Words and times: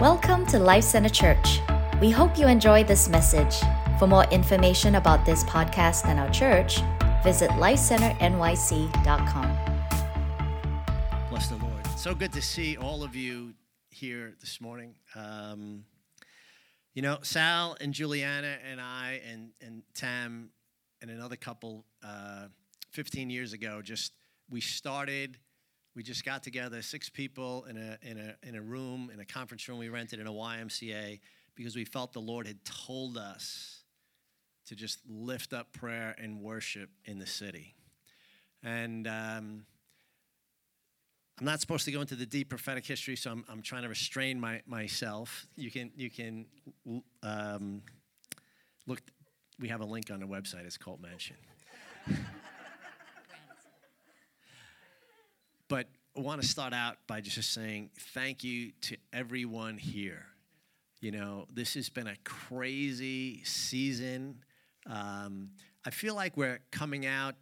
Welcome 0.00 0.44
to 0.46 0.58
Life 0.58 0.82
Center 0.82 1.08
Church. 1.08 1.60
We 2.00 2.10
hope 2.10 2.36
you 2.36 2.48
enjoy 2.48 2.82
this 2.82 3.08
message. 3.08 3.54
For 4.00 4.08
more 4.08 4.24
information 4.24 4.96
about 4.96 5.24
this 5.24 5.44
podcast 5.44 6.06
and 6.06 6.18
our 6.18 6.28
church, 6.30 6.80
visit 7.22 7.48
lifecenternyc.com. 7.50 9.56
Bless 11.30 11.46
the 11.46 11.58
Lord. 11.58 11.86
So 11.96 12.12
good 12.12 12.32
to 12.32 12.42
see 12.42 12.76
all 12.76 13.04
of 13.04 13.14
you 13.14 13.54
here 13.88 14.34
this 14.40 14.60
morning. 14.60 14.96
Um, 15.14 15.84
you 16.92 17.02
know, 17.02 17.18
Sal 17.22 17.76
and 17.80 17.94
Juliana 17.94 18.56
and 18.68 18.80
I 18.80 19.20
and, 19.30 19.50
and 19.60 19.84
Tam 19.94 20.50
and 21.02 21.08
another 21.08 21.36
couple 21.36 21.84
uh, 22.04 22.46
15 22.90 23.30
years 23.30 23.52
ago, 23.52 23.80
just 23.80 24.12
we 24.50 24.60
started 24.60 25.38
we 25.94 26.02
just 26.02 26.24
got 26.24 26.42
together, 26.42 26.82
six 26.82 27.08
people 27.08 27.64
in 27.68 27.76
a, 27.76 27.98
in, 28.02 28.18
a, 28.18 28.34
in 28.46 28.56
a 28.56 28.62
room, 28.62 29.10
in 29.12 29.20
a 29.20 29.24
conference 29.24 29.68
room 29.68 29.78
we 29.78 29.88
rented 29.88 30.18
in 30.18 30.26
a 30.26 30.32
YMCA, 30.32 31.20
because 31.54 31.76
we 31.76 31.84
felt 31.84 32.12
the 32.12 32.20
Lord 32.20 32.46
had 32.46 32.64
told 32.64 33.16
us 33.16 33.82
to 34.66 34.74
just 34.74 34.98
lift 35.08 35.52
up 35.52 35.72
prayer 35.72 36.16
and 36.18 36.40
worship 36.40 36.90
in 37.04 37.18
the 37.18 37.26
city. 37.26 37.74
And 38.62 39.06
um, 39.06 39.66
I'm 41.38 41.46
not 41.46 41.60
supposed 41.60 41.84
to 41.84 41.92
go 41.92 42.00
into 42.00 42.16
the 42.16 42.26
deep 42.26 42.48
prophetic 42.48 42.84
history, 42.86 43.14
so 43.14 43.30
I'm, 43.30 43.44
I'm 43.48 43.62
trying 43.62 43.82
to 43.82 43.88
restrain 43.88 44.40
my, 44.40 44.62
myself. 44.66 45.46
You 45.54 45.70
can, 45.70 45.92
you 45.96 46.10
can 46.10 46.46
um, 47.22 47.82
look, 48.86 49.00
we 49.60 49.68
have 49.68 49.80
a 49.80 49.86
link 49.86 50.10
on 50.10 50.18
the 50.18 50.26
website, 50.26 50.64
it's 50.64 50.78
called 50.78 51.00
Mention. 51.00 51.36
But 55.68 55.88
I 56.16 56.20
want 56.20 56.42
to 56.42 56.46
start 56.48 56.72
out 56.72 56.96
by 57.06 57.20
just 57.20 57.52
saying 57.52 57.90
thank 58.12 58.44
you 58.44 58.72
to 58.82 58.96
everyone 59.12 59.78
here. 59.78 60.26
You 61.00 61.10
know, 61.10 61.46
this 61.52 61.74
has 61.74 61.88
been 61.88 62.06
a 62.06 62.16
crazy 62.24 63.42
season. 63.44 64.44
Um, 64.86 65.50
I 65.84 65.90
feel 65.90 66.14
like 66.14 66.36
we're 66.36 66.60
coming 66.70 67.06
out 67.06 67.34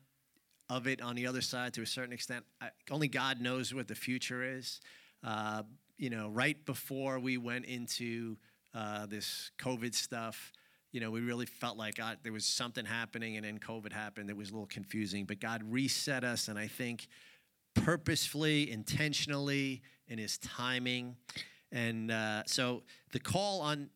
of 0.71 0.87
it 0.87 1.03
on 1.03 1.17
the 1.17 1.27
other 1.27 1.41
side 1.41 1.75
to 1.75 1.83
a 1.83 1.87
certain 1.87 2.13
extent. 2.13 2.45
I, 2.61 2.71
only 2.91 3.09
God 3.09 3.41
knows 3.41 3.75
what 3.75 3.89
the 3.89 3.95
future 3.95 4.43
is. 4.43 4.81
Uh, 5.23 5.65
you 5.99 6.11
know, 6.11 6.29
right 6.29 6.65
before 6.65 7.19
we 7.19 7.37
went 7.37 7.67
into 7.67 8.37
uh, 8.75 9.07
this 9.07 9.51
COVID 9.59 9.95
stuff, 9.95 10.53
you 10.93 11.01
know, 11.01 11.11
we 11.11 11.21
really 11.21 11.47
felt 11.47 11.77
like 11.77 11.97
God, 11.97 12.19
there 12.23 12.33
was 12.33 12.45
something 12.45 12.85
happening, 12.85 13.37
and 13.37 13.45
then 13.45 13.59
COVID 13.59 13.93
happened. 13.93 14.31
It 14.31 14.37
was 14.37 14.51
a 14.51 14.53
little 14.53 14.67
confusing, 14.67 15.25
but 15.25 15.41
God 15.41 15.63
reset 15.65 16.25
us, 16.25 16.49
and 16.49 16.59
I 16.59 16.69
think 16.69 17.09
purposefully, 17.75 18.71
intentionally, 18.71 19.83
in 20.09 20.19
His 20.19 20.39
timing. 20.39 21.17
And 21.71 22.11
uh, 22.11 22.43
so 22.47 22.83
the 23.13 23.21
call 23.21 23.61
on. 23.61 23.89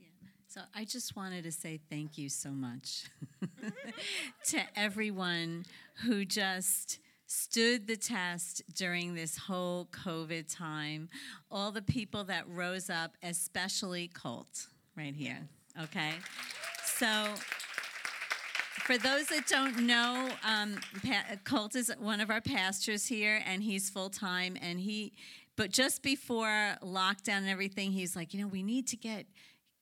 Yeah. 0.00 0.08
So 0.48 0.60
I 0.74 0.84
just 0.84 1.16
wanted 1.16 1.44
to 1.44 1.52
say 1.52 1.80
thank 1.90 2.16
you 2.16 2.28
so 2.28 2.50
much 2.50 3.04
to 4.48 4.60
everyone 4.76 5.64
who 6.04 6.24
just 6.24 6.98
stood 7.26 7.86
the 7.86 7.96
test 7.96 8.62
during 8.74 9.14
this 9.14 9.36
whole 9.36 9.86
COVID 9.86 10.54
time. 10.54 11.08
All 11.50 11.72
the 11.72 11.82
people 11.82 12.24
that 12.24 12.48
rose 12.48 12.90
up, 12.90 13.16
especially 13.22 14.08
Colt, 14.08 14.68
right 14.96 15.14
here. 15.14 15.48
Okay? 15.82 16.12
So 16.84 17.34
for 18.84 18.98
those 18.98 19.26
that 19.26 19.46
don't 19.46 19.86
know, 19.86 20.28
um, 20.44 20.78
Colt 21.44 21.76
is 21.76 21.92
one 21.98 22.20
of 22.20 22.30
our 22.30 22.40
pastors 22.40 23.06
here, 23.06 23.42
and 23.46 23.62
he's 23.62 23.88
full 23.88 24.10
time. 24.10 24.56
And 24.60 24.80
he, 24.80 25.12
but 25.56 25.70
just 25.70 26.02
before 26.02 26.76
lockdown 26.82 27.38
and 27.38 27.48
everything, 27.48 27.92
he's 27.92 28.16
like, 28.16 28.34
you 28.34 28.40
know, 28.40 28.48
we 28.48 28.62
need 28.62 28.88
to 28.88 28.96
get 28.96 29.26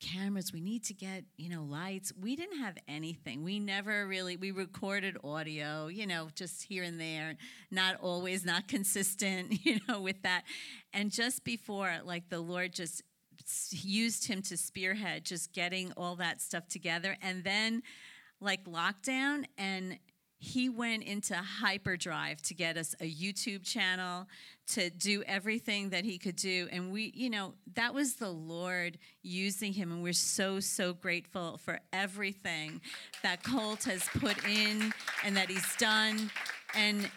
cameras. 0.00 0.52
We 0.52 0.60
need 0.60 0.84
to 0.84 0.94
get 0.94 1.24
you 1.36 1.50
know 1.50 1.62
lights. 1.62 2.12
We 2.18 2.34
didn't 2.34 2.58
have 2.58 2.76
anything. 2.88 3.44
We 3.44 3.58
never 3.58 4.06
really 4.06 4.36
we 4.36 4.50
recorded 4.50 5.18
audio 5.22 5.88
you 5.88 6.06
know 6.06 6.28
just 6.34 6.62
here 6.62 6.82
and 6.82 6.98
there 6.98 7.36
not 7.70 7.96
always 8.00 8.44
not 8.44 8.66
consistent 8.66 9.58
you 9.64 9.78
know 9.86 10.00
with 10.00 10.22
that. 10.22 10.44
And 10.92 11.10
just 11.10 11.44
before 11.44 11.98
like 12.04 12.30
the 12.30 12.40
lord 12.40 12.72
just 12.72 13.02
used 13.70 14.26
him 14.26 14.42
to 14.42 14.56
spearhead 14.56 15.24
just 15.24 15.52
getting 15.52 15.92
all 15.96 16.16
that 16.16 16.40
stuff 16.40 16.66
together. 16.68 17.16
And 17.22 17.44
then 17.44 17.82
like 18.40 18.64
lockdown 18.64 19.44
and 19.58 19.98
he 20.42 20.70
went 20.70 21.02
into 21.02 21.34
hyperdrive 21.34 22.40
to 22.40 22.54
get 22.54 22.78
us 22.78 22.94
a 22.98 23.04
YouTube 23.04 23.62
channel 23.62 24.26
to 24.68 24.88
do 24.88 25.22
everything 25.24 25.90
that 25.90 26.02
he 26.02 26.16
could 26.16 26.36
do. 26.36 26.66
And 26.72 26.90
we, 26.90 27.12
you 27.14 27.28
know, 27.28 27.52
that 27.74 27.92
was 27.92 28.14
the 28.14 28.30
Lord 28.30 28.96
using 29.22 29.74
him. 29.74 29.92
And 29.92 30.02
we're 30.02 30.14
so, 30.14 30.58
so 30.58 30.94
grateful 30.94 31.58
for 31.58 31.78
everything 31.92 32.80
that 33.22 33.42
Colt 33.42 33.84
has 33.84 34.02
put 34.18 34.42
in 34.46 34.94
and 35.26 35.36
that 35.36 35.50
he's 35.50 35.76
done. 35.76 36.30
And 36.74 37.10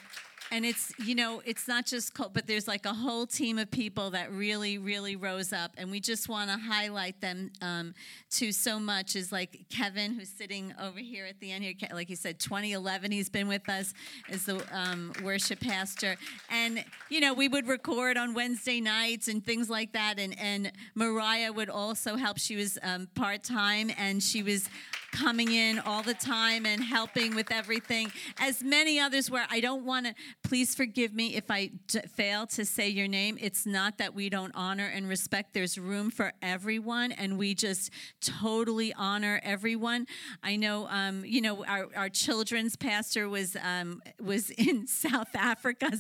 and 0.54 0.68
it's 0.68 0.94
you 1.00 1.16
know 1.16 1.42
it's 1.46 1.68
not 1.68 1.86
just 1.86 2.14
Colt, 2.14 2.32
but 2.34 2.46
there's 2.46 2.68
like 2.68 2.86
a 2.86 2.94
whole 2.94 3.26
team 3.26 3.58
of 3.58 3.72
people 3.72 4.12
that 4.12 4.32
really 4.32 4.78
really 4.78 5.16
rose 5.16 5.52
up. 5.52 5.72
And 5.78 5.90
we 5.90 6.00
just 6.00 6.30
want 6.30 6.52
to 6.52 6.58
highlight 6.58 7.20
them 7.22 7.52
um, 7.62 7.96
to 8.32 8.52
so 8.52 8.80
much 8.80 9.16
is 9.16 9.32
like 9.32 9.66
kevin 9.70 10.14
who's 10.14 10.30
sitting 10.30 10.74
over 10.80 11.00
here 11.00 11.26
at 11.26 11.40
the 11.40 11.52
end 11.52 11.64
here. 11.64 11.74
Like 11.92 12.10
you 12.10 12.16
said 12.16 12.40
2011 12.40 13.12
he's 13.12 13.30
been 13.30 13.48
with 13.48 13.68
us 13.68 13.96
as 14.30 14.46
the 14.46 14.64
um, 14.72 15.12
worship 15.24 15.60
pastor. 15.60 16.18
And 16.52 16.86
you 17.10 17.20
know 17.20 17.34
we 17.34 17.48
would 17.48 17.68
record 17.68 18.16
on 18.16 18.36
wednesday 18.36 18.80
nights 18.80 19.28
and 19.28 19.44
things 19.44 19.72
like 19.72 19.94
that. 19.94 20.20
And 20.20 20.40
and 20.40 20.72
mariah 20.94 21.52
would 21.52 21.70
also 21.70 22.16
help. 22.16 22.38
She 22.38 22.56
was 22.56 22.78
um, 22.84 23.08
part-time 23.16 23.92
and 23.98 24.22
she 24.22 24.44
was 24.44 24.70
coming 25.14 25.52
in 25.52 25.80
all 25.80 26.04
the 26.04 26.14
time 26.14 26.66
and 26.66 26.84
helping 26.84 27.36
with 27.36 27.52
everything 27.52 28.12
as 28.40 28.64
many 28.64 29.00
others 29.00 29.30
were 29.30 29.44
i 29.50 29.60
don't 29.60 29.86
want 29.86 30.06
to 30.06 30.14
Please 30.44 30.76
forgive 30.76 31.14
me 31.14 31.36
if 31.36 31.50
I 31.50 31.72
d- 31.88 32.02
fail 32.02 32.46
to 32.48 32.66
say 32.66 32.90
your 32.90 33.08
name. 33.08 33.38
It's 33.42 33.66
not 33.66 33.98
that 33.98 34.14
we 34.14 34.30
don't 34.30 34.52
honor 34.54 34.86
and 34.86 35.08
respect. 35.08 35.54
There's 35.54 35.78
room 35.78 36.12
for 36.12 36.34
everyone, 36.42 37.12
and 37.12 37.38
we 37.38 37.56
just 37.56 37.90
totally 38.22 38.94
honor 38.94 39.40
everyone. 39.44 40.06
I 40.44 40.58
know, 40.58 40.88
um, 40.90 41.24
you 41.26 41.42
know, 41.42 41.66
our, 41.66 41.88
our 41.96 42.10
children's 42.10 42.76
pastor 42.76 43.30
was 43.30 43.56
um, 43.64 44.02
was 44.22 44.50
in 44.58 44.86
South 44.86 45.36
Africa, 45.36 45.92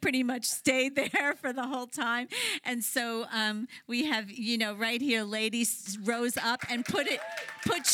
pretty 0.00 0.22
much 0.22 0.46
stayed 0.46 0.96
there 1.12 1.34
for 1.34 1.52
the 1.52 1.66
whole 1.66 1.86
time, 1.86 2.28
and 2.64 2.82
so 2.82 3.26
um, 3.32 3.68
we 3.86 4.06
have, 4.06 4.30
you 4.30 4.58
know, 4.58 4.74
right 4.74 5.00
here, 5.00 5.22
ladies 5.22 5.98
rose 6.02 6.36
up 6.38 6.62
and 6.70 6.84
put 6.84 7.06
it, 7.06 7.20
put 7.66 7.84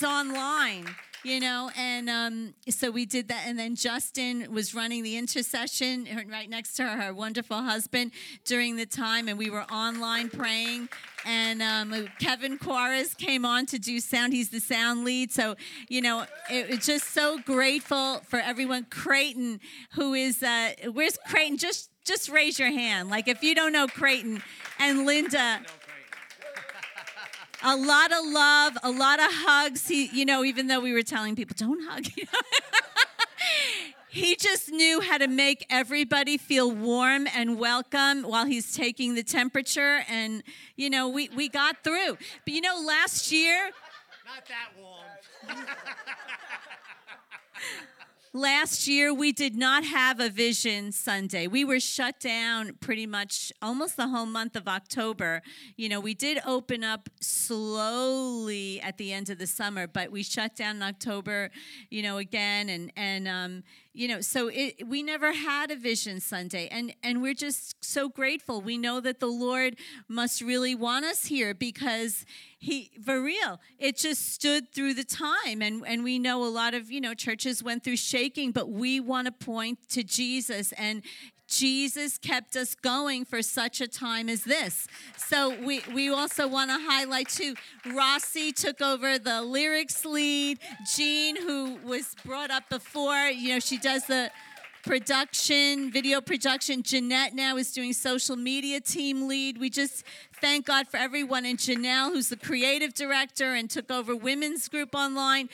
online 0.00 0.86
you 1.24 1.38
know 1.38 1.70
and 1.76 2.10
um, 2.10 2.54
so 2.68 2.90
we 2.90 3.06
did 3.06 3.28
that. 3.28 3.44
And 3.46 3.58
then 3.58 3.76
justin 3.76 4.52
was 4.52 4.74
running 4.74 5.02
the 5.02 5.16
intercession 5.16 6.06
right 6.30 6.48
next 6.48 6.74
to 6.74 6.84
her, 6.84 7.02
her 7.02 7.14
wonderful 7.14 7.62
husband 7.62 8.12
during 8.44 8.76
the 8.76 8.86
time. 8.86 9.28
And 9.28 9.38
we 9.38 9.50
were 9.50 9.64
online 9.64 10.30
praying. 10.30 10.88
And 11.24 11.62
um, 11.62 12.08
kevin 12.18 12.58
quares 12.58 13.14
came 13.14 13.44
on 13.44 13.66
to 13.66 13.78
do 13.78 14.00
sound. 14.00 14.32
He's 14.32 14.50
the 14.50 14.60
sound 14.60 15.04
lead. 15.04 15.32
So 15.32 15.56
you 15.88 16.00
know 16.00 16.22
it, 16.50 16.70
it's 16.70 16.86
just 16.86 17.12
so 17.12 17.38
grateful 17.38 18.20
for 18.28 18.40
everyone. 18.40 18.86
Creighton 18.90 19.60
who 19.92 20.14
is 20.14 20.42
uh, 20.42 20.72
where's 20.92 21.18
creighton? 21.28 21.56
Just 21.56 21.90
just 22.04 22.28
raise 22.28 22.58
your 22.58 22.70
hand. 22.70 23.10
Like 23.10 23.28
if 23.28 23.44
you 23.44 23.54
don't 23.54 23.72
know 23.72 23.86
creighton 23.86 24.42
and 24.80 25.06
linda 25.06 25.60
a 27.62 27.76
lot 27.76 28.12
of 28.12 28.24
love, 28.24 28.78
a 28.82 28.90
lot 28.90 29.20
of 29.20 29.26
hugs. 29.30 29.88
He, 29.88 30.06
you 30.06 30.24
know, 30.24 30.44
even 30.44 30.66
though 30.66 30.80
we 30.80 30.92
were 30.92 31.02
telling 31.02 31.36
people, 31.36 31.54
don't 31.56 31.84
hug. 31.84 32.06
he 34.08 34.36
just 34.36 34.70
knew 34.70 35.00
how 35.00 35.18
to 35.18 35.28
make 35.28 35.66
everybody 35.70 36.36
feel 36.36 36.70
warm 36.70 37.28
and 37.34 37.58
welcome 37.58 38.22
while 38.22 38.46
he's 38.46 38.74
taking 38.74 39.14
the 39.14 39.22
temperature. 39.22 40.02
And, 40.08 40.42
you 40.76 40.90
know, 40.90 41.08
we, 41.08 41.28
we 41.30 41.48
got 41.48 41.84
through. 41.84 42.18
But, 42.44 42.54
you 42.54 42.60
know, 42.60 42.82
last 42.84 43.30
year. 43.30 43.70
Not 44.26 44.46
that 44.48 44.70
warm. 44.80 44.98
Last 48.34 48.88
year, 48.88 49.12
we 49.12 49.30
did 49.30 49.56
not 49.56 49.84
have 49.84 50.18
a 50.18 50.30
Vision 50.30 50.90
Sunday. 50.90 51.46
We 51.46 51.66
were 51.66 51.78
shut 51.78 52.18
down 52.18 52.78
pretty 52.80 53.06
much 53.06 53.52
almost 53.60 53.98
the 53.98 54.08
whole 54.08 54.24
month 54.24 54.56
of 54.56 54.66
October. 54.66 55.42
You 55.76 55.90
know, 55.90 56.00
we 56.00 56.14
did 56.14 56.38
open 56.46 56.82
up 56.82 57.10
slowly 57.20 58.80
at 58.80 58.96
the 58.96 59.12
end 59.12 59.28
of 59.28 59.36
the 59.36 59.46
summer, 59.46 59.86
but 59.86 60.10
we 60.10 60.22
shut 60.22 60.56
down 60.56 60.76
in 60.76 60.82
October, 60.82 61.50
you 61.90 62.02
know, 62.02 62.16
again. 62.16 62.70
And, 62.70 62.90
and 62.96 63.28
um, 63.28 63.64
you 63.94 64.08
know, 64.08 64.20
so 64.22 64.48
it, 64.48 64.86
we 64.88 65.02
never 65.02 65.32
had 65.32 65.70
a 65.70 65.76
Vision 65.76 66.20
Sunday. 66.20 66.68
And, 66.70 66.94
and 67.02 67.20
we're 67.20 67.34
just 67.34 67.84
so 67.84 68.08
grateful. 68.08 68.62
We 68.62 68.78
know 68.78 69.00
that 69.00 69.20
the 69.20 69.26
Lord 69.26 69.76
must 70.08 70.40
really 70.40 70.74
want 70.74 71.04
us 71.04 71.26
here 71.26 71.52
because 71.52 72.24
he 72.58 72.92
for 73.04 73.20
real 73.20 73.60
it 73.80 73.96
just 73.96 74.32
stood 74.32 74.72
through 74.72 74.94
the 74.94 75.02
time 75.02 75.60
and 75.60 75.84
and 75.84 76.04
we 76.04 76.16
know 76.16 76.44
a 76.44 76.46
lot 76.46 76.74
of 76.74 76.92
you 76.92 77.00
know 77.00 77.12
churches 77.12 77.60
went 77.60 77.82
through 77.82 77.96
shaking 77.96 78.52
but 78.52 78.68
we 78.70 79.00
want 79.00 79.26
to 79.26 79.32
point 79.32 79.78
to 79.88 80.04
jesus 80.04 80.70
and 80.78 81.02
Jesus 81.52 82.16
kept 82.16 82.56
us 82.56 82.74
going 82.74 83.26
for 83.26 83.42
such 83.42 83.80
a 83.80 83.86
time 83.86 84.28
as 84.30 84.44
this. 84.44 84.88
So 85.16 85.54
we, 85.62 85.82
we 85.94 86.08
also 86.08 86.48
want 86.48 86.70
to 86.70 86.78
highlight 86.78 87.28
too, 87.28 87.54
Rossi 87.94 88.52
took 88.52 88.80
over 88.80 89.18
the 89.18 89.42
lyrics 89.42 90.04
lead. 90.04 90.58
Jean, 90.94 91.36
who 91.36 91.76
was 91.84 92.16
brought 92.24 92.50
up 92.50 92.68
before, 92.70 93.26
you 93.26 93.50
know, 93.50 93.60
she 93.60 93.76
does 93.76 94.06
the 94.06 94.30
production, 94.82 95.92
video 95.92 96.20
production. 96.20 96.82
Jeanette 96.82 97.34
now 97.34 97.56
is 97.56 97.72
doing 97.72 97.92
social 97.92 98.34
media 98.34 98.80
team 98.80 99.28
lead. 99.28 99.58
We 99.58 99.70
just 99.70 100.04
thank 100.40 100.66
God 100.66 100.88
for 100.88 100.96
everyone. 100.96 101.44
And 101.44 101.58
Janelle, 101.58 102.12
who's 102.12 102.30
the 102.30 102.36
creative 102.36 102.94
director 102.94 103.54
and 103.54 103.70
took 103.70 103.90
over 103.90 104.16
women's 104.16 104.68
group 104.68 104.94
online. 104.94 105.50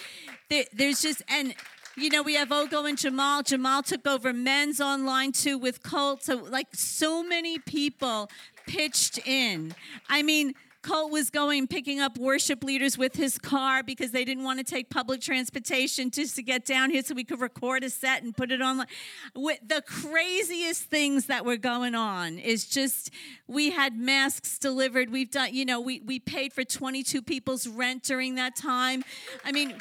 There's 0.49 1.03
just, 1.03 1.23
and 1.29 1.55
you 1.99 2.11
know, 2.11 2.23
we 2.23 2.35
have 2.35 2.49
Ogo 2.49 2.89
and 2.89 2.97
Jamal. 2.97 3.43
Jamal 3.43 3.83
took 3.83 4.07
over 4.07 4.33
men's 4.33 4.81
online 4.81 5.33
too 5.33 5.59
with 5.59 5.83
Colt. 5.83 6.23
So, 6.23 6.37
like, 6.37 6.69
so 6.73 7.23
many 7.23 7.59
people 7.59 8.31
pitched 8.67 9.19
in. 9.27 9.75
I 10.09 10.23
mean, 10.23 10.55
Colt 10.83 11.11
was 11.11 11.29
going 11.29 11.67
picking 11.67 11.99
up 11.99 12.17
worship 12.17 12.63
leaders 12.63 12.97
with 12.97 13.17
his 13.17 13.37
car 13.37 13.83
because 13.83 14.13
they 14.13 14.25
didn't 14.25 14.45
want 14.45 14.59
to 14.59 14.65
take 14.65 14.91
public 14.91 15.21
transportation 15.21 16.11
just 16.11 16.37
to 16.37 16.43
get 16.43 16.65
down 16.65 16.91
here 16.91 17.03
so 17.03 17.15
we 17.15 17.25
could 17.25 17.41
record 17.41 17.83
a 17.83 17.91
set 17.91 18.23
and 18.23 18.37
put 18.37 18.53
it 18.53 18.63
on. 18.63 18.87
With 19.35 19.59
the 19.67 19.83
craziest 19.83 20.85
things 20.85 21.27
that 21.27 21.45
were 21.45 21.57
going 21.57 21.95
on 21.95 22.39
is 22.39 22.65
just 22.65 23.11
we 23.49 23.71
had 23.71 23.99
masks 23.99 24.57
delivered. 24.59 25.11
We've 25.11 25.31
done, 25.31 25.53
you 25.53 25.65
know, 25.65 25.81
we, 25.81 26.01
we 26.01 26.21
paid 26.21 26.53
for 26.53 26.63
22 26.63 27.23
people's 27.23 27.67
rent 27.67 28.05
during 28.05 28.37
that 28.37 28.55
time. 28.55 29.03
I 29.45 29.51
mean, 29.51 29.75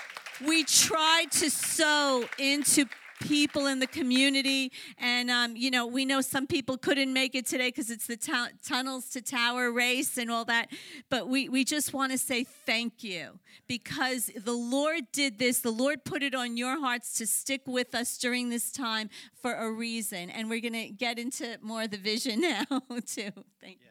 we 0.45 0.63
tried 0.63 1.31
to 1.31 1.49
sow 1.49 2.23
into 2.37 2.85
people 3.21 3.67
in 3.67 3.79
the 3.79 3.87
community. 3.87 4.71
And, 4.97 5.29
um, 5.29 5.55
you 5.55 5.71
know, 5.71 5.85
we 5.85 6.05
know 6.05 6.21
some 6.21 6.47
people 6.47 6.77
couldn't 6.77 7.11
make 7.11 7.35
it 7.35 7.45
today 7.45 7.69
because 7.69 7.89
it's 7.89 8.07
the 8.07 8.17
tunnels 8.63 9.09
to 9.09 9.21
tower 9.21 9.71
race 9.71 10.17
and 10.17 10.29
all 10.29 10.45
that. 10.45 10.69
But 11.09 11.27
we, 11.27 11.49
we 11.49 11.63
just 11.63 11.93
want 11.93 12.11
to 12.11 12.17
say 12.17 12.43
thank 12.43 13.03
you 13.03 13.39
because 13.67 14.31
the 14.35 14.53
Lord 14.53 15.11
did 15.11 15.39
this. 15.39 15.59
The 15.59 15.71
Lord 15.71 16.03
put 16.03 16.23
it 16.23 16.35
on 16.35 16.57
your 16.57 16.79
hearts 16.79 17.17
to 17.17 17.27
stick 17.27 17.61
with 17.65 17.95
us 17.95 18.17
during 18.17 18.49
this 18.49 18.71
time 18.71 19.09
for 19.41 19.53
a 19.53 19.71
reason. 19.71 20.29
And 20.29 20.49
we're 20.49 20.61
going 20.61 20.73
to 20.73 20.89
get 20.89 21.17
into 21.17 21.57
more 21.61 21.83
of 21.83 21.91
the 21.91 21.97
vision 21.97 22.41
now, 22.41 22.63
too. 23.05 23.31
Thank 23.61 23.79
you. 23.81 23.87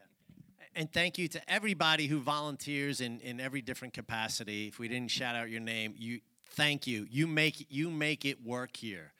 And 0.74 0.92
thank 0.92 1.16
you 1.16 1.26
to 1.28 1.50
everybody 1.50 2.06
who 2.06 2.20
volunteers 2.20 3.00
in, 3.00 3.20
in 3.20 3.40
every 3.40 3.62
different 3.62 3.94
capacity. 3.94 4.68
If 4.68 4.78
we 4.78 4.88
didn't 4.88 5.10
shout 5.10 5.34
out 5.34 5.48
your 5.48 5.62
name, 5.62 5.94
you 5.96 6.20
thank 6.56 6.86
you. 6.86 7.06
You 7.10 7.26
make 7.26 7.66
you 7.70 7.90
make 7.90 8.24
it 8.24 8.44
work 8.44 8.76
here, 8.76 9.12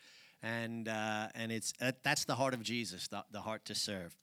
and 0.43 0.89
uh, 0.89 1.29
and 1.35 1.53
it's 1.53 1.73
uh, 1.81 1.93
that's 2.03 2.25
the 2.25 2.35
heart 2.35 2.55
of 2.55 2.63
Jesus, 2.63 3.09
the, 3.09 3.25
the 3.31 3.41
heart 3.41 3.65
to 3.67 3.75
serve. 3.75 4.17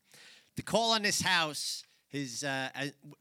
The 0.56 0.64
call 0.64 0.92
on 0.92 1.04
this 1.04 1.22
house 1.22 1.84
is 2.12 2.44
uh, 2.44 2.70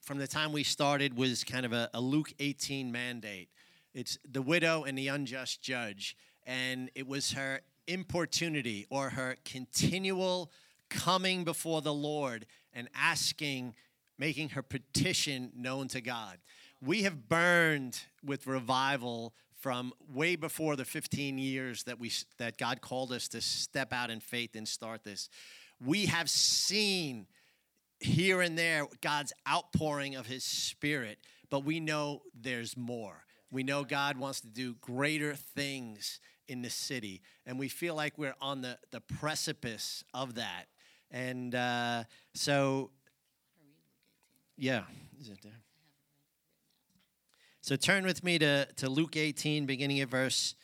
from 0.01 0.19
the 0.19 0.27
time 0.27 0.53
we 0.53 0.65
started 0.65 1.17
was 1.17 1.45
kind 1.45 1.65
of 1.65 1.73
a, 1.73 1.89
a 1.95 2.01
Luke 2.01 2.33
18 2.39 2.91
mandate. 2.93 3.49
It's 3.95 4.19
the 4.31 4.43
widow 4.43 4.85
and 4.85 4.97
the 4.97 5.09
unjust 5.09 5.63
judge, 5.63 6.17
and 6.47 6.91
it 6.95 7.07
was 7.07 7.33
her 7.33 7.61
importunity 7.87 8.87
or 8.91 9.11
her 9.11 9.37
continual 9.45 10.51
coming 10.89 11.45
before 11.45 11.83
the 11.83 11.93
Lord 11.93 12.47
and 12.73 12.89
asking, 12.95 13.75
making 14.19 14.51
her 14.51 14.63
petition 14.63 15.51
known 15.55 15.89
to 15.89 16.01
God. 16.01 16.39
We 16.81 17.03
have 17.03 17.29
burned 17.29 18.01
with 18.25 18.47
revival 18.47 19.35
from 19.63 19.93
way 20.13 20.35
before 20.35 20.75
the 20.75 20.85
15 20.85 21.39
years 21.39 21.85
that 21.85 22.01
we 22.01 22.11
that 22.39 22.59
God 22.59 22.81
called 22.81 23.13
us 23.13 23.29
to 23.29 23.41
step 23.41 23.93
out 23.93 24.11
in 24.11 24.19
faith 24.19 24.57
and 24.57 24.67
start 24.67 25.05
this. 25.05 25.31
We 25.85 26.07
have 26.07 26.29
seen 26.29 27.27
here 28.01 28.41
and 28.41 28.59
there 28.59 28.89
God's 29.01 29.33
outpouring 29.49 30.17
of 30.17 30.27
his 30.27 30.43
spirit, 30.43 31.19
but 31.49 31.65
we 31.65 31.79
know 31.79 32.23
there's 32.35 32.77
more. 32.77 33.25
We 33.53 33.63
know 33.63 33.85
God 33.85 34.17
wants 34.17 34.41
to 34.41 34.49
do 34.49 34.75
greater 34.81 35.35
things 35.35 36.19
in 36.49 36.63
the 36.63 36.71
city, 36.71 37.23
and 37.47 37.57
we 37.57 37.69
feel 37.69 37.95
like 37.95 38.19
we're 38.19 38.35
on 38.41 38.63
the, 38.63 38.79
the 38.91 39.01
precipice 39.01 40.03
of 40.13 40.35
that. 40.35 40.65
And 41.13 41.55
uh, 41.55 42.05
so, 42.35 42.91
yeah, 44.57 44.83
is 45.21 45.29
it 45.29 45.39
there? 45.43 45.61
So 47.65 47.77
turn 47.77 48.05
with 48.05 48.25
me 48.25 48.41
to, 48.41 48.67
to 48.79 48.91
Luke 48.91 49.17
18, 49.17 49.67
beginning 49.67 50.01
at 50.01 50.09
verse 50.09 50.57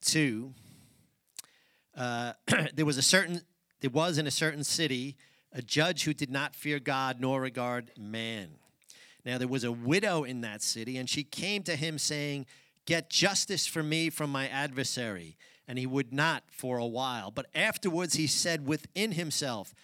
2. 0.00 0.54
Uh, 1.94 2.32
there 2.74 2.86
was 2.86 2.96
a 2.96 3.02
certain, 3.02 3.42
there 3.82 3.90
was 3.90 4.16
in 4.16 4.26
a 4.26 4.30
certain 4.30 4.64
city 4.64 5.18
a 5.52 5.60
judge 5.60 6.04
who 6.04 6.14
did 6.14 6.30
not 6.30 6.56
fear 6.56 6.78
God 6.78 7.20
nor 7.20 7.42
regard 7.42 7.90
man. 7.98 8.52
Now 9.26 9.36
there 9.36 9.46
was 9.46 9.62
a 9.62 9.70
widow 9.70 10.24
in 10.24 10.40
that 10.40 10.62
city, 10.62 10.96
and 10.96 11.06
she 11.06 11.22
came 11.22 11.62
to 11.64 11.76
him 11.76 11.98
saying, 11.98 12.46
Get 12.86 13.10
justice 13.10 13.66
for 13.66 13.82
me 13.82 14.08
from 14.08 14.32
my 14.32 14.48
adversary. 14.48 15.36
And 15.66 15.78
he 15.78 15.86
would 15.86 16.14
not 16.14 16.44
for 16.50 16.78
a 16.78 16.86
while. 16.86 17.30
But 17.30 17.44
afterwards 17.54 18.14
he 18.14 18.26
said 18.26 18.66
within 18.66 19.12
himself, 19.12 19.74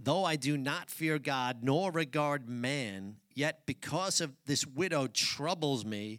Though 0.00 0.24
I 0.24 0.36
do 0.36 0.56
not 0.56 0.90
fear 0.90 1.18
God 1.18 1.64
nor 1.64 1.90
regard 1.90 2.48
man, 2.48 3.16
yet 3.38 3.64
because 3.66 4.20
of 4.20 4.32
this 4.46 4.66
widow 4.66 5.06
troubles 5.06 5.84
me, 5.84 6.18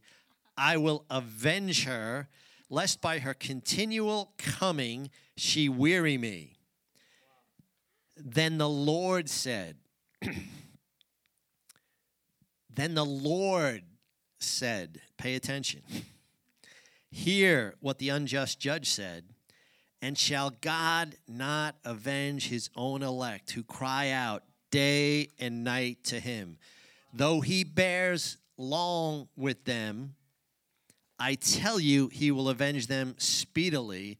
I 0.58 0.78
will 0.78 1.06
avenge 1.10 1.84
her, 1.84 2.30
lest 2.70 3.02
by 3.02 3.20
her 3.20 3.34
continual 3.34 4.34
coming 4.38 5.10
she 5.36 5.68
weary 5.68 6.18
me. 6.18 6.56
Then 8.16 8.58
the 8.58 8.70
Lord 8.70 9.30
said, 9.30 9.76
Then 12.70 12.94
the 12.94 13.06
Lord 13.06 13.84
said, 14.40 15.02
Pay 15.18 15.36
attention. 15.36 15.82
Hear 17.12 17.76
what 17.82 18.00
the 18.00 18.10
unjust 18.10 18.60
judge 18.60 18.90
said. 18.90 19.26
And 20.02 20.18
shall 20.18 20.52
God 20.62 21.16
not 21.28 21.76
avenge 21.84 22.48
his 22.48 22.70
own 22.78 23.04
elect 23.04 23.52
who 23.52 23.64
cry 23.64 24.12
out 24.12 24.44
day 24.72 25.28
and 25.38 25.66
night 25.66 26.06
to 26.06 26.22
him? 26.22 26.58
Though 27.14 27.42
he 27.42 27.64
bears 27.64 28.38
long 28.58 29.28
with 29.36 29.66
them, 29.66 30.16
I 31.18 31.36
tell 31.36 31.80
you, 31.80 32.08
he 32.08 32.32
will 32.32 32.50
avenge 32.50 32.88
them 32.88 33.16
speedily. 33.18 34.18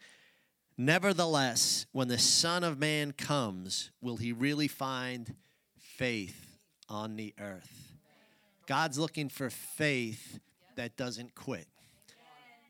Nevertheless, 0.78 1.86
when 1.92 2.08
the 2.08 2.18
Son 2.18 2.64
of 2.64 2.80
Man 2.80 3.14
comes, 3.14 3.92
will 4.02 4.18
he 4.18 4.34
really 4.34 4.68
find 4.68 5.36
faith 5.78 6.58
on 6.90 7.16
the 7.16 7.34
earth? 7.40 7.94
God's 8.66 9.00
looking 9.00 9.30
for 9.30 9.50
faith 9.50 10.40
that 10.76 10.98
doesn't 10.98 11.36
quit. 11.36 11.68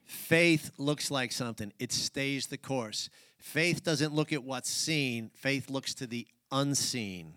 Faith 0.05 0.71
looks 0.77 1.11
like 1.11 1.31
something, 1.31 1.71
it 1.77 1.91
stays 1.91 2.47
the 2.47 2.57
course. 2.57 3.09
Faith 3.37 3.83
doesn't 3.83 4.13
look 4.13 4.33
at 4.33 4.43
what's 4.43 4.69
seen, 4.69 5.29
faith 5.35 5.69
looks 5.69 5.93
to 5.93 6.07
the 6.07 6.27
unseen 6.51 7.33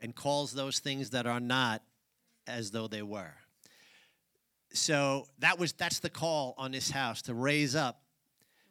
and 0.00 0.14
calls 0.14 0.52
those 0.52 0.78
things 0.78 1.10
that 1.10 1.26
are 1.26 1.40
not 1.40 1.82
as 2.46 2.70
though 2.70 2.88
they 2.88 3.02
were. 3.02 3.34
So 4.72 5.26
that 5.38 5.58
was 5.58 5.72
that's 5.72 6.00
the 6.00 6.10
call 6.10 6.54
on 6.56 6.72
this 6.72 6.90
house 6.90 7.22
to 7.22 7.34
raise 7.34 7.74
up. 7.74 8.02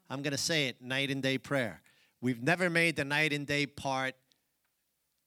I'm 0.09 0.21
going 0.21 0.31
to 0.31 0.37
say 0.37 0.67
it, 0.67 0.81
night 0.81 1.09
and 1.09 1.21
day 1.21 1.37
prayer. 1.37 1.81
We've 2.21 2.41
never 2.41 2.69
made 2.69 2.95
the 2.95 3.05
night 3.05 3.33
and 3.33 3.47
day 3.47 3.65
part 3.65 4.15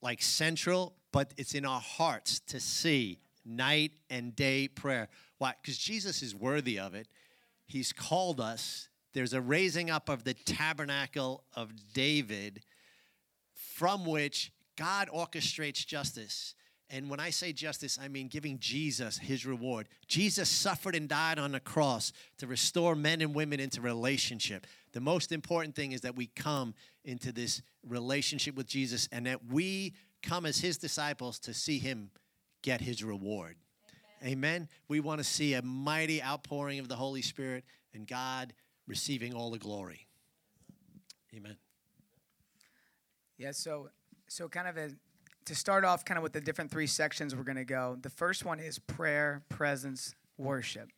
like 0.03 0.21
central, 0.21 0.95
but 1.13 1.33
it's 1.37 1.55
in 1.55 1.65
our 1.65 1.81
hearts 1.81 2.41
to 2.41 2.61
see 2.61 3.19
night 3.45 3.93
and 4.11 4.37
day 4.37 4.69
prayer. 4.69 5.09
Why? 5.39 5.55
Because 5.61 5.79
Jesus 5.79 6.23
is 6.23 6.35
worthy 6.35 6.79
of 6.79 6.95
it. 6.95 7.09
He's 7.67 7.93
called 7.93 8.41
us. 8.41 8.89
There's 9.15 9.33
a 9.33 9.41
raising 9.41 9.91
up 9.91 10.09
of 10.09 10.25
the 10.25 10.35
tabernacle 10.35 11.45
of 11.55 11.71
David 11.93 12.63
from 13.53 14.05
which 14.05 14.53
God 14.77 15.09
orchestrates 15.09 15.87
justice. 15.87 16.55
And 16.91 17.09
when 17.09 17.19
I 17.19 17.31
say 17.31 17.53
justice, 17.53 17.99
I 18.01 18.09
mean 18.09 18.29
giving 18.29 18.59
Jesus 18.59 19.19
his 19.19 19.47
reward. 19.47 19.89
Jesus 20.07 20.49
suffered 20.49 20.95
and 20.95 21.09
died 21.09 21.39
on 21.39 21.53
the 21.53 21.61
cross 21.61 22.13
to 22.39 22.47
restore 22.47 22.95
men 22.95 23.21
and 23.21 23.35
women 23.35 23.59
into 23.59 23.81
relationship. 23.81 24.67
The 24.93 25.01
most 25.01 25.33
important 25.33 25.75
thing 25.75 25.93
is 25.93 26.03
that 26.03 26.15
we 26.15 26.27
come 26.27 26.75
into 27.05 27.33
this 27.33 27.63
relationship 27.87 28.55
with 28.55 28.67
Jesus 28.67 29.09
and 29.11 29.27
that 29.27 29.47
we 29.47 29.95
come 30.23 30.47
as 30.47 30.61
his 30.61 30.79
disciples 30.79 31.39
to 31.41 31.55
see 31.55 31.79
him 31.79 32.11
get 32.63 32.81
his 32.81 33.03
reward. 33.03 33.57
Amen. 34.25 34.69
We 34.89 35.01
want 35.01 35.19
to 35.19 35.25
see 35.25 35.55
a 35.55 35.63
mighty 35.63 36.23
outpouring 36.23 36.79
of 36.79 36.89
the 36.89 36.97
Holy 36.97 37.23
Spirit 37.23 37.65
and 37.93 38.07
God 38.07 38.55
receiving 38.87 39.35
all 39.35 39.51
the 39.51 39.59
glory. 39.59 40.07
Amen. 41.35 41.57
Yeah, 43.37 43.51
so 43.51 43.91
so 44.29 44.49
kind 44.49 44.69
of 44.69 44.77
a, 44.77 44.91
to 45.47 45.55
start 45.55 45.85
off 45.85 46.05
kind 46.05 46.17
of 46.17 46.23
with 46.23 46.33
the 46.33 46.41
different 46.41 46.71
three 46.71 46.87
sections 46.87 47.35
we're 47.35 47.43
going 47.43 47.57
to 47.57 47.65
go. 47.65 47.99
The 48.01 48.11
first 48.11 48.45
one 48.45 48.61
is 48.61 48.79
prayer, 48.79 49.43
presence, 49.49 50.15
worship. 50.39 50.91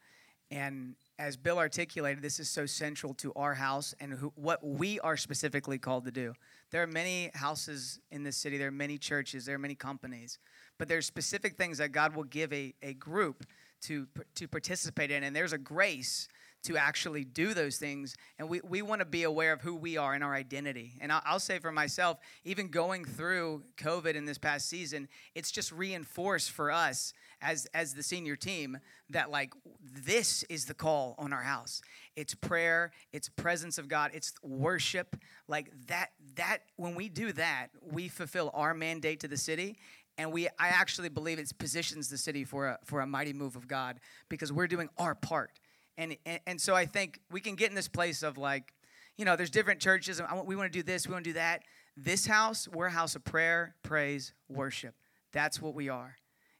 And 0.50 0.94
as 1.18 1.36
Bill 1.36 1.58
articulated, 1.58 2.22
this 2.22 2.38
is 2.38 2.48
so 2.48 2.66
central 2.66 3.14
to 3.14 3.32
our 3.34 3.54
house 3.54 3.94
and 4.00 4.12
who, 4.12 4.32
what 4.36 4.64
we 4.64 5.00
are 5.00 5.16
specifically 5.16 5.78
called 5.78 6.04
to 6.04 6.12
do. 6.12 6.34
There 6.70 6.82
are 6.82 6.86
many 6.86 7.30
houses 7.34 8.00
in 8.10 8.22
this 8.22 8.36
city, 8.36 8.58
there 8.58 8.68
are 8.68 8.72
many 8.72 8.98
churches, 8.98 9.46
there 9.46 9.56
are 9.56 9.58
many 9.58 9.74
companies, 9.74 10.38
but 10.78 10.88
there's 10.88 11.06
specific 11.06 11.56
things 11.56 11.78
that 11.78 11.92
God 11.92 12.14
will 12.14 12.24
give 12.24 12.52
a, 12.52 12.74
a 12.82 12.94
group 12.94 13.44
to, 13.82 14.06
to 14.34 14.48
participate 14.48 15.10
in, 15.10 15.24
and 15.24 15.34
there's 15.34 15.52
a 15.52 15.58
grace 15.58 16.28
to 16.66 16.76
actually 16.76 17.24
do 17.24 17.54
those 17.54 17.76
things. 17.76 18.16
And 18.38 18.48
we, 18.48 18.60
we 18.64 18.82
want 18.82 19.00
to 19.00 19.04
be 19.04 19.22
aware 19.22 19.52
of 19.52 19.60
who 19.60 19.76
we 19.76 19.96
are 19.96 20.14
and 20.14 20.24
our 20.24 20.34
identity. 20.34 20.94
And 21.00 21.12
I'll, 21.12 21.22
I'll, 21.24 21.40
say 21.40 21.60
for 21.60 21.70
myself, 21.70 22.18
even 22.44 22.68
going 22.68 23.04
through 23.04 23.62
COVID 23.76 24.14
in 24.14 24.24
this 24.24 24.36
past 24.36 24.68
season, 24.68 25.06
it's 25.34 25.52
just 25.52 25.70
reinforced 25.70 26.50
for 26.50 26.72
us 26.72 27.12
as, 27.40 27.66
as 27.72 27.94
the 27.94 28.02
senior 28.02 28.34
team 28.34 28.78
that, 29.10 29.30
like, 29.30 29.54
this 29.80 30.42
is 30.44 30.64
the 30.64 30.74
call 30.74 31.14
on 31.18 31.32
our 31.32 31.42
house. 31.42 31.82
It's 32.16 32.34
prayer, 32.34 32.90
it's 33.12 33.28
presence 33.28 33.78
of 33.78 33.86
God, 33.86 34.10
it's 34.12 34.32
worship. 34.42 35.16
Like 35.46 35.70
that, 35.86 36.10
that, 36.34 36.58
when 36.74 36.96
we 36.96 37.08
do 37.08 37.32
that, 37.32 37.68
we 37.80 38.08
fulfill 38.08 38.50
our 38.54 38.74
mandate 38.74 39.20
to 39.20 39.28
the 39.28 39.36
city 39.36 39.76
and 40.18 40.32
we 40.32 40.48
i 40.58 40.68
actually 40.68 41.10
believe 41.10 41.38
it 41.38 41.52
positions 41.58 42.08
the 42.08 42.16
city 42.16 42.42
for 42.42 42.68
a, 42.68 42.78
for 42.84 43.00
a 43.00 43.06
mighty 43.06 43.34
move 43.34 43.54
of 43.54 43.68
god 43.68 44.00
because 44.30 44.50
we're 44.50 44.66
doing 44.66 44.88
our 44.96 45.14
part 45.14 45.50
and, 45.98 46.16
and, 46.46 46.60
so 46.60 46.74
I 46.74 46.86
think 46.86 47.20
we 47.30 47.40
can 47.40 47.54
get 47.54 47.70
in 47.70 47.74
this 47.74 47.88
place 47.88 48.22
of 48.22 48.36
like, 48.36 48.74
you 49.16 49.24
know, 49.24 49.34
there's 49.34 49.50
different 49.50 49.80
churches. 49.80 50.20
And 50.20 50.46
we 50.46 50.56
want 50.56 50.70
to 50.70 50.78
do 50.78 50.82
this, 50.82 51.06
we 51.06 51.12
want 51.12 51.24
to 51.24 51.30
do 51.30 51.34
that. 51.34 51.62
This 51.96 52.26
house, 52.26 52.68
we're 52.68 52.86
a 52.86 52.90
house 52.90 53.16
of 53.16 53.24
prayer, 53.24 53.74
praise, 53.82 54.34
worship. 54.48 54.94
That's 55.32 55.60
what 55.60 55.74
we 55.74 55.88
are, 55.88 56.16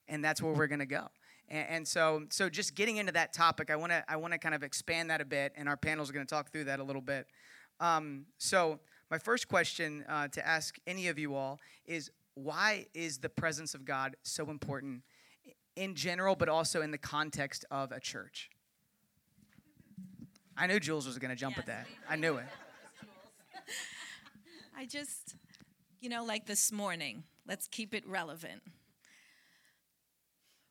and 0.08 0.24
that's 0.24 0.40
where 0.40 0.52
we're 0.52 0.66
going 0.66 0.80
to 0.80 0.86
go. 0.86 1.08
And, 1.48 1.68
and, 1.68 1.88
so, 1.88 2.24
so 2.30 2.48
just 2.48 2.74
getting 2.74 2.96
into 2.96 3.12
that 3.12 3.32
topic, 3.32 3.70
I 3.70 3.76
want 3.76 3.92
to 3.92 4.02
I 4.08 4.16
want 4.16 4.32
to 4.32 4.38
kind 4.38 4.54
of 4.54 4.62
expand 4.62 5.10
that 5.10 5.20
a 5.20 5.24
bit, 5.24 5.52
and 5.56 5.68
our 5.68 5.76
panel 5.76 6.02
is 6.02 6.10
going 6.10 6.26
to 6.26 6.34
talk 6.34 6.50
through 6.50 6.64
that 6.64 6.80
a 6.80 6.82
little 6.82 7.02
bit. 7.02 7.26
Um, 7.80 8.24
so, 8.38 8.80
my 9.10 9.18
first 9.18 9.46
question 9.48 10.04
uh, 10.08 10.28
to 10.28 10.46
ask 10.46 10.78
any 10.86 11.08
of 11.08 11.18
you 11.18 11.34
all 11.34 11.60
is, 11.84 12.10
why 12.34 12.86
is 12.94 13.18
the 13.18 13.28
presence 13.28 13.74
of 13.74 13.84
God 13.84 14.16
so 14.22 14.50
important 14.50 15.02
in 15.76 15.94
general, 15.94 16.34
but 16.34 16.48
also 16.48 16.82
in 16.82 16.90
the 16.90 16.98
context 16.98 17.64
of 17.70 17.92
a 17.92 18.00
church? 18.00 18.50
I 20.56 20.66
knew 20.66 20.80
Jules 20.80 21.06
was 21.06 21.18
going 21.18 21.30
to 21.30 21.36
jump 21.36 21.56
yes, 21.56 21.60
at 21.60 21.66
that. 21.66 21.86
I 22.08 22.16
knew 22.16 22.36
it. 22.36 22.46
I 24.76 24.86
just, 24.86 25.34
you 26.00 26.08
know, 26.08 26.24
like 26.24 26.46
this 26.46 26.72
morning, 26.72 27.24
let's 27.46 27.68
keep 27.68 27.92
it 27.92 28.06
relevant. 28.06 28.62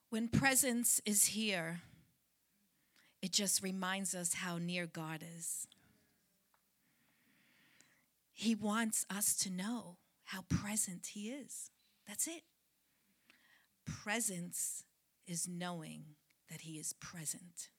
When 0.09 0.27
presence 0.27 1.01
is 1.05 1.27
here, 1.27 1.81
it 3.21 3.31
just 3.31 3.61
reminds 3.61 4.15
us 4.15 4.35
how 4.35 4.57
near 4.57 4.87
God 4.87 5.23
is. 5.37 5.67
He 8.33 8.55
wants 8.55 9.05
us 9.09 9.35
to 9.37 9.49
know 9.49 9.97
how 10.25 10.41
present 10.49 11.07
He 11.13 11.29
is. 11.29 11.71
That's 12.07 12.27
it. 12.27 12.43
Presence 13.85 14.83
is 15.27 15.47
knowing 15.47 16.15
that 16.49 16.61
He 16.61 16.73
is 16.73 16.93
present. 16.93 17.69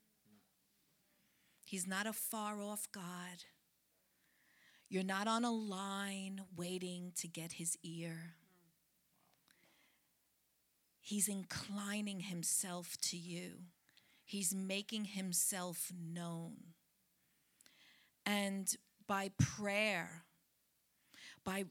He's 1.67 1.85
not 1.85 2.07
a 2.07 2.13
far 2.13 2.63
off 2.63 2.87
God. 2.93 3.43
You're 4.89 5.03
not 5.03 5.27
on 5.27 5.45
a 5.45 5.51
line 5.51 6.43
waiting 6.57 7.11
to 7.17 7.27
get 7.27 7.55
his 7.55 7.77
ear. 7.83 8.35
He's 11.01 11.27
inclining 11.27 12.21
himself 12.21 12.97
to 13.03 13.17
you, 13.17 13.65
he's 14.25 14.55
making 14.55 15.07
himself 15.07 15.91
known. 15.93 16.55
And 18.25 18.73
by 19.09 19.33
prayer, 19.37 20.23
by 21.45 21.65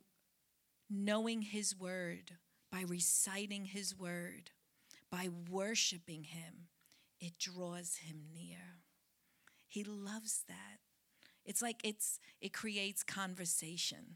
knowing 0.90 1.42
his 1.42 1.74
word, 1.74 2.32
by 2.70 2.84
reciting 2.86 3.64
his 3.64 3.98
word, 3.98 4.52
by 5.10 5.30
worshiping 5.50 6.25
him, 6.25 6.68
it 7.22 7.40
draws 7.40 7.96
him 7.96 8.24
near. 8.34 8.85
He 9.75 9.84
loves 9.84 10.46
that. 10.48 10.79
It's 11.44 11.62
like 11.62 11.82
it's 11.84 12.22
it 12.39 12.53
creates 12.53 13.03
conversation. 13.03 14.15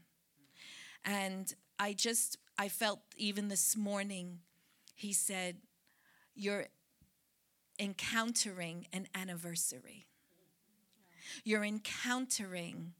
And 1.04 1.54
I 1.78 1.92
just 1.92 2.38
I 2.56 2.70
felt 2.70 3.00
even 3.18 3.48
this 3.48 3.76
morning 3.76 4.38
he 4.94 5.12
said 5.12 5.56
you're 6.34 6.68
encountering 7.78 8.86
an 8.94 9.06
anniversary. 9.14 10.06
You're 11.44 11.64
encountering 11.64 12.94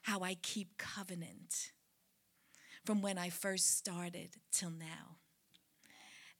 how 0.00 0.20
I 0.20 0.36
keep 0.40 0.78
covenant 0.78 1.72
from 2.82 3.02
when 3.02 3.18
I 3.18 3.28
first 3.28 3.76
started 3.76 4.36
till 4.50 4.70
now. 4.70 5.18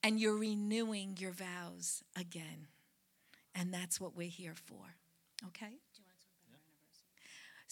And 0.03 0.19
you're 0.19 0.39
renewing 0.39 1.19
your 1.19 1.33
vows 1.33 2.03
again. 2.19 2.69
And 3.55 3.75
that's 3.75 4.01
what 4.01 4.17
we're 4.17 4.27
here 4.27 4.55
for. 4.55 4.95
Okay? 5.49 5.79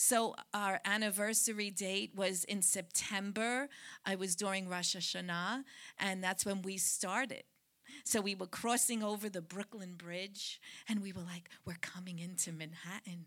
So 0.00 0.36
our 0.54 0.80
anniversary 0.84 1.70
date 1.70 2.12
was 2.14 2.44
in 2.44 2.62
September. 2.62 3.68
I 4.06 4.14
was 4.14 4.36
during 4.36 4.68
Rosh 4.68 4.94
Hashanah, 4.94 5.64
and 5.98 6.22
that's 6.22 6.46
when 6.46 6.62
we 6.62 6.76
started. 6.76 7.42
So 8.04 8.20
we 8.20 8.36
were 8.36 8.46
crossing 8.46 9.02
over 9.02 9.28
the 9.28 9.42
Brooklyn 9.42 9.94
Bridge, 9.96 10.60
and 10.88 11.02
we 11.02 11.12
were 11.12 11.22
like, 11.22 11.48
we're 11.64 11.78
coming 11.80 12.20
into 12.20 12.52
Manhattan. 12.52 13.26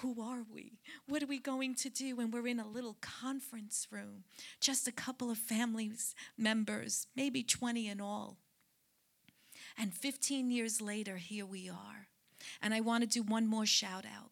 Who 0.00 0.22
are 0.22 0.46
we? 0.50 0.78
What 1.06 1.22
are 1.22 1.26
we 1.26 1.38
going 1.38 1.74
to 1.76 1.90
do? 1.90 2.18
And 2.18 2.32
we're 2.32 2.46
in 2.46 2.60
a 2.60 2.66
little 2.66 2.96
conference 3.02 3.88
room, 3.90 4.24
just 4.60 4.88
a 4.88 4.92
couple 4.92 5.30
of 5.30 5.36
family 5.36 5.92
members, 6.38 7.08
maybe 7.14 7.42
20 7.42 7.88
in 7.88 8.00
all. 8.00 8.38
And 9.76 9.92
15 9.92 10.50
years 10.50 10.80
later, 10.80 11.16
here 11.16 11.44
we 11.44 11.68
are. 11.68 12.08
And 12.62 12.74
I 12.74 12.80
want 12.80 13.02
to 13.02 13.08
do 13.08 13.22
one 13.22 13.46
more 13.46 13.66
shout 13.66 14.04
out. 14.04 14.30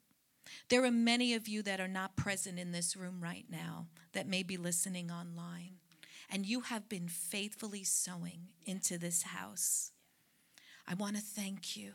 There 0.68 0.84
are 0.84 0.90
many 0.90 1.34
of 1.34 1.48
you 1.48 1.62
that 1.62 1.80
are 1.80 1.88
not 1.88 2.16
present 2.16 2.58
in 2.58 2.72
this 2.72 2.96
room 2.96 3.20
right 3.20 3.46
now 3.50 3.86
that 4.12 4.26
may 4.28 4.42
be 4.42 4.56
listening 4.56 5.10
online, 5.10 5.76
and 6.30 6.46
you 6.46 6.62
have 6.62 6.88
been 6.88 7.08
faithfully 7.08 7.84
sowing 7.84 8.48
into 8.64 8.98
this 8.98 9.22
house. 9.22 9.92
I 10.86 10.94
want 10.94 11.16
to 11.16 11.22
thank 11.22 11.76
you 11.76 11.92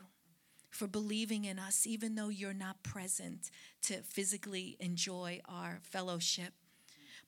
for 0.70 0.86
believing 0.86 1.44
in 1.44 1.58
us, 1.58 1.86
even 1.86 2.14
though 2.14 2.30
you're 2.30 2.54
not 2.54 2.82
present 2.82 3.50
to 3.82 4.02
physically 4.02 4.76
enjoy 4.80 5.40
our 5.46 5.80
fellowship. 5.82 6.54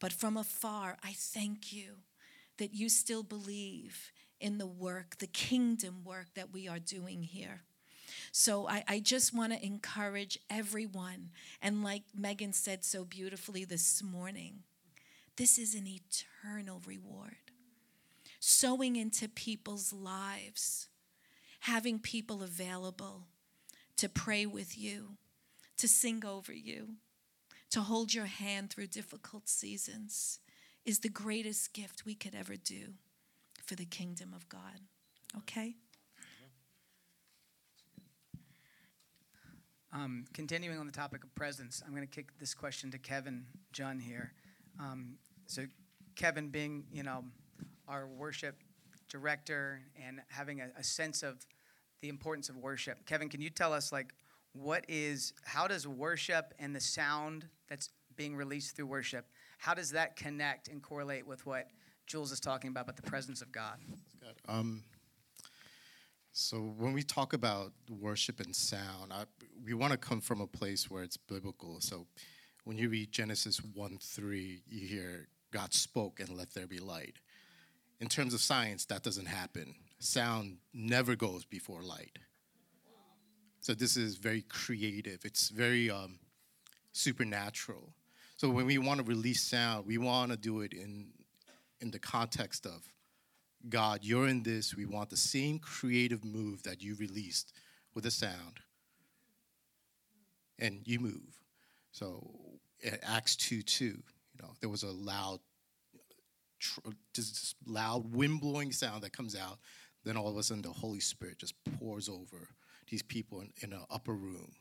But 0.01 0.13
from 0.13 0.37
afar, 0.37 0.97
I 1.03 1.13
thank 1.13 1.73
you 1.73 1.97
that 2.59 2.75
you 2.75 2.89
still 2.89 3.23
believe 3.23 4.13
in 4.41 4.59
the 4.59 4.67
work, 4.67 5.19
the 5.19 5.27
kingdom 5.27 6.05
work 6.05 6.35
that 6.35 6.53
we 6.53 6.69
are 6.69 6.79
doing 6.79 7.23
here. 7.23 7.63
So 8.33 8.69
I, 8.69 8.85
I 8.89 9.01
just 9.01 9.35
want 9.35 9.53
to 9.53 9.65
encourage 9.65 10.39
everyone. 10.51 11.31
And 11.63 11.83
like 11.83 12.03
Megan 12.17 12.53
said 12.53 12.85
so 12.85 13.05
beautifully 13.05 13.65
this 13.65 14.03
morning, 14.03 14.63
this 15.37 15.59
is 15.59 15.75
an 15.75 15.87
eternal 15.87 16.81
reward. 16.87 17.37
Sowing 18.41 18.97
into 18.97 19.29
people's 19.29 19.93
lives, 19.93 20.89
having 21.61 21.99
people 21.99 22.43
available 22.43 23.27
to 23.97 24.09
pray 24.09 24.45
with 24.45 24.77
you, 24.77 25.17
to 25.79 25.89
sing 25.89 26.25
over 26.25 26.53
you, 26.53 26.97
to 27.71 27.81
hold 27.81 28.15
your 28.15 28.27
hand 28.27 28.71
through 28.71 28.87
difficult 28.87 29.49
seasons 29.49 30.39
is 30.85 31.01
the 31.01 31.09
greatest 31.09 31.73
gift 31.73 32.05
we 32.05 32.15
could 32.15 32.35
ever 32.35 32.57
do 32.57 32.95
for 33.65 33.75
the 33.75 33.87
kingdom 33.87 34.33
of 34.35 34.49
God. 34.49 34.81
Okay? 35.39 35.77
Um, 39.95 40.25
continuing 40.35 40.79
on 40.79 40.87
the 40.87 40.93
topic 40.93 41.23
of 41.23 41.33
presence, 41.37 41.81
I'm 41.87 41.95
going 41.95 42.07
to 42.07 42.13
kick 42.13 42.37
this 42.41 42.53
question 42.53 42.91
to 42.91 42.99
Kevin 42.99 43.47
Jun 43.73 44.01
here. 44.01 44.33
Um, 44.81 45.15
so, 45.47 45.67
Kevin, 46.17 46.49
being 46.49 46.85
you 46.93 47.05
know 47.05 47.25
our 47.87 48.09
worship 48.09 48.57
director 49.09 49.83
and 50.05 50.21
having 50.29 50.61
a, 50.61 50.69
a, 50.77 50.83
sense 50.83 51.23
of 51.23 51.47
the 52.01 52.09
importance 52.09 52.49
of 52.49 52.57
worship, 52.57 53.07
Kevin, 53.07 53.29
can 53.29 53.41
you 53.41 53.51
tell 53.51 53.73
us 53.73 53.93
like 53.93 54.13
what 54.53 54.85
is 54.89 55.33
how 55.45 55.69
does 55.69 55.87
worship 55.87 56.55
and 56.59 56.75
the 56.75 56.81
sound 56.81 57.47
that's 57.69 57.91
being 58.17 58.35
released 58.35 58.75
through 58.75 58.87
worship, 58.87 59.27
how 59.59 59.75
does 59.75 59.91
that 59.91 60.17
connect 60.17 60.69
and 60.69 60.83
correlate 60.83 61.27
with 61.27 61.47
what 61.47 61.69
Jules 62.07 62.33
is 62.33 62.41
talking 62.41 62.71
about, 62.71 62.83
about 62.83 62.97
the 62.97 63.03
presence 63.03 63.43
of 63.43 63.53
God? 63.53 63.79
Um, 64.49 64.83
so 66.37 66.57
when 66.57 66.93
we 66.93 67.05
talk 67.05 67.33
about 67.33 67.73
worship 67.89 68.41
and 68.41 68.55
sound, 68.55 69.13
I, 69.13 69.23
we 69.65 69.73
want 69.73 69.93
to 69.93 69.97
come 69.97 70.21
from 70.21 70.41
a 70.41 70.49
place 70.49 70.91
where 70.91 71.05
it's 71.05 71.17
biblical. 71.17 71.81
So 71.81 72.09
when 72.65 72.77
you 72.77 72.89
read 72.89 73.13
Genesis 73.13 73.59
1 73.59 73.99
3, 74.03 74.63
you 74.69 74.89
hear 74.89 75.29
God 75.53 75.73
spoke 75.73 76.19
and 76.19 76.31
let 76.31 76.53
there 76.53 76.67
be 76.67 76.81
light. 76.81 77.21
In 78.01 78.09
terms 78.09 78.35
of 78.35 78.41
science, 78.41 78.85
that 78.87 79.05
doesn't 79.05 79.27
happen. 79.27 79.77
Sound 80.01 80.57
never 80.73 81.15
goes 81.15 81.45
before 81.45 81.83
light. 81.83 82.19
So 83.61 83.73
this 83.73 83.97
is 83.97 84.17
very 84.17 84.43
creative. 84.43 85.25
It's 85.25 85.51
very 85.51 85.89
um, 85.89 86.19
supernatural. 86.91 87.93
So 88.37 88.51
when 88.51 88.67
we 88.67 88.79
want 88.79 88.99
to 88.99 89.07
release 89.07 89.41
sound, 89.41 89.87
we 89.87 89.99
want 89.99 90.33
to 90.33 90.37
do 90.37 90.63
it 90.63 90.73
in 90.73 91.13
in 91.81 91.93
the 91.93 92.01
context 92.01 92.67
of 92.67 92.83
God, 93.69 94.01
you're 94.03 94.29
in 94.29 94.43
this. 94.43 94.75
We 94.75 94.85
want 94.85 95.11
the 95.11 95.17
same 95.17 95.59
creative 95.59 96.25
move 96.25 96.63
that 96.65 96.83
you 96.83 96.95
released 96.97 97.53
with 97.95 98.07
a 98.07 98.11
sound. 98.11 98.61
And 100.59 100.81
you 100.85 101.01
move. 101.01 101.41
So 101.93 102.31
Acts 103.03 103.37
2 103.37 103.63
2, 103.63 103.85
you 103.85 103.95
know, 104.41 104.51
there 104.61 104.69
was 104.69 104.83
a 104.83 104.91
loud, 104.91 105.41
just 107.15 107.57
loud 107.67 108.15
wind 108.15 108.41
blowing 108.41 108.73
sound 108.73 109.03
that 109.03 109.13
comes 109.13 109.37
out. 109.37 109.59
Then 110.05 110.17
all 110.17 110.29
of 110.29 110.37
a 110.37 110.43
sudden, 110.43 110.63
the 110.63 110.71
Holy 110.71 111.01
Spirit 111.01 111.39
just 111.39 111.55
pours 111.79 112.09
over 112.09 112.49
these 112.91 113.03
people 113.03 113.41
in, 113.41 113.53
in 113.63 113.73
an 113.73 113.85
upper 113.91 114.13
room. 114.13 114.53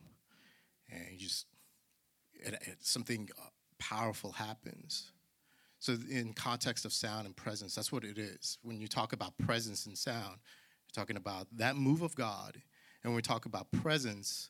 And 0.89 1.01
you 1.11 1.19
just, 1.19 1.47
it, 2.33 2.53
it, 2.53 2.77
something 2.81 3.29
uh, 3.37 3.49
powerful 3.77 4.31
happens. 4.31 5.11
So, 5.83 5.97
in 6.09 6.31
context 6.31 6.85
of 6.85 6.93
sound 6.93 7.25
and 7.25 7.35
presence, 7.35 7.75
that's 7.75 7.91
what 7.91 8.05
it 8.05 8.17
is. 8.17 8.57
When 8.63 8.79
you 8.79 8.87
talk 8.87 9.11
about 9.11 9.37
presence 9.37 9.85
and 9.85 9.97
sound, 9.97 10.37
you're 10.37 10.95
talking 10.95 11.17
about 11.17 11.47
that 11.57 11.75
move 11.75 12.01
of 12.01 12.15
God. 12.15 12.53
And 13.03 13.11
when 13.11 13.17
we 13.17 13.21
talk 13.21 13.45
about 13.45 13.69
presence, 13.69 14.49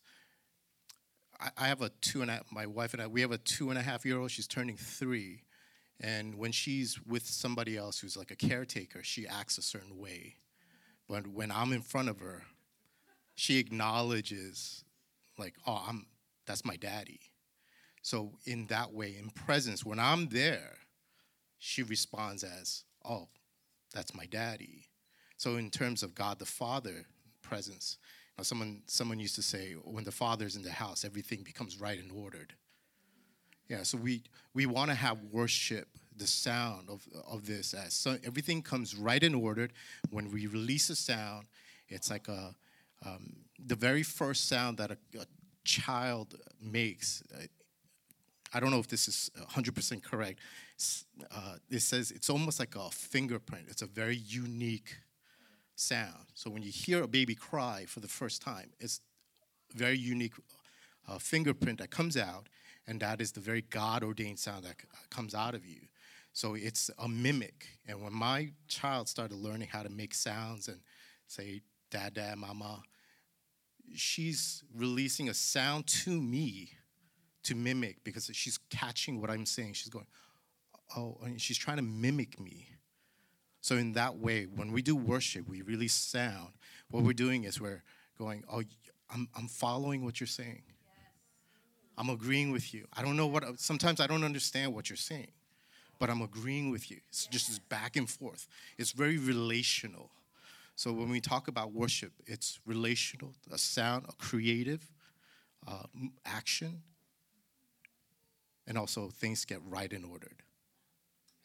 I, 1.39 1.49
I 1.57 1.67
have 1.69 1.81
a 1.81 1.89
two 2.01 2.21
and 2.21 2.29
my 2.51 2.67
wife 2.67 2.93
and 2.93 3.01
I, 3.01 3.07
we 3.07 3.21
have 3.21 3.31
a 3.31 3.39
two 3.39 3.71
and 3.71 3.79
a 3.79 3.81
half 3.81 4.05
year 4.05 4.19
old. 4.19 4.29
She's 4.29 4.45
turning 4.45 4.77
three. 4.77 5.41
And 5.99 6.35
when 6.35 6.51
she's 6.51 6.99
with 7.03 7.25
somebody 7.25 7.77
else 7.77 7.97
who's 7.97 8.15
like 8.15 8.29
a 8.29 8.35
caretaker, 8.35 9.01
she 9.01 9.27
acts 9.27 9.57
a 9.57 9.63
certain 9.63 9.97
way. 9.97 10.35
But 11.09 11.25
when 11.25 11.51
I'm 11.51 11.73
in 11.73 11.81
front 11.81 12.09
of 12.09 12.19
her, 12.19 12.43
she 13.33 13.57
acknowledges, 13.57 14.83
like, 15.39 15.55
oh, 15.65 15.83
I'm, 15.89 16.05
that's 16.45 16.63
my 16.63 16.75
daddy. 16.75 17.21
So, 18.03 18.33
in 18.45 18.67
that 18.67 18.93
way, 18.93 19.15
in 19.17 19.31
presence, 19.31 19.83
when 19.83 19.97
I'm 19.97 20.27
there, 20.27 20.77
she 21.65 21.81
responds 21.81 22.43
as, 22.43 22.83
Oh, 23.05 23.29
that's 23.93 24.13
my 24.13 24.25
daddy. 24.25 24.89
So, 25.37 25.55
in 25.55 25.69
terms 25.69 26.03
of 26.03 26.13
God 26.13 26.37
the 26.37 26.45
Father 26.45 27.05
presence, 27.41 27.97
now 28.37 28.43
someone, 28.43 28.81
someone 28.85 29.17
used 29.17 29.35
to 29.35 29.41
say, 29.41 29.73
when 29.83 30.03
the 30.03 30.11
Father's 30.11 30.57
in 30.57 30.61
the 30.61 30.71
house, 30.71 31.05
everything 31.05 31.41
becomes 31.41 31.79
right 31.79 31.97
and 31.97 32.11
ordered. 32.11 32.53
Yeah, 33.69 33.83
so 33.83 33.97
we, 33.97 34.23
we 34.53 34.65
want 34.65 34.89
to 34.89 34.95
have 34.95 35.19
worship, 35.31 35.87
the 36.15 36.27
sound 36.27 36.89
of, 36.89 37.07
of 37.25 37.45
this, 37.45 37.73
as 37.73 37.93
so 37.93 38.17
everything 38.25 38.61
comes 38.61 38.93
right 38.95 39.23
and 39.23 39.33
ordered. 39.33 39.71
When 40.11 40.31
we 40.31 40.47
release 40.47 40.89
a 40.89 40.95
sound, 40.95 41.47
it's 41.87 42.09
like 42.09 42.27
a, 42.27 42.53
um, 43.05 43.37
the 43.65 43.75
very 43.75 44.03
first 44.03 44.49
sound 44.49 44.77
that 44.79 44.91
a, 44.91 44.97
a 45.17 45.25
child 45.63 46.35
makes. 46.61 47.23
Uh, 47.33 47.45
I 48.53 48.59
don't 48.59 48.69
know 48.69 48.79
if 48.79 48.87
this 48.87 49.07
is 49.07 49.31
100% 49.51 50.03
correct 50.03 50.39
uh, 51.31 51.55
it 51.69 51.81
says 51.81 52.11
it's 52.11 52.29
almost 52.29 52.59
like 52.59 52.75
a 52.75 52.89
fingerprint. 52.89 53.65
It's 53.69 53.81
a 53.81 53.87
very 53.87 54.17
unique 54.17 54.95
sound. 55.75 56.25
So 56.33 56.49
when 56.49 56.61
you 56.61 56.71
hear 56.71 57.03
a 57.03 57.07
baby 57.07 57.35
cry 57.35 57.85
for 57.87 57.99
the 57.99 58.07
first 58.07 58.41
time, 58.41 58.71
it's 58.79 59.01
very 59.75 59.97
unique 59.97 60.33
uh, 61.07 61.17
fingerprint 61.17 61.79
that 61.79 61.89
comes 61.89 62.17
out, 62.17 62.47
and 62.87 62.99
that 62.99 63.21
is 63.21 63.31
the 63.31 63.39
very 63.39 63.61
God 63.61 64.03
ordained 64.03 64.39
sound 64.39 64.65
that 64.65 64.81
c- 64.81 64.87
comes 65.09 65.33
out 65.35 65.55
of 65.55 65.65
you. 65.65 65.81
So 66.31 66.55
it's 66.55 66.89
a 66.97 67.07
mimic. 67.07 67.67
And 67.87 68.01
when 68.01 68.13
my 68.13 68.49
child 68.67 69.07
started 69.07 69.35
learning 69.35 69.67
how 69.71 69.83
to 69.83 69.89
make 69.89 70.13
sounds 70.13 70.67
and 70.67 70.79
say, 71.27 71.61
Dad, 71.91 72.15
Dad, 72.15 72.37
Mama, 72.37 72.81
she's 73.95 74.63
releasing 74.75 75.29
a 75.29 75.33
sound 75.33 75.85
to 75.87 76.21
me 76.21 76.71
to 77.43 77.55
mimic 77.55 78.03
because 78.03 78.29
she's 78.33 78.57
catching 78.69 79.21
what 79.21 79.29
I'm 79.29 79.45
saying. 79.45 79.73
She's 79.73 79.89
going, 79.89 80.07
oh, 80.95 81.17
and 81.23 81.39
she's 81.39 81.57
trying 81.57 81.77
to 81.77 81.83
mimic 81.83 82.39
me. 82.39 82.67
So 83.61 83.75
in 83.75 83.93
that 83.93 84.17
way, 84.17 84.43
when 84.43 84.71
we 84.71 84.81
do 84.81 84.95
worship, 84.95 85.47
we 85.47 85.61
really 85.61 85.87
sound. 85.87 86.49
What 86.91 87.03
we're 87.03 87.13
doing 87.13 87.45
is 87.45 87.61
we're 87.61 87.81
going, 88.17 88.43
oh, 88.51 88.63
I'm, 89.13 89.29
I'm 89.37 89.47
following 89.47 90.03
what 90.03 90.19
you're 90.19 90.27
saying. 90.27 90.63
I'm 91.97 92.09
agreeing 92.09 92.51
with 92.51 92.73
you. 92.73 92.87
I 92.93 93.03
don't 93.03 93.15
know 93.15 93.27
what, 93.27 93.59
sometimes 93.59 93.99
I 93.99 94.07
don't 94.07 94.23
understand 94.23 94.73
what 94.73 94.89
you're 94.89 94.97
saying, 94.97 95.31
but 95.99 96.09
I'm 96.09 96.21
agreeing 96.21 96.71
with 96.71 96.89
you. 96.89 96.97
It's 97.09 97.27
just 97.27 97.47
this 97.47 97.59
back 97.59 97.95
and 97.95 98.09
forth. 98.09 98.47
It's 98.77 98.91
very 98.91 99.17
relational. 99.17 100.09
So 100.75 100.91
when 100.91 101.09
we 101.09 101.21
talk 101.21 101.47
about 101.47 101.71
worship, 101.71 102.11
it's 102.25 102.59
relational, 102.65 103.33
a 103.51 103.57
sound, 103.57 104.05
a 104.09 104.13
creative 104.13 104.91
uh, 105.67 105.83
action, 106.25 106.81
and 108.65 108.77
also 108.77 109.09
things 109.09 109.45
get 109.45 109.59
right 109.67 109.91
and 109.91 110.03
ordered. 110.05 110.41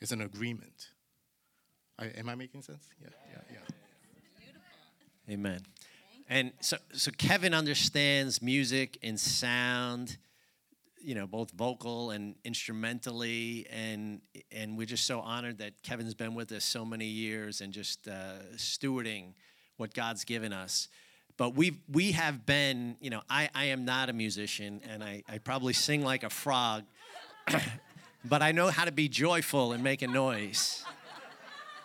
It's 0.01 0.13
an 0.13 0.21
agreement. 0.21 0.91
I, 1.99 2.07
am 2.07 2.29
I 2.29 2.35
making 2.35 2.63
sense? 2.63 2.89
Yeah, 3.01 3.09
yeah, 3.33 3.41
yeah. 3.53 5.35
Amen. 5.35 5.61
And 6.29 6.53
so, 6.61 6.77
so 6.93 7.11
Kevin 7.17 7.55
understands 7.55 8.41
music 8.41 8.99
and 9.03 9.19
sound, 9.19 10.19
you 11.03 11.15
know, 11.15 11.27
both 11.27 11.51
vocal 11.53 12.11
and 12.11 12.35
instrumentally, 12.45 13.67
and 13.71 14.21
and 14.53 14.77
we're 14.77 14.87
just 14.87 15.07
so 15.07 15.21
honored 15.21 15.59
that 15.59 15.83
Kevin's 15.83 16.15
been 16.15 16.35
with 16.35 16.53
us 16.53 16.65
so 16.65 16.85
many 16.85 17.07
years 17.07 17.61
and 17.61 17.73
just 17.73 18.07
uh, 18.09 18.43
stewarding 18.57 19.33
what 19.79 19.95
God's 19.95 20.25
given 20.25 20.53
us. 20.53 20.89
But 21.39 21.55
we 21.55 21.81
we 21.91 22.13
have 22.13 22.45
been, 22.45 22.97
you 23.01 23.11
know, 23.11 23.23
I, 23.31 23.49
I 23.55 23.67
am 23.67 23.85
not 23.85 24.11
a 24.11 24.13
musician, 24.13 24.81
and 24.89 25.03
I, 25.03 25.23
I 25.29 25.39
probably 25.39 25.73
sing 25.73 26.03
like 26.03 26.25
a 26.25 26.31
frog. 26.31 26.85
But 28.25 28.43
I 28.43 28.53
know 28.53 28.69
how 28.69 28.85
to 28.85 28.93
be 28.93 29.09
joyful 29.09 29.73
and 29.73 29.83
make 29.83 30.03
a 30.03 30.07
noise. 30.07 30.85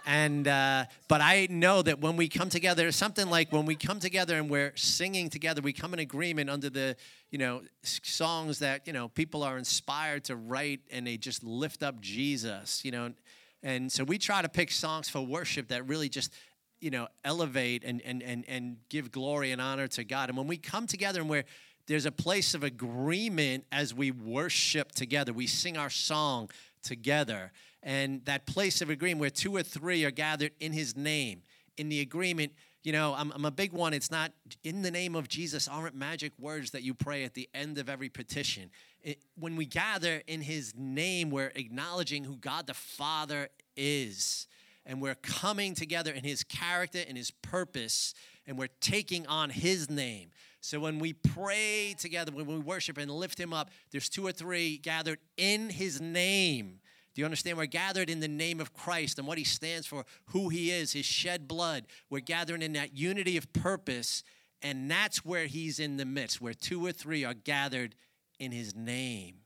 And 0.05 0.47
uh, 0.47 0.85
but 1.07 1.21
I 1.21 1.47
know 1.49 1.81
that 1.81 2.01
when 2.01 2.17
we 2.17 2.27
come 2.27 2.49
together, 2.49 2.91
something 2.91 3.29
like 3.29 3.53
when 3.53 3.65
we 3.65 3.75
come 3.75 3.99
together 3.99 4.37
and 4.37 4.49
we're 4.49 4.73
singing 4.75 5.29
together, 5.29 5.61
we 5.61 5.71
come 5.71 5.93
in 5.93 5.99
agreement 5.99 6.49
under 6.49 6.69
the 6.69 6.97
you 7.31 7.37
know 7.37 7.61
songs 7.83 8.59
that 8.59 8.85
you 8.85 8.91
know 8.91 9.07
people 9.07 9.43
are 9.43 9.57
inspired 9.57 10.25
to 10.25 10.35
write, 10.35 10.81
and 10.91 11.07
they 11.07 11.15
just 11.15 11.41
lift 11.43 11.83
up 11.83 12.01
Jesus, 12.01 12.83
you 12.83 12.91
know. 12.91 13.13
And 13.61 13.89
so 13.89 14.03
we 14.03 14.17
try 14.17 14.41
to 14.41 14.49
pick 14.49 14.71
songs 14.71 15.07
for 15.07 15.21
worship 15.21 15.69
that 15.69 15.87
really 15.87 16.09
just 16.09 16.33
you 16.81 16.91
know 16.91 17.07
elevate 17.23 17.85
and 17.85 18.01
and 18.01 18.21
and 18.21 18.43
and 18.49 18.77
give 18.89 19.09
glory 19.09 19.51
and 19.51 19.61
honor 19.61 19.87
to 19.87 20.03
God. 20.03 20.27
And 20.27 20.37
when 20.37 20.47
we 20.47 20.57
come 20.57 20.85
together 20.85 21.21
and 21.21 21.29
we're 21.29 21.45
there's 21.87 22.05
a 22.05 22.11
place 22.11 22.53
of 22.53 22.63
agreement 22.63 23.65
as 23.71 23.93
we 23.93 24.11
worship 24.11 24.91
together. 24.93 25.33
We 25.33 25.47
sing 25.47 25.77
our 25.77 25.89
song 25.89 26.49
together. 26.81 27.51
And 27.81 28.23
that 28.25 28.45
place 28.45 28.81
of 28.81 28.89
agreement 28.89 29.19
where 29.19 29.29
two 29.29 29.55
or 29.55 29.63
three 29.63 30.05
are 30.05 30.11
gathered 30.11 30.51
in 30.59 30.71
his 30.71 30.95
name, 30.95 31.41
in 31.77 31.89
the 31.89 31.99
agreement, 31.99 32.53
you 32.83 32.91
know, 32.91 33.13
I'm, 33.17 33.31
I'm 33.31 33.45
a 33.45 33.51
big 33.51 33.71
one. 33.71 33.93
It's 33.93 34.11
not 34.11 34.31
in 34.63 34.81
the 34.81 34.91
name 34.91 35.15
of 35.15 35.27
Jesus 35.27 35.67
aren't 35.67 35.95
magic 35.95 36.33
words 36.37 36.71
that 36.71 36.83
you 36.83 36.93
pray 36.93 37.23
at 37.23 37.33
the 37.33 37.49
end 37.53 37.77
of 37.77 37.89
every 37.89 38.09
petition. 38.09 38.69
It, 39.01 39.19
when 39.37 39.55
we 39.55 39.65
gather 39.65 40.21
in 40.27 40.41
his 40.41 40.73
name, 40.75 41.29
we're 41.29 41.51
acknowledging 41.55 42.23
who 42.25 42.37
God 42.37 42.67
the 42.67 42.73
Father 42.73 43.49
is. 43.75 44.47
And 44.85 45.01
we're 45.01 45.15
coming 45.15 45.75
together 45.75 46.11
in 46.11 46.25
his 46.25 46.43
character 46.43 46.99
and 47.07 47.17
his 47.17 47.31
purpose, 47.31 48.13
and 48.45 48.57
we're 48.57 48.67
taking 48.81 49.25
on 49.27 49.49
his 49.49 49.89
name. 49.89 50.31
So 50.63 50.79
when 50.79 50.97
we 50.97 51.11
pray 51.11 51.93
together, 51.99 52.31
when 52.31 52.47
we 52.47 52.57
worship 52.57 52.97
and 52.97 53.11
lift 53.11 53.37
him 53.37 53.53
up, 53.53 53.69
there's 53.91 54.07
two 54.07 54.25
or 54.25 54.31
three 54.31 54.77
gathered 54.77 55.19
in 55.35 55.69
his 55.69 55.99
name. 55.99 56.79
Do 57.13 57.21
you 57.21 57.25
understand? 57.25 57.57
We're 57.57 57.65
gathered 57.65 58.09
in 58.09 58.21
the 58.21 58.29
name 58.29 58.61
of 58.61 58.73
Christ 58.73 59.19
and 59.19 59.27
what 59.27 59.37
he 59.37 59.43
stands 59.43 59.85
for, 59.85 60.05
who 60.27 60.47
he 60.47 60.71
is, 60.71 60.93
his 60.93 61.05
shed 61.05 61.49
blood. 61.49 61.83
We're 62.09 62.21
gathering 62.21 62.61
in 62.61 62.71
that 62.73 62.95
unity 62.97 63.35
of 63.35 63.51
purpose, 63.51 64.23
and 64.61 64.89
that's 64.89 65.25
where 65.25 65.47
he's 65.47 65.79
in 65.79 65.97
the 65.97 66.05
midst, 66.05 66.39
where 66.39 66.53
two 66.53 66.83
or 66.85 66.93
three 66.93 67.25
are 67.25 67.33
gathered 67.33 67.93
in 68.39 68.53
his 68.53 68.73
name. 68.73 69.39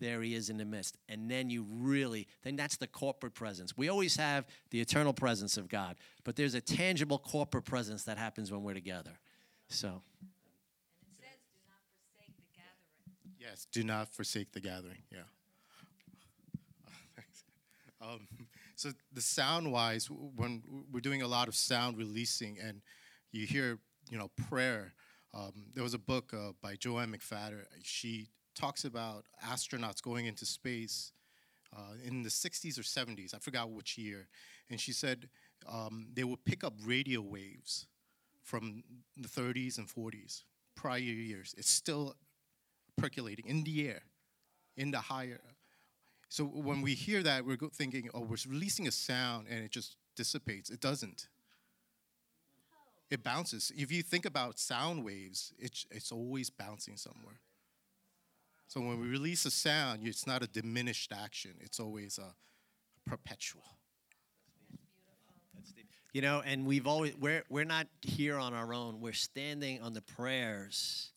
There 0.00 0.20
he 0.20 0.34
is 0.34 0.50
in 0.50 0.56
the 0.56 0.64
midst. 0.64 0.96
And 1.08 1.30
then 1.30 1.48
you 1.48 1.64
really, 1.70 2.26
then 2.42 2.56
that's 2.56 2.76
the 2.76 2.88
corporate 2.88 3.34
presence. 3.34 3.76
We 3.76 3.88
always 3.88 4.16
have 4.16 4.44
the 4.70 4.80
eternal 4.80 5.12
presence 5.12 5.56
of 5.58 5.68
God, 5.68 5.94
but 6.24 6.34
there's 6.34 6.54
a 6.54 6.60
tangible 6.60 7.20
corporate 7.20 7.66
presence 7.66 8.02
that 8.02 8.18
happens 8.18 8.50
when 8.50 8.64
we're 8.64 8.74
together. 8.74 9.20
So. 9.68 10.02
Yes, 13.48 13.66
do 13.70 13.84
not 13.84 14.08
forsake 14.08 14.52
the 14.52 14.60
gathering. 14.60 15.02
Yeah. 15.12 15.20
um, 18.00 18.26
so 18.74 18.90
the 19.12 19.20
sound 19.20 19.70
wise, 19.70 20.08
when 20.10 20.62
we're 20.92 21.00
doing 21.00 21.22
a 21.22 21.28
lot 21.28 21.46
of 21.46 21.54
sound 21.54 21.96
releasing, 21.96 22.58
and 22.58 22.80
you 23.30 23.46
hear, 23.46 23.78
you 24.10 24.18
know, 24.18 24.30
prayer. 24.48 24.94
Um, 25.32 25.66
there 25.74 25.84
was 25.84 25.94
a 25.94 25.98
book 25.98 26.32
uh, 26.34 26.52
by 26.60 26.74
Joanne 26.76 27.12
McFadden. 27.12 27.62
She 27.82 28.28
talks 28.54 28.84
about 28.84 29.26
astronauts 29.44 30.02
going 30.02 30.26
into 30.26 30.44
space 30.46 31.12
uh, 31.76 31.94
in 32.04 32.22
the 32.22 32.30
60s 32.30 32.78
or 32.78 32.82
70s. 32.82 33.34
I 33.34 33.38
forgot 33.38 33.70
which 33.70 33.96
year. 33.96 34.28
And 34.70 34.80
she 34.80 34.92
said 34.92 35.28
um, 35.70 36.08
they 36.14 36.24
would 36.24 36.44
pick 36.44 36.64
up 36.64 36.72
radio 36.84 37.20
waves 37.20 37.86
from 38.42 38.82
the 39.16 39.28
30s 39.28 39.78
and 39.78 39.86
40s 39.86 40.44
prior 40.74 40.98
years. 40.98 41.54
It's 41.58 41.70
still 41.70 42.16
percolating 42.96 43.46
in 43.46 43.64
the 43.64 43.88
air, 43.88 44.02
in 44.76 44.90
the 44.90 44.98
higher. 44.98 45.40
So 46.28 46.44
when 46.44 46.82
we 46.82 46.94
hear 46.94 47.22
that, 47.22 47.44
we're 47.46 47.56
thinking, 47.56 48.10
oh, 48.12 48.20
we're 48.20 48.36
releasing 48.48 48.88
a 48.88 48.92
sound 48.92 49.46
and 49.48 49.64
it 49.64 49.70
just 49.70 49.96
dissipates. 50.16 50.70
It 50.70 50.80
doesn't. 50.80 51.28
It 53.10 53.22
bounces. 53.22 53.70
If 53.76 53.92
you 53.92 54.02
think 54.02 54.26
about 54.26 54.58
sound 54.58 55.04
waves, 55.04 55.52
it's, 55.58 55.86
it's 55.90 56.10
always 56.10 56.50
bouncing 56.50 56.96
somewhere. 56.96 57.40
So 58.66 58.80
when 58.80 59.00
we 59.00 59.06
release 59.06 59.46
a 59.46 59.50
sound, 59.50 60.00
it's 60.04 60.26
not 60.26 60.42
a 60.42 60.48
diminished 60.48 61.12
action, 61.12 61.52
it's 61.60 61.78
always 61.78 62.18
a 62.18 62.34
perpetual. 63.08 63.62
You 66.12 66.22
know, 66.22 66.42
and 66.46 66.64
we've 66.64 66.86
always 66.86 67.14
we're 67.16 67.44
we're 67.50 67.64
not 67.64 67.88
here 68.00 68.38
on 68.38 68.54
our 68.54 68.72
own. 68.72 69.02
We're 69.02 69.12
standing 69.12 69.82
on 69.82 69.92
the 69.92 70.00
prayers 70.00 71.10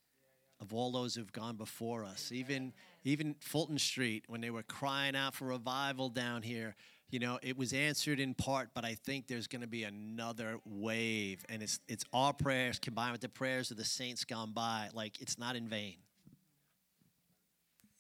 of 0.62 0.74
all 0.74 0.91
those 0.91 1.15
who've 1.15 1.32
gone 1.32 1.56
before 1.56 2.04
us. 2.04 2.32
Even 2.32 2.74
even 3.04 3.36
Fulton 3.39 3.78
Street 3.78 4.26
when 4.28 4.41
they 4.41 4.50
were 4.50 4.63
crying 4.63 5.15
out 5.15 5.34
for 5.34 5.45
revival 5.45 6.10
down 6.10 6.41
here, 6.41 6.76
you 7.10 7.19
know, 7.19 7.39
it 7.41 7.58
was 7.58 7.74
answered 7.74 8.19
in 8.19 8.34
part, 8.34 8.69
but 8.74 8.84
I 8.84 8.95
think 8.95 9.28
there's 9.28 9.48
going 9.48 9.62
to 9.62 9.67
be 9.67 9.84
another 9.84 10.60
wave 10.65 11.45
and 11.50 11.63
it's 11.63 11.80
it's 11.88 12.04
our 12.13 12.34
prayers 12.34 12.80
combined 12.80 13.13
with 13.13 13.22
the 13.22 13.30
prayers 13.30 13.72
of 13.72 13.78
the 13.78 13.86
saints 13.86 14.26
gone 14.26 14.52
by. 14.52 14.89
Like 14.93 15.22
it's 15.22 15.38
not 15.38 15.56
in 15.56 15.67
vain. 15.67 15.95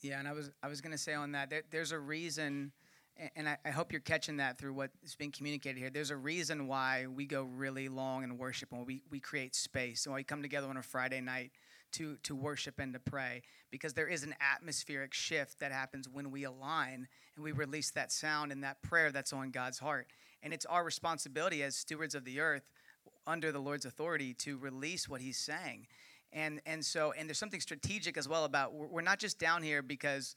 Yeah, 0.01 0.19
and 0.19 0.27
I 0.27 0.33
was 0.33 0.51
I 0.61 0.67
was 0.67 0.81
going 0.81 0.91
to 0.91 0.97
say 0.97 1.13
on 1.13 1.31
that 1.33 1.49
there, 1.49 1.63
there's 1.71 1.91
a 1.91 1.99
reason 1.99 2.71
and 3.35 3.49
I, 3.49 3.57
I, 3.65 3.69
hope 3.71 3.91
you're 3.91 3.99
catching 4.01 4.37
that 4.37 4.57
through 4.57 4.73
what 4.73 4.91
is 5.03 5.15
being 5.15 5.31
communicated 5.31 5.77
here. 5.77 5.89
There's 5.89 6.11
a 6.11 6.15
reason 6.15 6.67
why 6.67 7.05
we 7.07 7.25
go 7.25 7.43
really 7.43 7.89
long 7.89 8.23
in 8.23 8.37
worship 8.37 8.71
and 8.71 8.85
we, 8.87 9.01
we 9.09 9.19
create 9.19 9.55
space. 9.55 10.05
And 10.05 10.15
we 10.15 10.23
come 10.23 10.41
together 10.41 10.67
on 10.67 10.77
a 10.77 10.81
Friday 10.81 11.19
night 11.19 11.51
to, 11.93 12.17
to 12.23 12.35
worship 12.35 12.79
and 12.79 12.93
to 12.93 12.99
pray 12.99 13.41
because 13.71 13.93
there 13.93 14.07
is 14.07 14.23
an 14.23 14.35
atmospheric 14.39 15.13
shift 15.13 15.59
that 15.59 15.71
happens 15.71 16.07
when 16.07 16.31
we 16.31 16.43
align 16.43 17.07
and 17.35 17.43
we 17.43 17.51
release 17.51 17.91
that 17.91 18.11
sound 18.11 18.51
and 18.51 18.63
that 18.63 18.81
prayer 18.81 19.11
that's 19.11 19.33
on 19.33 19.51
God's 19.51 19.79
heart. 19.79 20.07
And 20.41 20.53
it's 20.53 20.65
our 20.65 20.83
responsibility 20.83 21.63
as 21.63 21.75
stewards 21.75 22.15
of 22.15 22.25
the 22.25 22.39
earth 22.39 22.69
under 23.27 23.51
the 23.51 23.59
Lord's 23.59 23.85
authority 23.85 24.33
to 24.35 24.57
release 24.57 25.07
what 25.07 25.21
He's 25.21 25.37
saying. 25.37 25.87
And, 26.31 26.61
and 26.65 26.85
so, 26.85 27.13
and 27.17 27.27
there's 27.27 27.39
something 27.39 27.61
strategic 27.61 28.17
as 28.17 28.27
well 28.27 28.45
about 28.45 28.73
we're 28.73 29.01
not 29.01 29.19
just 29.19 29.39
down 29.39 29.63
here 29.63 29.81
because 29.81 30.35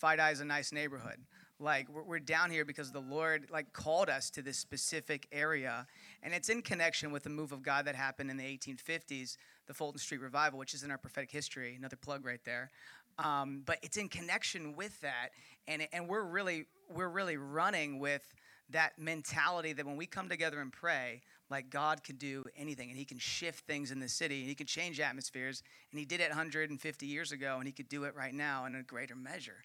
FiDi 0.00 0.32
is 0.32 0.40
a 0.40 0.44
nice 0.44 0.72
neighborhood 0.72 1.18
like 1.62 1.86
we're 1.88 2.18
down 2.18 2.50
here 2.50 2.64
because 2.64 2.90
the 2.90 3.00
lord 3.00 3.46
like 3.50 3.72
called 3.72 4.08
us 4.08 4.30
to 4.30 4.42
this 4.42 4.58
specific 4.58 5.26
area. 5.32 5.86
And 6.22 6.34
it's 6.34 6.48
in 6.48 6.62
connection 6.62 7.12
with 7.12 7.22
the 7.22 7.30
move 7.30 7.52
of 7.52 7.62
god 7.62 7.84
that 7.86 7.94
happened 7.94 8.30
in 8.30 8.36
the 8.36 8.44
1850s 8.44 9.36
the 9.66 9.74
fulton 9.74 9.98
street 9.98 10.20
revival 10.20 10.58
which 10.58 10.74
is 10.74 10.82
in 10.82 10.90
our 10.90 10.98
prophetic 10.98 11.30
history. 11.30 11.74
Another 11.76 11.96
plug 11.96 12.26
right 12.26 12.44
there. 12.44 12.70
Um, 13.18 13.62
but 13.64 13.78
it's 13.82 13.96
in 13.96 14.08
connection 14.08 14.74
with 14.74 15.00
that. 15.02 15.28
And, 15.68 15.86
and 15.92 16.08
we're 16.08 16.24
really 16.24 16.66
we're 16.92 17.08
really 17.08 17.36
running 17.36 17.98
with 17.98 18.34
that 18.70 18.98
mentality 18.98 19.72
that 19.74 19.84
when 19.84 19.96
we 19.96 20.06
come 20.06 20.28
together 20.28 20.60
and 20.60 20.72
pray 20.72 21.20
like 21.50 21.68
god 21.68 22.02
can 22.02 22.16
do 22.16 22.44
anything. 22.56 22.88
And 22.88 22.98
he 22.98 23.04
can 23.04 23.18
shift 23.18 23.66
things 23.66 23.90
in 23.90 24.00
the 24.00 24.08
city. 24.08 24.40
And 24.40 24.48
he 24.48 24.54
can 24.54 24.66
change 24.66 24.98
atmospheres. 24.98 25.62
And 25.90 25.98
he 25.98 26.06
did 26.06 26.20
it 26.20 26.28
150 26.28 27.06
years 27.06 27.30
ago. 27.30 27.56
And 27.58 27.66
he 27.66 27.72
could 27.72 27.88
do 27.88 28.04
it 28.04 28.16
right 28.16 28.34
now 28.34 28.64
in 28.64 28.74
a 28.74 28.82
greater 28.82 29.14
measure 29.14 29.62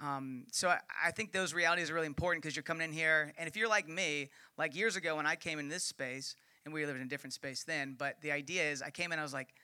um, 0.00 0.44
so 0.50 0.68
I, 0.68 0.78
I, 1.06 1.10
think 1.10 1.32
those 1.32 1.54
realities 1.54 1.90
are 1.90 1.94
really 1.94 2.06
important 2.06 2.42
because 2.42 2.56
you're 2.56 2.62
coming 2.62 2.88
in 2.88 2.92
here, 2.92 3.32
and 3.38 3.48
if 3.48 3.56
you're 3.56 3.68
like 3.68 3.88
me, 3.88 4.30
like 4.58 4.74
years 4.74 4.96
ago 4.96 5.16
when 5.16 5.26
I 5.26 5.36
came 5.36 5.58
in 5.58 5.68
this 5.68 5.84
space, 5.84 6.34
and 6.64 6.72
we 6.72 6.86
lived 6.86 6.98
in 6.98 7.06
a 7.06 7.08
different 7.08 7.34
space 7.34 7.64
then, 7.64 7.94
but 7.98 8.20
the 8.20 8.32
idea 8.32 8.70
is 8.70 8.82
I 8.82 8.90
came 8.90 9.12
in, 9.12 9.18
I 9.18 9.22
was 9.22 9.32
like, 9.32 9.54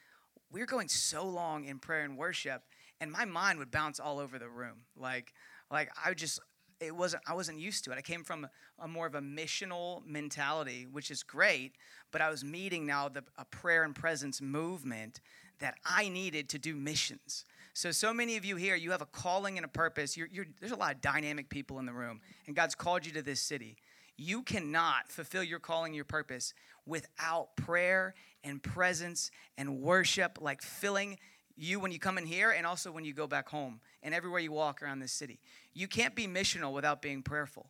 we're 0.50 0.66
going 0.66 0.88
so 0.88 1.24
long 1.24 1.64
in 1.64 1.78
prayer 1.78 2.04
and 2.04 2.16
worship, 2.16 2.62
and 3.00 3.10
my 3.10 3.24
mind 3.24 3.58
would 3.58 3.70
bounce 3.70 4.00
all 4.00 4.18
over 4.18 4.38
the 4.38 4.48
room. 4.48 4.84
Like, 4.96 5.32
like 5.70 5.90
I 6.04 6.14
just, 6.14 6.40
it 6.80 6.94
wasn't, 6.94 7.22
I 7.26 7.34
wasn't 7.34 7.58
used 7.58 7.84
to 7.84 7.92
it. 7.92 7.98
I 7.98 8.02
came 8.02 8.24
from 8.24 8.44
a, 8.44 8.50
a 8.78 8.88
more 8.88 9.06
of 9.06 9.14
a 9.14 9.20
missional 9.20 10.04
mentality, 10.06 10.86
which 10.90 11.10
is 11.10 11.22
great, 11.22 11.74
but 12.10 12.20
I 12.20 12.30
was 12.30 12.44
meeting 12.44 12.86
now 12.86 13.08
the, 13.08 13.24
a 13.36 13.44
prayer 13.44 13.84
and 13.84 13.94
presence 13.94 14.40
movement 14.40 15.20
that 15.58 15.74
I 15.84 16.08
needed 16.08 16.48
to 16.50 16.58
do 16.58 16.74
missions. 16.74 17.44
So, 17.78 17.92
so 17.92 18.12
many 18.12 18.36
of 18.36 18.44
you 18.44 18.56
here, 18.56 18.74
you 18.74 18.90
have 18.90 19.02
a 19.02 19.06
calling 19.06 19.56
and 19.56 19.64
a 19.64 19.68
purpose. 19.68 20.16
You're, 20.16 20.26
you're, 20.32 20.46
there's 20.58 20.72
a 20.72 20.76
lot 20.76 20.96
of 20.96 21.00
dynamic 21.00 21.48
people 21.48 21.78
in 21.78 21.86
the 21.86 21.92
room, 21.92 22.20
and 22.48 22.56
God's 22.56 22.74
called 22.74 23.06
you 23.06 23.12
to 23.12 23.22
this 23.22 23.40
city. 23.40 23.76
You 24.16 24.42
cannot 24.42 25.12
fulfill 25.12 25.44
your 25.44 25.60
calling, 25.60 25.94
your 25.94 26.04
purpose, 26.04 26.54
without 26.86 27.54
prayer 27.54 28.16
and 28.42 28.60
presence 28.60 29.30
and 29.56 29.80
worship, 29.80 30.38
like 30.40 30.60
filling 30.60 31.18
you 31.56 31.78
when 31.78 31.92
you 31.92 32.00
come 32.00 32.18
in 32.18 32.26
here 32.26 32.50
and 32.50 32.66
also 32.66 32.90
when 32.90 33.04
you 33.04 33.12
go 33.12 33.28
back 33.28 33.48
home 33.48 33.78
and 34.02 34.12
everywhere 34.12 34.40
you 34.40 34.50
walk 34.50 34.82
around 34.82 34.98
this 34.98 35.12
city. 35.12 35.38
You 35.72 35.86
can't 35.86 36.16
be 36.16 36.26
missional 36.26 36.72
without 36.72 37.00
being 37.00 37.22
prayerful. 37.22 37.68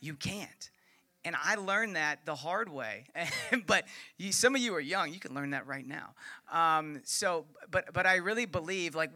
You 0.00 0.14
can't. 0.14 0.70
And 1.24 1.34
I 1.42 1.54
learned 1.54 1.96
that 1.96 2.26
the 2.26 2.34
hard 2.34 2.68
way. 2.68 3.06
but 3.66 3.84
you, 4.18 4.30
some 4.30 4.54
of 4.54 4.60
you 4.60 4.74
are 4.74 4.80
young; 4.80 5.12
you 5.12 5.18
can 5.18 5.34
learn 5.34 5.50
that 5.50 5.66
right 5.66 5.86
now. 5.86 6.14
Um, 6.52 7.00
so, 7.04 7.46
but 7.70 7.92
but 7.94 8.06
I 8.06 8.16
really 8.16 8.44
believe 8.44 8.94
like 8.94 9.10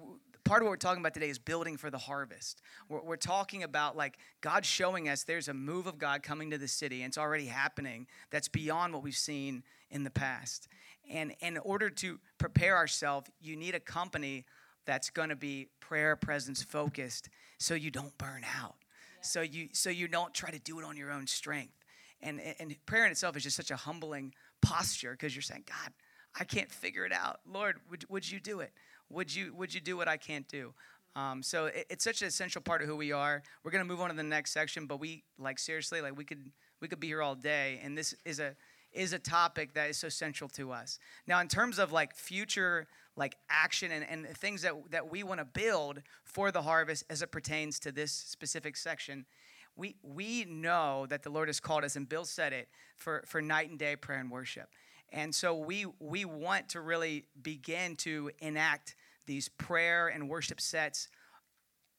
part 0.49 0.63
of 0.63 0.67
what 0.67 0.71
we're 0.71 0.77
talking 0.77 1.03
about 1.03 1.13
today 1.13 1.29
is 1.29 1.39
building 1.39 1.77
for 1.77 1.91
the 1.91 1.99
harvest. 1.99 2.63
We're, 2.89 3.03
we're, 3.03 3.17
talking 3.17 3.63
about 3.63 3.97
like 3.97 4.19
God 4.41 4.65
showing 4.65 5.09
us 5.09 5.25
there's 5.25 5.49
a 5.49 5.55
move 5.55 5.87
of 5.87 5.99
God 5.99 6.23
coming 6.23 6.51
to 6.51 6.59
the 6.59 6.69
city, 6.69 7.03
and 7.03 7.11
it's 7.11 7.19
already 7.19 7.47
happening. 7.47 8.07
That's 8.31 8.49
beyond 8.49 8.95
what 8.95 9.03
we've 9.03 9.15
seen 9.15 9.63
in 9.91 10.05
the 10.05 10.11
past. 10.11 10.69
And, 11.11 11.35
in 11.41 11.59
order 11.59 11.91
to 11.91 12.19
prepare 12.39 12.77
ourselves, 12.77 13.31
you 13.41 13.57
need 13.57 13.75
a 13.75 13.81
company 13.81 14.47
that's 14.87 15.11
going 15.11 15.29
to 15.29 15.37
be 15.37 15.69
prayer 15.81 16.17
presence 16.17 16.63
focused, 16.63 17.29
so 17.59 17.75
you 17.75 17.91
don't 17.91 18.17
burn 18.17 18.43
out. 18.59 18.77
Yeah. 18.79 19.23
So 19.23 19.41
you 19.43 19.69
so 19.73 19.91
you 19.91 20.09
don't 20.09 20.33
try 20.33 20.51
to 20.51 20.59
do 20.59 20.79
it 20.79 20.85
on 20.85 20.97
your 20.97 21.11
own 21.11 21.27
strength. 21.27 21.75
And, 22.23 22.41
and 22.59 22.75
prayer 22.87 23.05
in 23.05 23.13
itself 23.13 23.37
is 23.37 23.45
just 23.45 23.57
such 23.57 23.71
a 23.71 23.77
humbling 23.77 24.35
posture 24.61 25.13
because 25.13 25.37
you're 25.37 25.43
saying, 25.43 25.65
God, 25.67 25.93
I 26.39 26.45
can't 26.45 26.71
figure 26.71 27.05
it 27.05 27.13
out. 27.13 27.41
Lord, 27.47 27.77
would, 27.91 28.05
would 28.09 28.31
you 28.31 28.41
do 28.41 28.61
it? 28.61 28.73
Would 29.11 29.35
you, 29.35 29.55
would 29.55 29.73
you 29.73 29.81
do 29.81 29.97
what 29.97 30.09
I 30.09 30.17
can't 30.17 30.47
do? 30.49 30.75
Um, 31.17 31.43
so 31.43 31.67
it, 31.67 31.87
it's 31.91 32.05
such 32.05 32.23
an 32.23 32.29
essential 32.29 32.63
part 32.63 32.83
of 32.83 32.89
who 32.89 32.97
we 32.97 33.13
are. 33.13 33.43
We're 33.65 33.71
gonna 33.71 33.85
move 33.85 34.01
on 34.01 34.11
to 34.11 34.17
the 34.17 34.23
next 34.23 34.53
section, 34.53 34.87
but 34.87 35.01
we 35.01 35.25
like 35.39 35.59
seriously, 35.59 36.01
like 36.01 36.17
we 36.17 36.25
could 36.25 36.51
we 36.81 36.87
could 36.87 37.01
be 37.01 37.09
here 37.09 37.23
all 37.23 37.35
day, 37.35 37.81
and 37.83 37.99
this 37.99 38.15
is 38.25 38.39
a 38.39 38.55
is 38.93 39.13
a 39.13 39.19
topic 39.19 39.75
that 39.75 39.91
is 39.91 39.99
so 39.99 40.09
central 40.09 40.49
to 40.51 40.71
us. 40.71 40.99
Now, 41.27 41.41
in 41.41 41.49
terms 41.49 41.79
of 41.79 41.91
like 41.93 42.15
future 42.15 42.87
like 43.17 43.37
action 43.51 43.91
and, 43.91 44.05
and 44.09 44.37
things 44.37 44.63
that 44.63 44.75
that 44.91 45.11
we 45.11 45.25
want 45.25 45.41
to 45.41 45.45
build 45.45 46.03
for 46.23 46.53
the 46.53 46.63
harvest 46.63 47.05
as 47.11 47.21
it 47.21 47.33
pertains 47.33 47.81
to 47.81 47.91
this 47.91 48.13
specific 48.13 48.77
section, 48.77 49.27
we, 49.79 49.97
we 50.03 50.45
know 50.45 51.07
that 51.09 51.23
the 51.23 51.31
Lord 51.31 51.49
has 51.49 51.61
called 51.61 51.85
us, 51.85 51.97
and 51.97 52.09
Bill 52.09 52.25
said 52.25 52.53
it, 52.53 52.69
for, 52.97 53.23
for 53.27 53.41
night 53.41 53.71
and 53.71 53.79
day 53.79 53.95
prayer 53.97 54.19
and 54.19 54.31
worship. 54.31 54.69
And 55.11 55.35
so 55.35 55.55
we, 55.55 55.87
we 55.99 56.25
want 56.25 56.71
to 56.71 56.81
really 56.81 57.25
begin 57.41 57.97
to 57.97 58.31
enact 58.41 58.95
these 59.27 59.49
prayer 59.49 60.09
and 60.09 60.29
worship 60.29 60.61
sets 60.61 61.09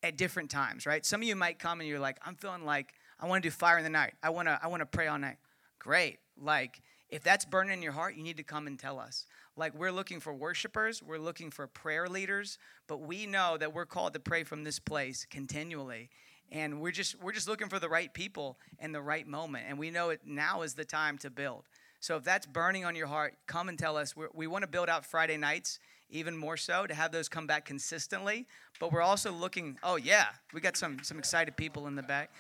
at 0.04 0.18
different 0.18 0.50
times, 0.50 0.86
right? 0.86 1.06
Some 1.06 1.22
of 1.22 1.28
you 1.28 1.36
might 1.36 1.60
come 1.60 1.80
and 1.80 1.90
you're 1.90 2.00
like, 2.00 2.20
I'm 2.26 2.36
feeling 2.36 2.66
like 2.66 2.94
I 3.20 3.28
want 3.28 3.44
to 3.44 3.50
do 3.50 3.52
fire 3.52 3.78
in 3.78 3.84
the 3.84 3.90
night. 3.90 4.14
I 4.24 4.30
want 4.30 4.48
to 4.48 4.60
I 4.62 4.68
want 4.68 4.82
to 4.82 4.86
pray 4.86 5.08
all 5.08 5.18
night. 5.18 5.38
Great. 5.78 6.20
Like 6.42 6.82
if 7.10 7.24
that's 7.24 7.46
burning 7.46 7.74
in 7.74 7.82
your 7.82 7.92
heart, 7.92 8.16
you 8.16 8.24
need 8.24 8.38
to 8.38 8.44
come 8.44 8.68
and 8.68 8.80
tell 8.80 9.00
us. 9.00 9.26
Like 9.58 9.74
we're 9.74 9.92
looking 9.92 10.20
for 10.20 10.34
worshipers, 10.34 11.04
we're 11.04 11.18
looking 11.18 11.52
for 11.52 11.68
prayer 11.68 12.08
leaders, 12.08 12.58
but 12.88 13.02
we 13.02 13.26
know 13.26 13.58
that 13.58 13.74
we're 13.74 13.86
called 13.86 14.14
to 14.14 14.20
pray 14.20 14.44
from 14.44 14.64
this 14.64 14.80
place 14.80 15.26
continually 15.30 16.10
and 16.52 16.82
we're 16.82 16.92
just 16.92 17.22
we're 17.22 17.32
just 17.32 17.48
looking 17.48 17.70
for 17.70 17.80
the 17.80 17.90
right 17.90 18.14
people 18.14 18.58
and 18.80 18.94
the 18.94 19.02
right 19.02 19.28
moment 19.28 19.66
and 19.68 19.78
we 19.78 19.92
know 19.92 20.10
it 20.10 20.22
now 20.26 20.62
is 20.62 20.74
the 20.74 20.86
time 20.86 21.18
to 21.18 21.30
build 21.30 21.66
so 22.00 22.16
if 22.16 22.24
that's 22.24 22.46
burning 22.46 22.86
on 22.86 22.96
your 22.96 23.08
heart 23.08 23.36
come 23.48 23.70
and 23.70 23.78
tell 23.78 23.98
us. 23.98 24.16
We're, 24.16 24.30
we 24.34 24.48
want 24.48 24.64
to 24.64 24.68
build 24.68 24.90
out 24.90 25.06
friday 25.06 25.38
nights 25.38 25.80
even 26.10 26.36
more 26.36 26.58
so 26.58 26.88
to 26.88 26.94
have 26.94 27.12
those 27.12 27.30
come 27.30 27.46
back 27.46 27.66
consistently. 27.66 28.48
But 28.80 28.92
we're 28.92 29.02
also 29.02 29.32
looking 29.32 29.78
oh 29.84 29.98
yeah 29.98 30.28
we 30.54 30.62
got 30.62 30.78
some 30.78 31.00
some 31.04 31.20
excited 31.20 31.56
people 31.58 31.88
in 31.88 31.96
the 31.96 32.04
back. 32.04 32.32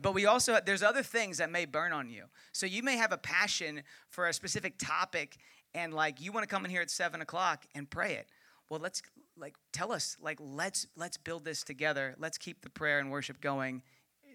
But 0.00 0.12
we 0.12 0.26
also 0.26 0.58
there's 0.64 0.82
other 0.82 1.02
things 1.02 1.38
that 1.38 1.50
may 1.50 1.64
burn 1.64 1.92
on 1.92 2.08
you. 2.10 2.24
So 2.52 2.66
you 2.66 2.82
may 2.82 2.96
have 2.96 3.12
a 3.12 3.18
passion 3.18 3.82
for 4.10 4.28
a 4.28 4.32
specific 4.32 4.74
topic 4.78 5.36
and 5.74 5.94
like 5.94 6.20
you 6.20 6.32
want 6.32 6.42
to 6.44 6.48
come 6.48 6.64
in 6.64 6.70
here 6.70 6.82
at 6.82 6.90
seven 6.90 7.20
o'clock 7.20 7.64
and 7.74 7.88
pray 7.88 8.14
it. 8.14 8.28
Well 8.68 8.80
let's 8.80 9.02
like 9.38 9.54
tell 9.72 9.92
us 9.92 10.16
like 10.20 10.38
let's 10.40 10.86
let's 10.96 11.16
build 11.16 11.44
this 11.44 11.62
together. 11.62 12.14
Let's 12.18 12.38
keep 12.38 12.62
the 12.62 12.70
prayer 12.70 12.98
and 12.98 13.10
worship 13.10 13.40
going 13.40 13.82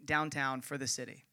downtown 0.05 0.62
for 0.62 0.77
the 0.77 0.88
city 0.88 1.25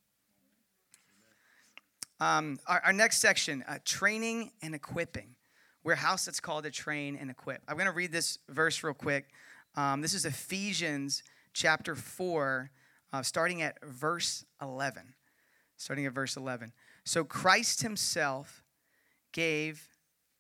um, 2.21 2.59
our, 2.67 2.81
our, 2.87 2.93
next 2.93 3.21
section 3.21 3.65
uh, 3.69 3.79
training 3.85 4.51
and 4.63 4.75
equipping. 4.75 5.37
We're 5.85 5.93
a 5.93 5.97
house 5.97 6.25
that's 6.25 6.41
called 6.41 6.65
to 6.65 6.71
train 6.71 7.17
and 7.17 7.31
equip. 7.31 7.63
I'm 7.69 7.77
going 7.77 7.87
to 7.87 7.93
read 7.93 8.13
this 8.13 8.39
verse 8.49 8.83
real 8.83 8.95
quick. 8.95 9.29
Um, 9.77 10.01
this 10.01 10.15
is 10.15 10.25
ephesians 10.25 11.23
chapter 11.53 11.95
4 11.95 12.71
uh, 13.13 13.23
starting 13.23 13.63
at 13.63 13.83
verse 13.85 14.45
11 14.61 15.15
starting 15.77 16.07
at 16.07 16.13
verse 16.13 16.37
11 16.37 16.73
so 17.05 17.25
christ 17.25 17.83
himself 17.83 18.63
gave 19.33 19.89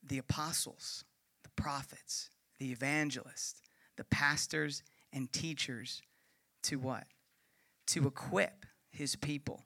the 0.02 0.18
apostles 0.18 1.04
the 1.42 1.62
prophets, 1.62 2.30
the 2.58 2.70
evangelists, 2.70 3.62
the 3.96 4.04
pastors, 4.04 4.82
and 5.12 5.32
teachers 5.32 6.02
to 6.62 6.78
what? 6.78 7.04
To 7.88 8.06
equip 8.06 8.66
his 8.90 9.16
people 9.16 9.64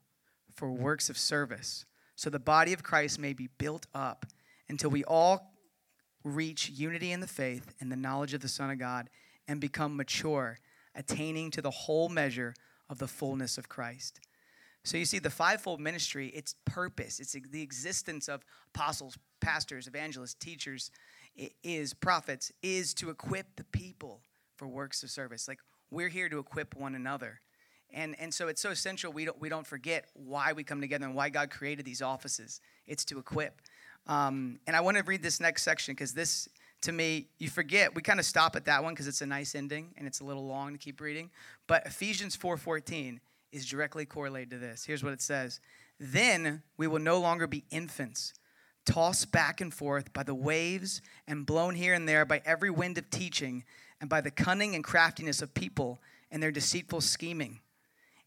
for 0.54 0.70
works 0.70 1.08
of 1.08 1.18
service, 1.18 1.84
so 2.16 2.30
the 2.30 2.38
body 2.38 2.72
of 2.72 2.82
Christ 2.82 3.18
may 3.18 3.32
be 3.32 3.48
built 3.58 3.86
up 3.94 4.26
until 4.68 4.90
we 4.90 5.04
all 5.04 5.52
reach 6.24 6.70
unity 6.70 7.12
in 7.12 7.20
the 7.20 7.26
faith 7.26 7.74
and 7.80 7.90
the 7.90 7.96
knowledge 7.96 8.34
of 8.34 8.40
the 8.40 8.48
Son 8.48 8.70
of 8.70 8.78
God 8.78 9.10
and 9.48 9.60
become 9.60 9.96
mature, 9.96 10.58
attaining 10.94 11.50
to 11.50 11.62
the 11.62 11.70
whole 11.70 12.08
measure 12.08 12.54
of 12.88 12.98
the 12.98 13.08
fullness 13.08 13.58
of 13.58 13.68
Christ. 13.68 14.20
So 14.84 14.96
you 14.96 15.04
see, 15.04 15.18
the 15.18 15.30
fivefold 15.30 15.80
ministry, 15.80 16.28
its 16.28 16.54
purpose, 16.64 17.20
it's 17.20 17.32
the 17.32 17.62
existence 17.62 18.28
of 18.28 18.44
apostles, 18.74 19.16
pastors, 19.40 19.86
evangelists, 19.86 20.34
teachers, 20.34 20.90
is 21.62 21.94
prophets, 21.94 22.52
is 22.62 22.92
to 22.94 23.10
equip 23.10 23.56
the 23.56 23.64
people 23.64 24.22
for 24.56 24.68
works 24.68 25.02
of 25.02 25.10
service. 25.10 25.48
Like 25.48 25.60
we're 25.90 26.08
here 26.08 26.28
to 26.28 26.38
equip 26.38 26.76
one 26.76 26.94
another. 26.94 27.40
And, 27.92 28.18
and 28.18 28.32
so 28.32 28.48
it's 28.48 28.60
so 28.60 28.70
essential 28.70 29.12
we 29.12 29.24
don't, 29.24 29.40
we 29.40 29.48
don't 29.48 29.66
forget 29.66 30.06
why 30.14 30.52
we 30.52 30.64
come 30.64 30.80
together 30.80 31.06
and 31.06 31.14
why 31.14 31.28
God 31.28 31.50
created 31.50 31.84
these 31.84 32.02
offices. 32.02 32.60
It's 32.86 33.04
to 33.06 33.18
equip. 33.18 33.60
Um, 34.06 34.58
and 34.66 34.74
I 34.74 34.80
want 34.80 34.96
to 34.96 35.02
read 35.02 35.22
this 35.22 35.40
next 35.40 35.62
section 35.62 35.94
because 35.94 36.12
this, 36.12 36.48
to 36.82 36.92
me, 36.92 37.28
you 37.38 37.48
forget. 37.48 37.94
We 37.94 38.02
kind 38.02 38.18
of 38.18 38.26
stop 38.26 38.56
at 38.56 38.64
that 38.64 38.82
one 38.82 38.94
because 38.94 39.06
it's 39.06 39.20
a 39.20 39.26
nice 39.26 39.54
ending 39.54 39.94
and 39.96 40.06
it's 40.06 40.20
a 40.20 40.24
little 40.24 40.46
long 40.46 40.72
to 40.72 40.78
keep 40.78 41.00
reading. 41.00 41.30
But 41.66 41.86
Ephesians 41.86 42.36
4.14 42.36 43.20
is 43.52 43.66
directly 43.66 44.06
correlated 44.06 44.50
to 44.50 44.58
this. 44.58 44.84
Here's 44.84 45.04
what 45.04 45.12
it 45.12 45.20
says. 45.20 45.60
Then 46.00 46.62
we 46.76 46.86
will 46.86 46.98
no 46.98 47.20
longer 47.20 47.46
be 47.46 47.64
infants, 47.70 48.34
tossed 48.86 49.30
back 49.30 49.60
and 49.60 49.72
forth 49.72 50.12
by 50.12 50.22
the 50.22 50.34
waves 50.34 51.02
and 51.28 51.46
blown 51.46 51.74
here 51.74 51.94
and 51.94 52.08
there 52.08 52.24
by 52.24 52.42
every 52.44 52.70
wind 52.70 52.98
of 52.98 53.08
teaching 53.10 53.64
and 54.00 54.10
by 54.10 54.20
the 54.20 54.30
cunning 54.30 54.74
and 54.74 54.82
craftiness 54.82 55.42
of 55.42 55.54
people 55.54 56.00
and 56.30 56.42
their 56.42 56.50
deceitful 56.50 57.00
scheming. 57.00 57.60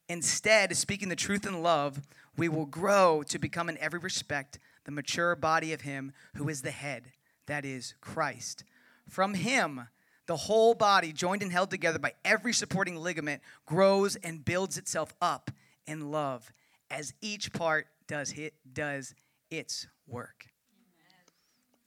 Instead, 0.07 0.75
speaking 0.75 1.09
the 1.09 1.15
truth 1.15 1.45
in 1.45 1.63
love, 1.63 2.01
we 2.37 2.49
will 2.49 2.65
grow 2.65 3.23
to 3.23 3.39
become 3.39 3.69
in 3.69 3.77
every 3.79 3.99
respect 3.99 4.59
the 4.83 4.91
mature 4.91 5.35
body 5.35 5.73
of 5.73 5.81
Him 5.81 6.13
who 6.35 6.47
is 6.47 6.61
the 6.61 6.71
head, 6.71 7.11
that 7.47 7.65
is, 7.65 7.95
Christ. 8.01 8.63
From 9.09 9.33
Him, 9.33 9.87
the 10.27 10.35
whole 10.35 10.73
body, 10.73 11.11
joined 11.11 11.41
and 11.41 11.51
held 11.51 11.71
together 11.71 11.99
by 11.99 12.13
every 12.23 12.53
supporting 12.53 12.97
ligament, 12.97 13.41
grows 13.65 14.15
and 14.17 14.45
builds 14.45 14.77
itself 14.77 15.13
up 15.21 15.51
in 15.87 16.11
love 16.11 16.51
as 16.89 17.13
each 17.21 17.51
part 17.53 17.87
does, 18.07 18.31
hit, 18.31 18.53
does 18.71 19.15
its 19.49 19.87
work. 20.07 20.47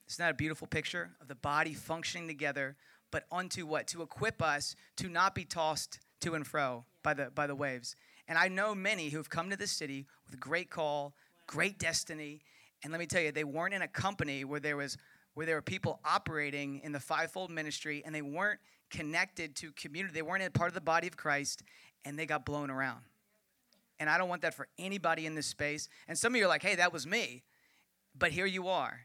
Isn't 0.09 0.23
that 0.23 0.31
a 0.31 0.35
beautiful 0.35 0.67
picture 0.67 1.11
of 1.21 1.29
the 1.29 1.35
body 1.35 1.75
functioning 1.75 2.29
together, 2.29 2.77
but 3.11 3.25
unto 3.31 3.67
what? 3.67 3.87
To 3.89 4.03
equip 4.03 4.43
us 4.43 4.75
to 4.97 5.09
not 5.09 5.35
be 5.35 5.45
tossed 5.45 6.01
to 6.21 6.35
and 6.35 6.47
fro 6.47 6.85
by 7.03 7.15
the, 7.15 7.31
by 7.31 7.47
the 7.47 7.55
waves. 7.55 7.95
And 8.29 8.39
I 8.39 8.49
know 8.49 8.75
many 8.75 9.09
who 9.09 9.17
have 9.17 9.31
come 9.31 9.51
to 9.51 9.57
this 9.57 9.73
city 9.73 10.07
with 10.27 10.39
great 10.39 10.71
call, 10.71 11.15
great 11.47 11.79
destiny. 11.79 12.43
And 12.85 12.93
let 12.93 13.01
me 13.01 13.07
tell 13.07 13.23
you, 13.23 13.33
they 13.33 13.45
weren't 13.45 13.75
in 13.75 13.83
a 13.83 13.89
company 13.89 14.45
where 14.45 14.61
there 14.61 14.77
was 14.77 14.97
where 15.35 15.47
there 15.47 15.55
were 15.55 15.63
people 15.63 16.01
operating 16.05 16.81
in 16.83 16.91
the 16.91 16.99
fivefold 16.99 17.49
ministry 17.49 18.03
and 18.05 18.13
they 18.13 18.23
weren't 18.23 18.59
connected 18.91 19.55
to 19.55 19.71
community. 19.73 20.13
They 20.13 20.23
weren't 20.23 20.43
a 20.43 20.51
part 20.51 20.67
of 20.67 20.75
the 20.75 20.81
body 20.81 21.07
of 21.07 21.17
Christ 21.17 21.63
and 22.05 22.19
they 22.19 22.27
got 22.27 22.45
blown 22.45 22.71
around. 22.71 23.03
And 24.01 24.11
I 24.11 24.19
don't 24.19 24.29
want 24.29 24.43
that 24.43 24.55
for 24.55 24.67
anybody 24.79 25.27
in 25.27 25.37
this 25.37 25.47
space. 25.47 25.89
And 26.09 26.19
some 26.19 26.33
of 26.33 26.39
you 26.39 26.47
are 26.47 26.49
like, 26.49 26.63
hey, 26.63 26.75
that 26.75 26.93
was 26.93 27.07
me. 27.07 27.45
But 28.19 28.33
here 28.33 28.47
you 28.47 28.67
are. 28.67 29.01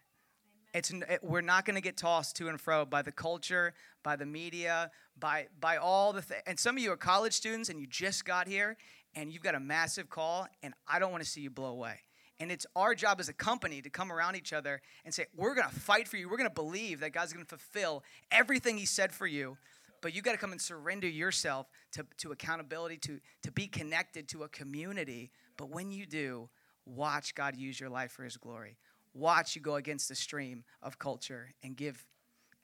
It's, 0.74 0.92
it, 0.92 1.20
we're 1.22 1.42
not 1.42 1.66
going 1.66 1.76
to 1.76 1.82
get 1.82 1.98
tossed 1.98 2.36
to 2.38 2.48
and 2.48 2.60
fro 2.60 2.84
by 2.84 3.04
the 3.04 3.12
culture, 3.12 3.76
by 4.02 4.16
the 4.16 4.26
media, 4.26 4.90
by, 5.20 5.48
by 5.60 5.78
all 5.78 6.14
the 6.14 6.24
things. 6.24 6.42
And 6.48 6.60
some 6.60 6.78
of 6.78 6.82
you 6.82 6.92
are 6.92 6.98
college 6.98 7.34
students 7.34 7.70
and 7.70 7.80
you 7.80 7.86
just 7.86 8.26
got 8.26 8.48
here 8.48 8.76
and 9.15 9.32
you've 9.32 9.43
got 9.43 9.56
a 9.56 9.60
massive 9.60 10.10
call, 10.10 10.47
and 10.62 10.73
I 10.88 10.99
don't 10.99 11.12
want 11.12 11.23
to 11.23 11.30
see 11.30 11.41
you 11.41 11.49
blow 11.49 11.71
away. 11.71 11.99
And 12.39 12.52
it's 12.52 12.65
our 12.76 12.95
job 12.95 13.19
as 13.19 13.30
a 13.30 13.34
company 13.34 13.82
to 13.82 13.89
come 13.89 14.12
around 14.12 14.36
each 14.36 14.54
other 14.54 14.82
and 15.06 15.13
say, 15.13 15.28
We're 15.36 15.56
going 15.56 15.69
to 15.69 15.76
fight 15.76 16.08
for 16.08 16.17
you. 16.17 16.28
We're 16.30 16.38
going 16.38 16.49
to 16.49 16.54
believe 16.54 16.99
that 17.02 17.13
God's 17.13 17.32
going 17.32 17.45
to 17.45 17.49
fulfill 17.49 18.04
everything 18.32 18.78
He 18.78 18.86
said 18.86 19.13
for 19.13 19.28
you. 19.28 19.58
But 20.02 20.13
you've 20.13 20.26
got 20.26 20.34
to 20.34 20.38
come 20.38 20.52
and 20.52 20.60
surrender 20.60 21.08
yourself 21.08 21.67
to, 21.93 22.06
to 22.17 22.34
accountability, 22.34 22.97
to, 22.97 23.21
to 23.43 23.52
be 23.52 23.67
connected 23.67 24.28
to 24.30 24.43
a 24.43 24.49
community. 24.49 25.32
But 25.56 25.69
when 25.69 25.91
you 25.91 26.06
do, 26.06 26.49
watch 26.86 27.36
God 27.36 27.56
use 27.56 27.80
your 27.80 27.89
life 27.89 28.12
for 28.12 28.23
His 28.23 28.36
glory. 28.36 28.78
Watch 29.13 29.56
you 29.56 29.62
go 29.62 29.76
against 29.76 30.10
the 30.10 30.15
stream 30.15 30.63
of 30.82 30.99
culture 30.99 31.54
and 31.63 31.78
give, 31.78 32.06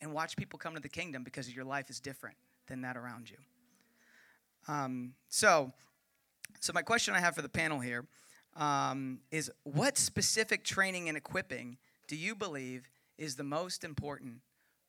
and 0.01 0.13
watch 0.13 0.35
people 0.35 0.59
come 0.59 0.73
to 0.73 0.81
the 0.81 0.89
kingdom 0.89 1.23
because 1.23 1.53
your 1.55 1.63
life 1.63 1.89
is 1.89 1.99
different 1.99 2.35
than 2.67 2.81
that 2.81 2.97
around 2.97 3.29
you. 3.29 3.38
Um, 4.67 5.13
so, 5.29 5.71
so, 6.59 6.73
my 6.73 6.81
question 6.81 7.13
I 7.13 7.19
have 7.19 7.35
for 7.35 7.41
the 7.41 7.49
panel 7.49 7.79
here 7.79 8.05
um, 8.55 9.19
is 9.31 9.51
what 9.63 9.97
specific 9.97 10.63
training 10.63 11.07
and 11.07 11.17
equipping 11.17 11.77
do 12.07 12.15
you 12.15 12.35
believe 12.35 12.89
is 13.17 13.35
the 13.35 13.43
most 13.43 13.83
important 13.83 14.41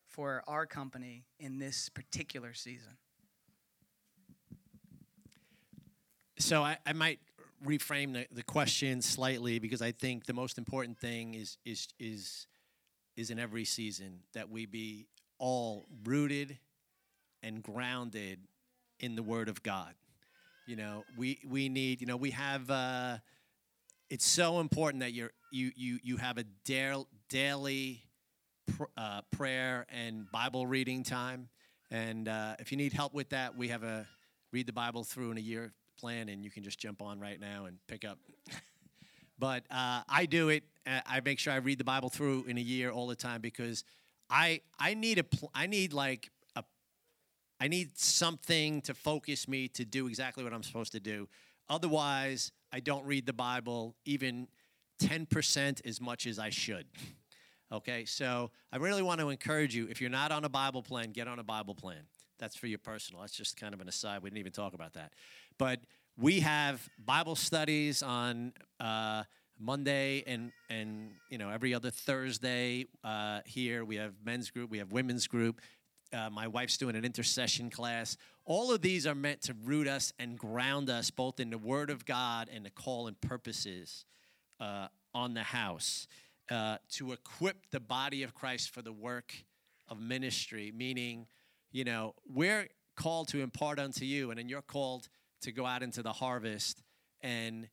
for 0.07 0.43
our 0.47 0.65
company 0.65 1.25
in 1.39 1.59
this 1.59 1.89
particular 1.89 2.53
season? 2.53 2.97
So, 6.39 6.63
I, 6.63 6.77
I 6.85 6.93
might 6.93 7.19
reframe 7.65 8.13
the, 8.13 8.25
the 8.31 8.43
question 8.43 9.01
slightly 9.01 9.59
because 9.59 9.81
I 9.81 9.91
think 9.91 10.25
the 10.25 10.33
most 10.33 10.57
important 10.57 10.97
thing 10.97 11.35
is, 11.35 11.57
is, 11.63 11.87
is, 11.99 12.47
is 13.15 13.29
in 13.29 13.39
every 13.39 13.65
season 13.65 14.21
that 14.33 14.49
we 14.49 14.65
be 14.65 15.07
all 15.37 15.85
rooted 16.03 16.57
and 17.43 17.63
grounded 17.63 18.39
in 18.99 19.15
the 19.15 19.23
Word 19.23 19.49
of 19.49 19.63
God. 19.63 19.93
You 20.65 20.75
know, 20.75 21.03
we 21.17 21.39
we 21.47 21.69
need. 21.69 22.01
You 22.01 22.07
know, 22.07 22.17
we 22.17 22.31
have. 22.31 22.69
Uh, 22.69 23.17
it's 24.09 24.25
so 24.25 24.59
important 24.59 25.01
that 25.01 25.13
you're 25.13 25.31
you 25.51 25.71
you 25.75 25.99
you 26.03 26.17
have 26.17 26.37
a 26.37 26.43
da- 26.65 27.05
daily 27.29 28.03
pr- 28.77 28.83
uh, 28.97 29.21
prayer 29.31 29.85
and 29.89 30.29
Bible 30.31 30.67
reading 30.67 31.03
time. 31.03 31.49
And 31.91 32.27
uh, 32.27 32.55
if 32.59 32.71
you 32.71 32.77
need 32.77 32.93
help 32.93 33.13
with 33.13 33.29
that, 33.29 33.55
we 33.57 33.69
have 33.69 33.83
a 33.83 34.07
read 34.51 34.67
the 34.67 34.73
Bible 34.73 35.03
through 35.03 35.31
in 35.31 35.37
a 35.37 35.41
year 35.41 35.73
plan, 35.99 36.29
and 36.29 36.43
you 36.43 36.51
can 36.51 36.63
just 36.63 36.79
jump 36.79 37.01
on 37.01 37.19
right 37.19 37.39
now 37.39 37.65
and 37.65 37.77
pick 37.87 38.05
up. 38.05 38.19
but 39.39 39.63
uh, 39.71 40.01
I 40.07 40.25
do 40.25 40.49
it. 40.49 40.63
Uh, 40.85 41.01
I 41.05 41.21
make 41.21 41.39
sure 41.39 41.53
I 41.53 41.57
read 41.57 41.77
the 41.77 41.83
Bible 41.83 42.09
through 42.09 42.45
in 42.45 42.57
a 42.57 42.61
year 42.61 42.91
all 42.91 43.07
the 43.07 43.15
time 43.15 43.41
because 43.41 43.83
I 44.29 44.61
I 44.79 44.93
need 44.93 45.19
a 45.19 45.23
pl- 45.23 45.51
I 45.53 45.67
need 45.67 45.93
like 45.93 46.29
I 47.61 47.67
need 47.67 47.95
something 47.95 48.81
to 48.81 48.95
focus 48.95 49.47
me 49.47 49.67
to 49.67 49.85
do 49.85 50.07
exactly 50.07 50.43
what 50.43 50.51
I'm 50.51 50.63
supposed 50.63 50.93
to 50.93 50.99
do. 50.99 51.29
Otherwise, 51.69 52.51
I 52.73 52.79
don't 52.79 53.05
read 53.05 53.27
the 53.27 53.33
Bible 53.33 53.95
even 54.03 54.47
10% 54.99 55.85
as 55.85 56.01
much 56.01 56.25
as 56.25 56.39
I 56.39 56.49
should. 56.49 56.87
Okay, 57.71 58.03
so 58.05 58.49
I 58.71 58.77
really 58.77 59.03
want 59.03 59.19
to 59.19 59.29
encourage 59.29 59.75
you 59.75 59.87
if 59.91 60.01
you're 60.01 60.09
not 60.09 60.31
on 60.31 60.43
a 60.43 60.49
Bible 60.49 60.81
plan, 60.81 61.11
get 61.11 61.27
on 61.27 61.37
a 61.37 61.43
Bible 61.43 61.75
plan. 61.75 62.01
That's 62.39 62.55
for 62.55 62.65
your 62.65 62.79
personal. 62.79 63.21
That's 63.21 63.37
just 63.37 63.57
kind 63.57 63.75
of 63.75 63.79
an 63.79 63.87
aside. 63.87 64.23
We 64.23 64.31
didn't 64.31 64.39
even 64.39 64.51
talk 64.53 64.73
about 64.73 64.93
that. 64.93 65.13
But 65.59 65.81
we 66.17 66.39
have 66.39 66.89
Bible 67.05 67.35
studies 67.35 68.01
on 68.01 68.53
uh, 68.79 69.23
Monday 69.59 70.23
and 70.25 70.51
and 70.69 71.11
you 71.29 71.37
know 71.37 71.49
every 71.49 71.75
other 71.75 71.91
Thursday 71.91 72.87
uh, 73.03 73.41
here. 73.45 73.85
We 73.85 73.97
have 73.97 74.15
men's 74.25 74.49
group, 74.49 74.71
we 74.71 74.79
have 74.79 74.91
women's 74.91 75.27
group. 75.27 75.61
Uh, 76.13 76.29
my 76.29 76.47
wife's 76.47 76.77
doing 76.77 76.95
an 76.95 77.05
intercession 77.05 77.69
class. 77.69 78.17
All 78.45 78.71
of 78.71 78.81
these 78.81 79.07
are 79.07 79.15
meant 79.15 79.41
to 79.43 79.53
root 79.63 79.87
us 79.87 80.11
and 80.19 80.37
ground 80.37 80.89
us 80.89 81.09
both 81.09 81.39
in 81.39 81.49
the 81.49 81.57
Word 81.57 81.89
of 81.89 82.05
God 82.05 82.49
and 82.53 82.65
the 82.65 82.69
call 82.69 83.07
and 83.07 83.19
purposes 83.21 84.05
uh, 84.59 84.87
on 85.13 85.33
the 85.33 85.43
house 85.43 86.07
uh, 86.49 86.77
to 86.91 87.13
equip 87.13 87.69
the 87.71 87.79
body 87.79 88.23
of 88.23 88.33
Christ 88.33 88.71
for 88.71 88.81
the 88.81 88.91
work 88.91 89.33
of 89.87 89.99
ministry, 89.99 90.71
meaning, 90.75 91.27
you 91.71 91.83
know, 91.83 92.13
we're 92.27 92.67
called 92.95 93.29
to 93.29 93.41
impart 93.41 93.79
unto 93.79 94.05
you, 94.05 94.31
and 94.31 94.39
then 94.39 94.49
you're 94.49 94.61
called 94.61 95.07
to 95.41 95.51
go 95.51 95.65
out 95.65 95.81
into 95.81 96.03
the 96.03 96.13
harvest. 96.13 96.83
And 97.21 97.69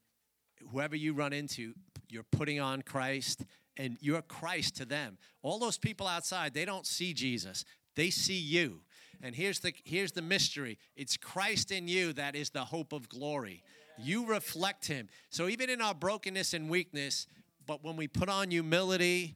whoever 0.71 0.97
you 0.97 1.13
run 1.13 1.33
into, 1.33 1.75
you're 2.09 2.27
putting 2.31 2.61
on 2.61 2.83
Christ 2.83 3.45
and 3.77 3.97
you're 4.01 4.23
Christ 4.23 4.77
to 4.77 4.85
them. 4.85 5.19
All 5.43 5.59
those 5.59 5.79
people 5.79 6.07
outside, 6.07 6.53
they 6.53 6.65
don't 6.65 6.87
see 6.87 7.15
Jesus. 7.15 7.65
They 7.99 8.11
see 8.11 8.39
you. 8.39 8.83
And 9.25 9.35
here's 9.35 9.59
the 9.59 9.75
here's 9.83 10.13
the 10.13 10.23
mystery. 10.23 10.79
It's 10.95 11.17
Christ 11.17 11.73
in 11.73 11.89
you 11.89 12.13
that 12.13 12.37
is 12.37 12.51
the 12.51 12.65
hope 12.65 12.93
of 12.93 13.09
glory. 13.09 13.65
You 13.99 14.25
reflect 14.27 14.87
him. 14.87 15.09
So 15.31 15.49
even 15.49 15.69
in 15.69 15.83
our 15.83 15.95
brokenness 15.95 16.55
and 16.55 16.71
weakness, 16.71 17.27
but 17.67 17.83
when 17.83 17.97
we 17.97 18.07
put 18.07 18.29
on 18.29 18.53
humility 18.53 19.35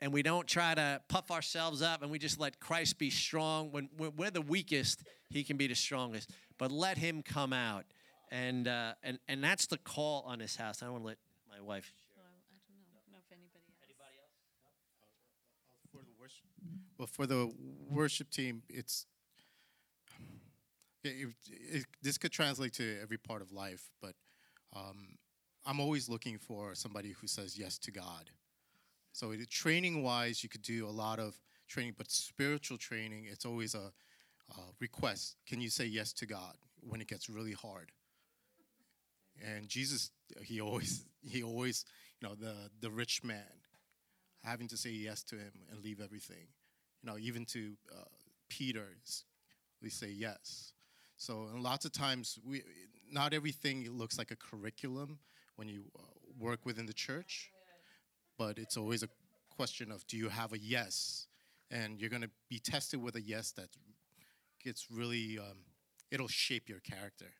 and 0.00 0.12
we 0.12 0.24
don't 0.24 0.48
try 0.48 0.74
to 0.74 1.00
puff 1.08 1.30
ourselves 1.30 1.80
up 1.80 2.02
and 2.02 2.10
we 2.10 2.18
just 2.18 2.40
let 2.40 2.58
Christ 2.58 2.98
be 2.98 3.08
strong, 3.08 3.70
when 3.70 3.88
we're 3.96 4.32
the 4.32 4.42
weakest, 4.42 5.04
he 5.30 5.44
can 5.44 5.56
be 5.56 5.68
the 5.68 5.76
strongest. 5.76 6.32
But 6.58 6.72
let 6.72 6.98
him 6.98 7.22
come 7.22 7.52
out. 7.52 7.84
And 8.32 8.66
uh, 8.66 8.94
and 9.04 9.20
and 9.28 9.44
that's 9.44 9.68
the 9.68 9.78
call 9.78 10.24
on 10.26 10.40
this 10.40 10.56
house. 10.56 10.82
I 10.82 10.86
don't 10.86 10.94
want 10.94 11.04
to 11.04 11.08
let 11.10 11.18
my 11.48 11.60
wife 11.60 11.92
For 15.92 16.02
the 16.02 16.12
worship, 16.18 16.50
well, 16.98 17.06
for 17.06 17.26
the 17.26 17.52
worship 17.90 18.30
team, 18.30 18.62
it's 18.68 19.06
it, 21.04 21.28
it, 21.48 21.84
this 22.02 22.18
could 22.18 22.32
translate 22.32 22.72
to 22.74 22.98
every 23.00 23.18
part 23.18 23.42
of 23.42 23.52
life, 23.52 23.90
but 24.00 24.14
um, 24.74 25.16
I'm 25.64 25.80
always 25.80 26.08
looking 26.08 26.38
for 26.38 26.74
somebody 26.74 27.12
who 27.12 27.26
says 27.26 27.58
yes 27.58 27.78
to 27.78 27.90
God. 27.90 28.30
So 29.12 29.32
training 29.48 30.02
wise, 30.02 30.42
you 30.42 30.48
could 30.48 30.62
do 30.62 30.86
a 30.86 30.90
lot 30.90 31.18
of 31.18 31.34
training, 31.68 31.94
but 31.96 32.10
spiritual 32.10 32.76
training, 32.76 33.26
it's 33.30 33.46
always 33.46 33.74
a, 33.74 33.92
a 34.50 34.60
request. 34.80 35.36
Can 35.46 35.60
you 35.60 35.70
say 35.70 35.86
yes 35.86 36.12
to 36.14 36.26
God 36.26 36.54
when 36.80 37.00
it 37.00 37.08
gets 37.08 37.28
really 37.30 37.52
hard? 37.52 37.92
And 39.44 39.68
Jesus, 39.68 40.10
he 40.42 40.60
always, 40.60 41.04
he 41.22 41.42
always, 41.42 41.84
you 42.20 42.28
know, 42.28 42.34
the 42.34 42.54
the 42.80 42.90
rich 42.90 43.22
man, 43.22 43.60
having 44.44 44.68
to 44.68 44.76
say 44.76 44.90
yes 44.90 45.22
to 45.24 45.36
him 45.36 45.52
and 45.70 45.82
leave 45.82 46.00
everything. 46.00 46.48
Know, 47.06 47.18
even 47.18 47.44
to 47.46 47.72
uh, 47.92 48.04
Peter, 48.48 48.96
we 49.80 49.90
say 49.90 50.08
yes. 50.08 50.72
So, 51.16 51.48
and 51.52 51.62
lots 51.62 51.84
of 51.84 51.92
times, 51.92 52.38
we 52.44 52.62
not 53.10 53.32
everything 53.32 53.88
looks 53.90 54.18
like 54.18 54.32
a 54.32 54.36
curriculum 54.36 55.20
when 55.54 55.68
you 55.68 55.84
uh, 55.96 56.02
work 56.38 56.66
within 56.66 56.86
the 56.86 56.92
church, 56.92 57.52
but 58.36 58.58
it's 58.58 58.76
always 58.76 59.02
a 59.02 59.08
question 59.54 59.90
of 59.90 60.06
do 60.06 60.16
you 60.16 60.28
have 60.28 60.52
a 60.52 60.58
yes, 60.58 61.28
and 61.70 62.00
you're 62.00 62.10
going 62.10 62.22
to 62.22 62.30
be 62.50 62.58
tested 62.58 63.00
with 63.00 63.14
a 63.14 63.22
yes 63.22 63.52
that 63.52 63.68
gets 64.62 64.90
really, 64.90 65.38
um, 65.38 65.58
it'll 66.10 66.28
shape 66.28 66.68
your 66.68 66.80
character. 66.80 67.32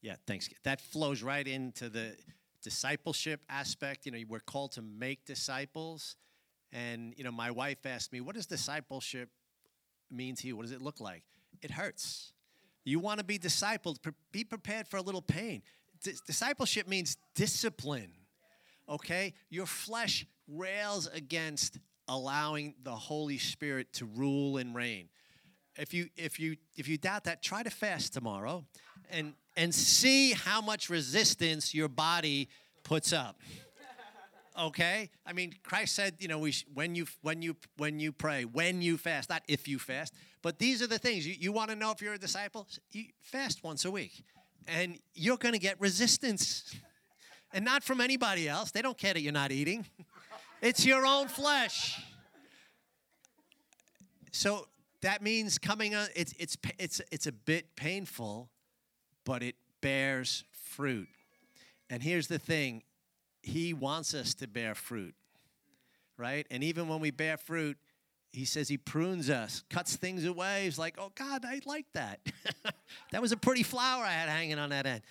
Yeah, 0.00 0.16
thanks. 0.26 0.48
That 0.64 0.80
flows 0.80 1.22
right 1.22 1.46
into 1.46 1.88
the 1.88 2.16
discipleship 2.62 3.40
aspect. 3.48 4.06
You 4.06 4.12
know, 4.12 4.18
we're 4.28 4.40
called 4.40 4.72
to 4.72 4.82
make 4.82 5.24
disciples. 5.26 6.16
And, 6.72 7.14
you 7.16 7.24
know, 7.24 7.32
my 7.32 7.50
wife 7.50 7.84
asked 7.86 8.12
me, 8.12 8.20
what 8.20 8.34
does 8.34 8.46
discipleship 8.46 9.30
mean 10.10 10.34
to 10.36 10.46
you? 10.46 10.56
What 10.56 10.62
does 10.62 10.72
it 10.72 10.82
look 10.82 11.00
like? 11.00 11.22
It 11.62 11.70
hurts. 11.70 12.32
You 12.84 13.00
want 13.00 13.18
to 13.18 13.24
be 13.24 13.38
discipled, 13.38 13.98
be 14.30 14.44
prepared 14.44 14.86
for 14.86 14.96
a 14.96 15.02
little 15.02 15.22
pain. 15.22 15.62
Discipleship 16.26 16.86
means 16.86 17.16
discipline, 17.34 18.12
okay? 18.88 19.34
Your 19.50 19.66
flesh 19.66 20.26
rails 20.46 21.08
against 21.12 21.78
allowing 22.06 22.74
the 22.82 22.94
Holy 22.94 23.38
Spirit 23.38 23.92
to 23.94 24.04
rule 24.04 24.58
and 24.58 24.74
reign. 24.74 25.08
If 25.76 25.92
you 25.92 26.08
if 26.16 26.38
you 26.40 26.56
if 26.76 26.88
you 26.88 26.96
doubt 26.96 27.24
that, 27.24 27.42
try 27.42 27.62
to 27.62 27.70
fast 27.70 28.14
tomorrow 28.14 28.64
and 29.10 29.34
and 29.56 29.74
see 29.74 30.32
how 30.32 30.60
much 30.60 30.88
resistance 30.88 31.74
your 31.74 31.88
body 31.88 32.48
puts 32.82 33.12
up. 33.12 33.40
Okay? 34.58 35.10
I 35.26 35.32
mean, 35.32 35.54
Christ 35.62 35.94
said, 35.94 36.14
you 36.18 36.28
know, 36.28 36.38
we 36.38 36.54
when 36.72 36.94
you 36.94 37.06
when 37.22 37.42
you 37.42 37.56
when 37.76 38.00
you 38.00 38.12
pray, 38.12 38.44
when 38.44 38.82
you 38.82 38.96
fast, 38.96 39.28
not 39.28 39.42
if 39.48 39.68
you 39.68 39.78
fast, 39.78 40.14
but 40.42 40.58
these 40.58 40.82
are 40.82 40.86
the 40.86 40.98
things. 40.98 41.26
You, 41.26 41.34
you 41.38 41.52
want 41.52 41.70
to 41.70 41.76
know 41.76 41.90
if 41.90 42.00
you're 42.00 42.14
a 42.14 42.18
disciple? 42.18 42.66
You 42.92 43.04
fast 43.22 43.62
once 43.62 43.84
a 43.84 43.90
week. 43.90 44.24
And 44.68 44.98
you're 45.14 45.36
going 45.36 45.54
to 45.54 45.60
get 45.60 45.80
resistance. 45.80 46.74
And 47.52 47.64
not 47.64 47.84
from 47.84 48.00
anybody 48.00 48.48
else. 48.48 48.72
They 48.72 48.82
don't 48.82 48.98
care 48.98 49.14
that 49.14 49.20
you're 49.20 49.32
not 49.32 49.52
eating. 49.52 49.86
It's 50.62 50.86
your 50.86 51.04
own 51.04 51.28
flesh. 51.28 52.02
So 54.32 54.66
that 55.02 55.22
means 55.22 55.58
coming 55.58 55.94
on 55.94 56.08
it's 56.16 56.34
it's 56.38 56.56
it's 56.78 57.02
it's 57.12 57.26
a 57.26 57.32
bit 57.32 57.76
painful 57.76 58.48
but 59.26 59.42
it 59.42 59.56
bears 59.82 60.44
fruit. 60.52 61.08
And 61.90 62.02
here's 62.02 62.28
the 62.28 62.38
thing 62.38 62.82
He 63.46 63.72
wants 63.72 64.12
us 64.12 64.34
to 64.34 64.48
bear 64.48 64.74
fruit, 64.74 65.14
right? 66.18 66.44
And 66.50 66.64
even 66.64 66.88
when 66.88 66.98
we 66.98 67.12
bear 67.12 67.36
fruit, 67.36 67.78
He 68.32 68.44
says 68.44 68.68
He 68.68 68.76
prunes 68.76 69.30
us, 69.30 69.62
cuts 69.70 69.94
things 69.94 70.24
away. 70.24 70.64
He's 70.64 70.80
like, 70.80 70.96
oh, 70.98 71.12
God, 71.14 71.44
I 71.44 71.60
like 71.64 71.86
that. 71.94 72.18
that 73.12 73.22
was 73.22 73.30
a 73.30 73.36
pretty 73.36 73.62
flower 73.62 74.02
I 74.02 74.10
had 74.10 74.28
hanging 74.28 74.58
on 74.58 74.70
that 74.70 74.84
end. 74.84 75.02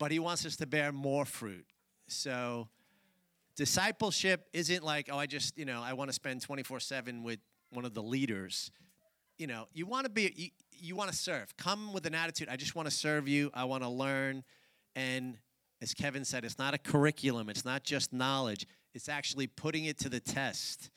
But 0.00 0.10
He 0.10 0.18
wants 0.18 0.44
us 0.44 0.56
to 0.56 0.66
bear 0.66 0.90
more 0.90 1.24
fruit. 1.24 1.64
So, 2.08 2.66
discipleship 3.54 4.48
isn't 4.52 4.82
like, 4.82 5.08
oh, 5.12 5.16
I 5.16 5.26
just, 5.26 5.56
you 5.56 5.64
know, 5.64 5.80
I 5.80 5.92
want 5.92 6.08
to 6.08 6.12
spend 6.12 6.42
24 6.42 6.80
7 6.80 7.22
with 7.22 7.38
one 7.70 7.84
of 7.84 7.94
the 7.94 8.02
leaders. 8.02 8.72
You 9.38 9.46
know, 9.46 9.68
you 9.72 9.86
want 9.86 10.06
to 10.06 10.10
be, 10.10 10.32
you, 10.34 10.48
you 10.72 10.96
want 10.96 11.12
to 11.12 11.16
serve. 11.16 11.56
Come 11.56 11.92
with 11.92 12.04
an 12.04 12.16
attitude, 12.16 12.48
I 12.48 12.56
just 12.56 12.74
want 12.74 12.90
to 12.90 12.94
serve 12.94 13.28
you, 13.28 13.48
I 13.54 13.62
want 13.62 13.84
to 13.84 13.88
learn. 13.88 14.42
And 14.96 15.38
as 15.82 15.94
Kevin 15.94 16.24
said, 16.24 16.44
it's 16.44 16.58
not 16.58 16.74
a 16.74 16.78
curriculum, 16.78 17.48
it's 17.48 17.64
not 17.64 17.84
just 17.84 18.12
knowledge, 18.12 18.66
it's 18.94 19.08
actually 19.08 19.46
putting 19.46 19.86
it 19.86 19.98
to 19.98 20.08
the 20.08 20.20
test 20.20 20.90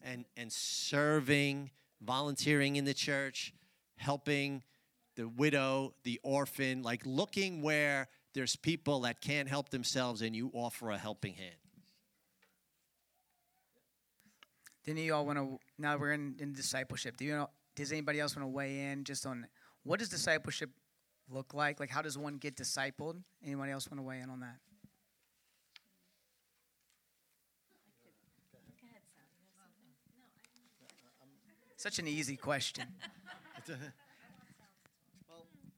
and, 0.00 0.24
and 0.36 0.50
serving, 0.50 1.70
volunteering 2.00 2.76
in 2.76 2.84
the 2.84 2.94
church, 2.94 3.52
helping 3.96 4.62
the 5.16 5.28
widow, 5.28 5.94
the 6.04 6.18
orphan, 6.22 6.82
like 6.82 7.02
looking 7.04 7.60
where 7.60 8.08
there's 8.34 8.56
people 8.56 9.00
that 9.00 9.20
can't 9.20 9.48
help 9.48 9.68
themselves 9.68 10.22
and 10.22 10.34
you 10.34 10.50
offer 10.54 10.90
a 10.90 10.96
helping 10.96 11.34
hand. 11.34 11.56
Then 14.86 14.96
you 14.96 15.14
all 15.14 15.26
want 15.26 15.38
to, 15.38 15.58
now 15.78 15.98
we're 15.98 16.12
in, 16.12 16.36
in 16.38 16.54
discipleship. 16.54 17.16
Do 17.18 17.24
you 17.26 17.32
know, 17.32 17.50
does 17.76 17.92
anybody 17.92 18.20
else 18.20 18.34
want 18.34 18.44
to 18.44 18.50
weigh 18.50 18.90
in 18.90 19.04
just 19.04 19.26
on 19.26 19.46
what 19.82 19.98
does 19.98 20.08
discipleship 20.08 20.70
look 21.30 21.54
like? 21.54 21.80
Like, 21.80 21.90
how 21.90 22.02
does 22.02 22.18
one 22.18 22.36
get 22.36 22.56
discipled? 22.56 23.16
Anybody 23.44 23.72
else 23.72 23.90
want 23.90 23.98
to 24.00 24.02
weigh 24.02 24.20
in 24.20 24.30
on 24.30 24.40
that? 24.40 24.56
Such 31.76 31.98
an 31.98 32.06
easy 32.06 32.36
question. 32.36 32.84
well, 33.68 33.76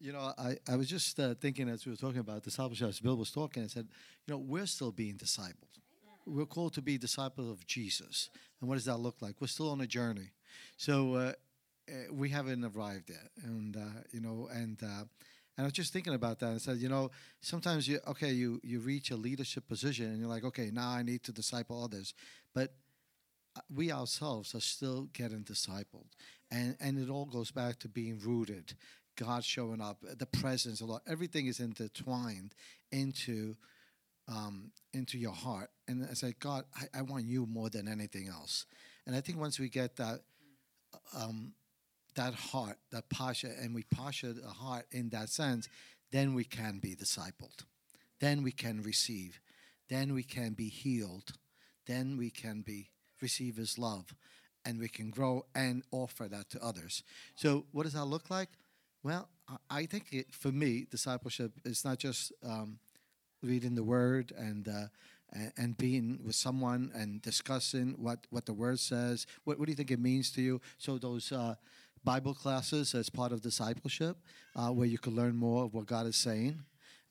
you 0.00 0.12
know, 0.12 0.32
I, 0.36 0.56
I 0.68 0.74
was 0.74 0.88
just 0.88 1.20
uh, 1.20 1.34
thinking 1.40 1.68
as 1.68 1.86
we 1.86 1.92
were 1.92 1.96
talking 1.96 2.18
about 2.18 2.42
discipleship, 2.42 2.88
as 2.88 2.98
Bill 2.98 3.16
was 3.16 3.30
talking, 3.30 3.62
I 3.62 3.68
said, 3.68 3.86
you 4.26 4.34
know, 4.34 4.38
we're 4.38 4.66
still 4.66 4.90
being 4.90 5.14
discipled. 5.14 5.78
We're 6.26 6.46
called 6.46 6.74
to 6.74 6.82
be 6.82 6.98
disciples 6.98 7.48
of 7.48 7.64
Jesus. 7.68 8.30
And 8.60 8.68
what 8.68 8.74
does 8.74 8.84
that 8.86 8.96
look 8.96 9.22
like? 9.22 9.36
We're 9.40 9.46
still 9.46 9.70
on 9.70 9.80
a 9.80 9.86
journey. 9.86 10.32
So, 10.76 11.14
uh, 11.14 11.32
uh, 11.88 12.12
we 12.12 12.28
haven't 12.28 12.64
arrived 12.64 13.10
yet, 13.10 13.28
and 13.44 13.76
uh, 13.76 14.02
you 14.12 14.20
know, 14.20 14.48
and 14.52 14.80
uh, 14.82 15.04
and 15.56 15.64
I 15.64 15.66
was 15.66 15.72
just 15.74 15.92
thinking 15.92 16.14
about 16.14 16.38
that. 16.40 16.46
and 16.46 16.62
said, 16.62 16.78
you 16.78 16.88
know, 16.88 17.10
sometimes 17.40 17.86
you 17.86 18.00
okay, 18.08 18.32
you 18.32 18.60
you 18.62 18.80
reach 18.80 19.10
a 19.10 19.16
leadership 19.16 19.68
position, 19.68 20.06
and 20.06 20.18
you're 20.18 20.28
like, 20.28 20.44
okay, 20.44 20.70
now 20.72 20.90
I 20.90 21.02
need 21.02 21.22
to 21.24 21.32
disciple 21.32 21.82
others, 21.82 22.14
but 22.54 22.74
we 23.74 23.92
ourselves 23.92 24.54
are 24.54 24.60
still 24.60 25.08
getting 25.12 25.44
discipled, 25.44 26.08
and 26.50 26.76
and 26.80 26.98
it 26.98 27.10
all 27.10 27.26
goes 27.26 27.50
back 27.50 27.78
to 27.80 27.88
being 27.88 28.18
rooted. 28.18 28.74
God 29.14 29.44
showing 29.44 29.82
up, 29.82 29.98
the 30.18 30.24
presence, 30.24 30.80
a 30.80 30.86
lot, 30.86 31.02
everything 31.06 31.46
is 31.46 31.60
intertwined 31.60 32.54
into 32.90 33.56
um, 34.28 34.70
into 34.92 35.18
your 35.18 35.32
heart. 35.32 35.70
And 35.88 36.06
I 36.10 36.14
said, 36.14 36.38
God, 36.38 36.64
I, 36.74 37.00
I, 37.00 37.02
want 37.02 37.24
you 37.24 37.44
more 37.44 37.68
than 37.68 37.88
anything 37.88 38.28
else. 38.28 38.66
And 39.06 39.16
I 39.16 39.20
think 39.20 39.38
once 39.38 39.58
we 39.58 39.68
get 39.68 39.96
that 39.96 40.20
um, 41.14 41.52
that 42.14 42.34
heart, 42.34 42.78
that 42.90 43.08
pasha, 43.08 43.50
and 43.60 43.74
we 43.74 43.84
pasha 43.84 44.32
the 44.32 44.48
heart 44.48 44.86
in 44.90 45.08
that 45.10 45.28
sense, 45.28 45.68
then 46.10 46.34
we 46.34 46.44
can 46.44 46.78
be 46.78 46.94
discipled. 46.94 47.64
Then 48.20 48.42
we 48.42 48.52
can 48.52 48.82
receive. 48.82 49.40
Then 49.88 50.14
we 50.14 50.22
can 50.22 50.52
be 50.52 50.68
healed. 50.68 51.32
Then 51.86 52.16
we 52.16 52.30
can 52.30 52.62
be 52.62 52.90
receive 53.20 53.56
His 53.56 53.78
love, 53.78 54.14
and 54.64 54.78
we 54.78 54.88
can 54.88 55.10
grow 55.10 55.46
and 55.54 55.82
offer 55.90 56.28
that 56.28 56.50
to 56.50 56.64
others. 56.64 57.02
So, 57.34 57.66
what 57.72 57.84
does 57.84 57.94
that 57.94 58.04
look 58.04 58.30
like? 58.30 58.50
Well, 59.02 59.28
I 59.68 59.86
think 59.86 60.12
it, 60.12 60.32
for 60.32 60.52
me, 60.52 60.86
discipleship 60.90 61.52
is 61.64 61.84
not 61.84 61.98
just 61.98 62.32
um, 62.44 62.78
reading 63.42 63.74
the 63.74 63.82
Word 63.82 64.32
and 64.36 64.68
uh, 64.68 64.86
and 65.56 65.76
being 65.76 66.20
with 66.24 66.34
someone 66.34 66.90
and 66.94 67.22
discussing 67.22 67.94
what, 67.98 68.26
what 68.30 68.46
the 68.46 68.52
word 68.52 68.78
says. 68.78 69.26
What, 69.44 69.58
what 69.58 69.66
do 69.66 69.72
you 69.72 69.76
think 69.76 69.90
it 69.90 70.00
means 70.00 70.30
to 70.32 70.42
you? 70.42 70.60
So 70.78 70.98
those 70.98 71.32
uh, 71.32 71.54
Bible 72.04 72.34
classes 72.34 72.94
as 72.94 73.10
part 73.10 73.32
of 73.32 73.42
discipleship, 73.42 74.16
uh, 74.56 74.68
where 74.68 74.86
you 74.86 74.98
can 74.98 75.14
learn 75.14 75.36
more 75.36 75.64
of 75.64 75.74
what 75.74 75.86
God 75.86 76.06
is 76.06 76.16
saying 76.16 76.60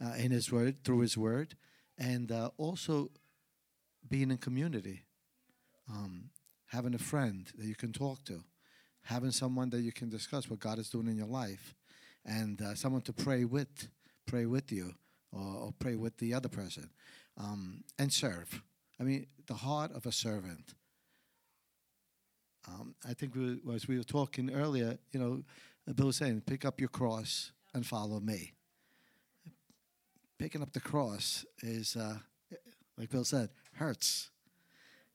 uh, 0.03 0.13
in 0.17 0.31
His 0.31 0.51
Word, 0.51 0.83
through 0.83 0.99
His 0.99 1.17
Word, 1.17 1.55
and 1.97 2.31
uh, 2.31 2.49
also 2.57 3.09
being 4.09 4.31
in 4.31 4.37
community, 4.37 5.03
um, 5.89 6.29
having 6.67 6.93
a 6.93 6.99
friend 6.99 7.49
that 7.57 7.65
you 7.65 7.75
can 7.75 7.93
talk 7.93 8.23
to, 8.25 8.43
having 9.03 9.31
someone 9.31 9.69
that 9.69 9.81
you 9.81 9.93
can 9.93 10.09
discuss 10.09 10.49
what 10.49 10.59
God 10.59 10.77
is 10.77 10.89
doing 10.89 11.07
in 11.07 11.15
your 11.15 11.27
life, 11.27 11.75
and 12.25 12.61
uh, 12.61 12.75
someone 12.75 13.01
to 13.03 13.13
pray 13.13 13.45
with, 13.45 13.87
pray 14.25 14.45
with 14.45 14.71
you, 14.71 14.93
or, 15.31 15.41
or 15.41 15.73
pray 15.79 15.95
with 15.95 16.17
the 16.17 16.33
other 16.33 16.49
person, 16.49 16.89
um, 17.37 17.83
and 17.97 18.11
serve. 18.11 18.61
I 18.99 19.03
mean, 19.03 19.27
the 19.47 19.53
heart 19.53 19.91
of 19.95 20.05
a 20.05 20.11
servant 20.11 20.73
um, 22.67 22.95
I 23.07 23.13
think 23.13 23.35
we, 23.35 23.59
as 23.73 23.87
we 23.87 23.97
were 23.97 24.03
talking 24.03 24.51
earlier, 24.51 24.97
you 25.11 25.19
know, 25.19 25.43
Bill 25.93 26.07
was 26.07 26.17
saying, 26.17 26.43
pick 26.45 26.63
up 26.65 26.79
your 26.79 26.89
cross 26.89 27.51
and 27.73 27.85
follow 27.85 28.19
me. 28.19 28.53
Picking 30.37 30.61
up 30.61 30.73
the 30.73 30.79
cross 30.79 31.45
is, 31.61 31.95
uh, 31.95 32.17
like 32.97 33.09
Bill 33.09 33.23
said, 33.23 33.49
hurts. 33.75 34.29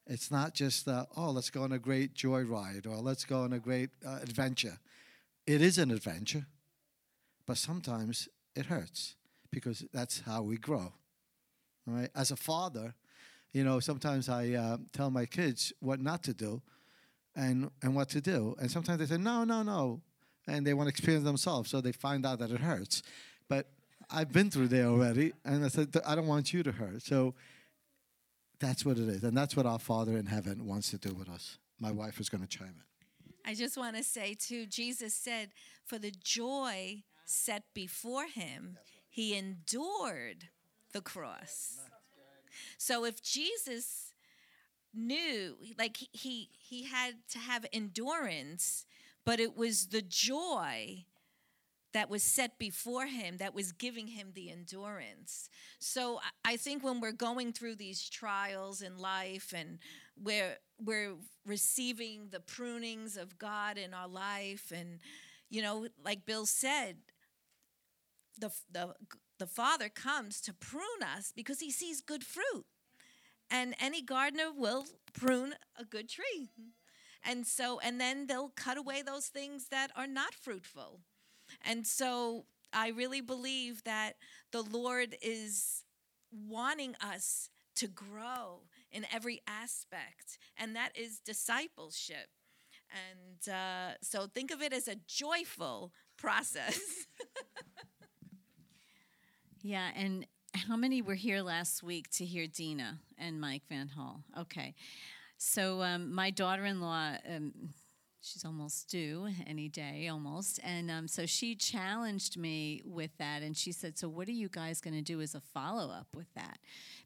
It's 0.07 0.31
not 0.31 0.55
just, 0.55 0.87
uh, 0.87 1.07
oh, 1.17 1.31
let's 1.31 1.51
go 1.51 1.63
on 1.63 1.73
a 1.73 1.79
great 1.79 2.15
joyride 2.15 2.87
or 2.87 2.97
let's 2.97 3.25
go 3.25 3.41
on 3.43 3.53
a 3.53 3.59
great 3.59 3.91
uh, 4.07 4.19
adventure. 4.23 4.79
It 5.47 5.63
is 5.63 5.79
an 5.79 5.91
adventure, 5.91 6.47
but 7.45 7.57
sometimes 7.59 8.29
it 8.55 8.67
hurts 8.67 9.17
because 9.51 9.85
that's 9.93 10.21
how 10.21 10.43
we 10.43 10.59
grow. 10.59 10.93
Right? 11.87 12.11
As 12.15 12.31
a 12.31 12.37
father, 12.37 12.95
you 13.53 13.65
know, 13.65 13.81
sometimes 13.81 14.29
I 14.29 14.51
uh, 14.53 14.79
tell 14.93 15.11
my 15.11 15.27
kids 15.27 15.73
what 15.81 16.01
not 16.01 16.23
to 16.25 16.35
do 16.35 16.63
and, 17.37 17.71
and 17.83 17.95
what 17.95 18.09
to 18.11 18.21
do. 18.21 18.57
And 18.59 18.71
sometimes 18.71 18.99
they 18.99 19.07
say, 19.07 19.21
no, 19.21 19.45
no, 19.45 19.63
no. 19.63 20.01
And 20.49 20.67
they 20.67 20.75
want 20.75 20.87
to 20.87 20.91
experience 20.91 21.25
themselves, 21.25 21.71
so 21.71 21.81
they 21.81 21.93
find 21.93 22.25
out 22.25 22.39
that 22.39 22.51
it 22.51 22.61
hurts. 22.61 23.03
But 23.49 23.69
I've 24.11 24.33
been 24.33 24.51
through 24.51 24.69
there 24.69 24.87
already, 24.87 25.33
and 25.45 25.65
I 25.65 25.69
said, 25.69 25.95
I 26.07 26.15
don't 26.15 26.27
want 26.27 26.53
you 26.53 26.63
to 26.63 26.73
hurt. 26.73 27.03
So 27.03 27.35
that's 28.59 28.85
what 28.85 28.99
it 28.99 29.09
is. 29.09 29.23
And 29.23 29.37
that's 29.37 29.57
what 29.57 29.67
our 29.67 29.79
Father 29.79 30.17
in 30.17 30.27
heaven 30.27 30.67
wants 30.67 30.91
to 30.91 30.99
do 30.99 31.15
with 31.15 31.29
us. 31.29 31.59
My 31.79 31.91
wife 31.91 32.21
is 32.21 32.29
going 32.29 32.43
to 32.43 32.49
chime 32.49 32.69
in. 32.69 33.33
I 33.45 33.55
just 33.55 33.77
want 33.77 33.97
to 33.97 34.03
say, 34.03 34.35
too, 34.35 34.67
Jesus 34.67 35.15
said, 35.15 35.51
for 35.85 35.99
the 35.99 36.11
joy 36.11 37.03
set 37.25 37.65
before 37.75 38.27
him, 38.27 38.79
he 39.09 39.37
endured 39.37 40.49
the 40.93 41.01
cross. 41.01 41.79
So 42.79 43.05
if 43.05 43.23
Jesus 43.23 44.15
knew, 44.97 45.57
like 45.79 45.99
he 46.13 46.51
he 46.59 46.85
had 46.85 47.15
to 47.31 47.39
have 47.39 47.67
endurance, 47.73 48.87
but 49.25 49.41
it 49.41 49.57
was 49.57 49.89
the 49.89 50.03
joy 50.03 51.05
that 51.93 52.11
was 52.11 52.23
set 52.23 52.59
before 52.59 53.07
him 53.07 53.39
that 53.39 53.55
was 53.55 53.73
giving 53.73 54.09
him 54.09 54.33
the 54.35 54.51
endurance. 54.51 55.49
So 55.79 56.21
I 56.45 56.57
think 56.57 56.85
when 56.85 57.01
we're 57.01 57.13
going 57.13 57.55
through 57.55 57.77
these 57.77 58.09
trials 58.09 58.83
in 58.83 58.99
life 58.99 59.55
and 59.57 59.79
we're 60.23 60.59
we're 60.79 61.15
receiving 61.47 62.29
the 62.31 62.41
prunings 62.41 63.17
of 63.17 63.39
God 63.39 63.79
in 63.79 63.95
our 63.95 64.09
life 64.09 64.73
and 64.77 65.01
you 65.49 65.63
know 65.63 65.87
like 66.05 66.27
Bill 66.27 66.45
said 66.45 66.97
the 68.39 68.51
the 68.71 68.95
the 69.39 69.47
father 69.47 69.89
comes 69.89 70.41
to 70.43 70.53
prune 70.53 71.03
us 71.03 71.33
because 71.35 71.61
he 71.61 71.71
sees 71.71 72.01
good 72.01 72.25
fruit. 72.25 72.67
And 73.51 73.75
any 73.81 74.03
gardener 74.03 74.51
will 74.55 74.87
prune 75.13 75.55
a 75.79 75.85
good 75.85 76.09
tree. 76.09 76.51
And 77.25 77.47
so 77.47 77.81
and 77.81 78.01
then 78.01 78.27
they'll 78.27 78.53
cut 78.55 78.77
away 78.77 79.03
those 79.03 79.27
things 79.27 79.69
that 79.71 79.91
are 79.97 80.07
not 80.07 80.35
fruitful. 80.35 81.01
And 81.65 81.87
so 81.87 82.47
I 82.73 82.89
really 82.89 83.21
believe 83.21 83.85
that 83.85 84.15
the 84.53 84.63
Lord 84.63 85.17
is 85.23 85.85
wanting 86.31 86.95
us 87.01 87.51
to 87.77 87.89
grow 87.89 88.63
in 88.91 89.07
every 89.13 89.43
aspect, 89.47 90.39
and 90.57 90.75
that 90.75 90.97
is 90.97 91.21
discipleship. 91.21 92.29
And 92.91 93.53
uh, 93.55 93.95
so 94.03 94.27
think 94.27 94.51
of 94.51 94.63
it 94.63 94.73
as 94.73 94.89
a 94.89 94.97
joyful 95.07 95.93
process. 96.17 96.81
yeah, 99.63 99.91
and 99.95 100.27
how 100.57 100.77
many 100.77 101.03
were 101.03 101.15
here 101.15 101.43
last 101.43 101.83
week 101.83 102.11
to 102.13 102.25
hear 102.25 102.47
Dina 102.47 102.99
and 103.19 103.41
Mike 103.41 103.63
Van 103.69 103.89
Hall? 103.89 104.23
Okay. 104.39 104.75
So 105.37 105.83
um, 105.83 106.15
my 106.15 106.31
daughter-in-law, 106.31 107.17
um, 107.29 107.53
she's 108.23 108.45
almost 108.45 108.89
due 108.89 109.29
any 109.47 109.69
day 109.69 110.09
almost. 110.09 110.59
And 110.65 110.91
um, 110.91 111.09
so 111.09 111.27
she 111.27 111.55
challenged 111.55 112.39
me 112.39 112.83
with 112.85 113.11
that 113.19 113.43
and 113.43 113.57
she 113.57 113.71
said 113.73 113.99
so 113.99 114.09
what 114.09 114.29
are 114.29 114.33
you 114.33 114.49
guys 114.49 114.81
going 114.81 114.95
to 114.95 115.03
do 115.03 115.21
as 115.21 115.35
a 115.35 115.41
follow-up 115.41 116.09
with 116.15 116.33
that? 116.35 116.59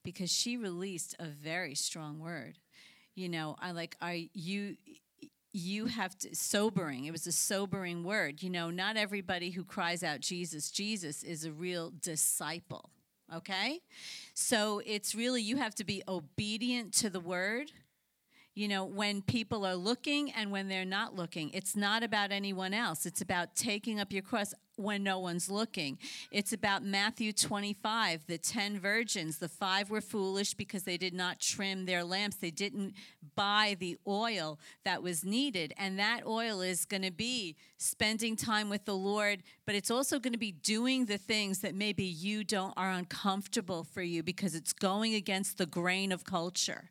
Because 0.05 0.31
she 0.31 0.57
released 0.57 1.17
a 1.19 1.27
very 1.27 1.75
strong 1.75 2.21
word. 2.21 2.59
You 3.17 3.29
know 3.29 3.57
i 3.61 3.73
like 3.73 3.97
are 4.01 4.15
you 4.15 4.77
you 5.53 5.87
have 5.87 6.17
to 6.21 6.35
sobering 6.35 7.05
it 7.05 7.11
was 7.11 7.27
a 7.27 7.33
sobering 7.33 8.05
word. 8.05 8.43
You 8.43 8.49
know 8.49 8.71
not 8.71 8.97
everybody 8.97 9.51
who 9.51 9.65
cries 9.65 10.03
out 10.03 10.21
jesus 10.21 10.71
jesus 10.71 11.23
is 11.23 11.45
a 11.45 11.53
real 11.53 11.93
disciple 12.01 12.89
okay 13.35 13.81
so 14.35 14.81
it's 14.85 15.15
really 15.15 15.43
you 15.43 15.57
have 15.57 15.75
to 15.75 15.85
be 15.85 16.03
obedient 16.09 16.93
to 16.93 17.11
the 17.11 17.21
word 17.21 17.73
you 18.55 18.69
know, 18.69 18.85
when 18.85 19.23
people 19.23 19.65
are 19.65 19.77
looking 19.77 20.33
and 20.33 20.51
when 20.51 20.69
they're 20.69 20.85
not 20.85 21.15
looking. 21.15 21.51
It's 21.55 21.77
not 21.77 22.03
about 22.03 22.33
anyone 22.33 22.75
else. 22.75 23.07
It's 23.07 23.21
about 23.21 23.55
taking 23.55 24.01
up 24.01 24.13
your 24.13 24.23
cross 24.23 24.53
when 24.81 25.03
no 25.03 25.19
one's 25.19 25.51
looking. 25.51 25.99
It's 26.31 26.53
about 26.53 26.83
Matthew 26.83 27.33
25, 27.33 28.27
the 28.27 28.39
10 28.39 28.81
virgins. 28.81 29.39
The 29.39 29.49
five 29.49 29.91
were 29.91 30.01
foolish 30.01 30.55
because 30.55 30.85
they 30.85 30.97
did 30.97 31.15
not 31.15 31.41
trim 31.41 31.87
their 31.87 32.03
lamps. 32.03 32.37
They 32.37 32.51
didn't 32.51 32.95
buy 33.37 33.77
the 33.79 33.97
oil 34.07 34.59
that 34.85 35.03
was 35.03 35.25
needed. 35.25 35.73
And 35.77 35.99
that 35.99 36.27
oil 36.27 36.61
is 36.61 36.85
going 36.85 37.03
to 37.03 37.13
be 37.13 37.57
spending 37.77 38.37
time 38.37 38.69
with 38.69 38.85
the 38.85 38.97
Lord, 38.97 39.43
but 39.67 39.75
it's 39.75 39.91
also 39.91 40.19
going 40.19 40.33
to 40.33 40.39
be 40.39 40.53
doing 40.53 41.07
the 41.07 41.19
things 41.19 41.61
that 41.61 41.75
maybe 41.75 42.05
you 42.05 42.45
don't 42.45 42.75
are 42.77 42.91
uncomfortable 42.91 43.85
for 43.85 44.03
you 44.03 44.23
because 44.23 44.55
it's 44.55 44.73
going 44.73 45.15
against 45.15 45.59
the 45.59 45.67
grain 45.67 46.13
of 46.13 46.25
culture. 46.25 46.91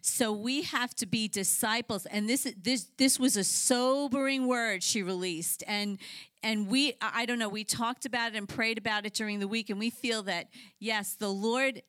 So 0.00 0.32
we 0.32 0.62
have 0.62 0.94
to 0.96 1.06
be 1.06 1.28
disciples. 1.28 2.06
And 2.06 2.28
this 2.28 2.52
this 2.62 2.88
this 2.96 3.18
was 3.18 3.36
a 3.36 3.44
sobering 3.44 4.46
word 4.46 4.82
she 4.82 5.02
released. 5.02 5.62
And 5.66 5.98
and 6.42 6.68
we 6.68 6.94
i 7.00 7.26
don't 7.26 7.38
know 7.38 7.48
we 7.48 7.64
talked 7.64 8.06
about 8.06 8.32
it 8.32 8.36
and 8.36 8.48
prayed 8.48 8.78
about 8.78 9.04
it 9.04 9.12
during 9.14 9.40
the 9.40 9.48
week 9.48 9.70
and 9.70 9.78
we 9.78 9.90
feel 9.90 10.22
that 10.22 10.48
yes 10.78 11.14
the 11.14 11.28
lord 11.28 11.82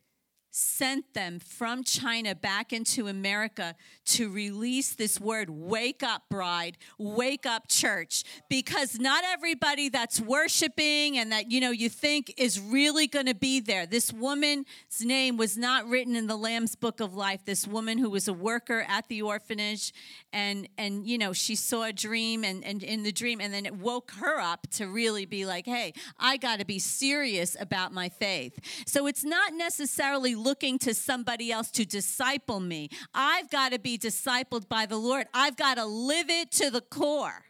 sent 0.52 1.14
them 1.14 1.40
from 1.40 1.84
China 1.84 2.36
back 2.36 2.74
into 2.74 3.08
America 3.08 3.76
to 4.06 4.30
release 4.30 4.96
this 4.96 5.20
word 5.20 5.50
wake 5.50 6.04
up, 6.04 6.24
bride, 6.30 6.78
wake 6.98 7.46
up, 7.46 7.68
church. 7.68 8.24
Because 8.50 9.00
not 9.00 9.24
everybody 9.24 9.90
that's 9.90 10.20
worshiping 10.20 11.18
and 11.18 11.32
that, 11.32 11.52
you 11.52 11.60
know, 11.62 11.72
you 11.72 11.90
think 11.90 12.34
is 12.38 12.60
really 12.60 13.08
going 13.08 13.28
to 13.28 13.36
be 13.36 13.60
there. 13.60 13.86
This 13.86 14.12
woman's 14.12 14.66
name 15.02 15.38
was 15.38 15.58
not 15.58 15.88
written 15.88 16.16
in 16.16 16.28
the 16.28 16.38
Lamb's 16.38 16.76
book 16.76 17.00
of 17.00 17.14
life. 17.14 17.46
This 17.46 17.68
woman 17.68 17.98
who 17.98 18.10
was 18.10 18.28
a 18.28 18.34
worker 18.34 18.86
at 18.88 19.08
the 19.08 19.22
orphanage 19.22 19.94
and, 20.32 20.68
and 20.78 21.06
you 21.08 21.18
know, 21.18 21.34
she 21.34 21.56
saw 21.56 21.84
a 21.84 21.94
dream 21.94 22.44
and, 22.44 22.64
and 22.64 22.84
in 22.84 23.04
the 23.04 23.12
dream, 23.12 23.40
and 23.42 23.54
then 23.54 23.66
it 23.66 23.76
woke 23.76 24.12
her 24.20 24.40
up 24.40 24.68
to 24.72 24.88
really 24.88 25.26
be 25.26 25.46
like, 25.46 25.66
hey, 25.66 25.94
I 26.20 26.38
got 26.38 26.60
to 26.60 26.66
be 26.66 26.80
serious 26.80 27.56
about 27.60 27.92
my 27.94 28.10
faith. 28.10 28.60
So 28.86 29.08
it's 29.08 29.24
not 29.24 29.54
necessarily 29.54 30.36
looking 30.40 30.80
to 30.80 30.94
somebody 30.94 31.52
else 31.52 31.70
to 31.72 31.86
disciple 31.86 32.60
me. 32.60 32.90
I've 33.14 33.50
got 33.50 33.72
to 33.74 33.80
be 33.80 33.98
discipled 33.98 34.68
by 34.68 34.86
the 34.86 34.98
Lord. 34.98 35.28
I've 35.34 35.56
got 35.56 35.76
to 35.76 35.86
live 35.86 36.30
it 36.30 36.52
to 36.54 36.70
the 36.70 36.82
core. 36.82 37.46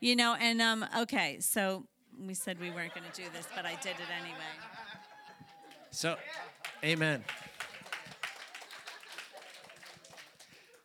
You 0.00 0.16
know, 0.16 0.34
and 0.34 0.60
um, 0.60 0.86
okay, 0.98 1.38
so 1.40 1.86
we 2.18 2.34
said 2.34 2.60
we 2.60 2.70
weren't 2.70 2.94
going 2.94 3.06
to 3.10 3.22
do 3.22 3.28
this, 3.34 3.46
but 3.54 3.64
I 3.64 3.74
did 3.76 3.92
it 3.92 4.08
anyway. 4.20 4.38
So, 5.90 6.16
amen. 6.84 7.24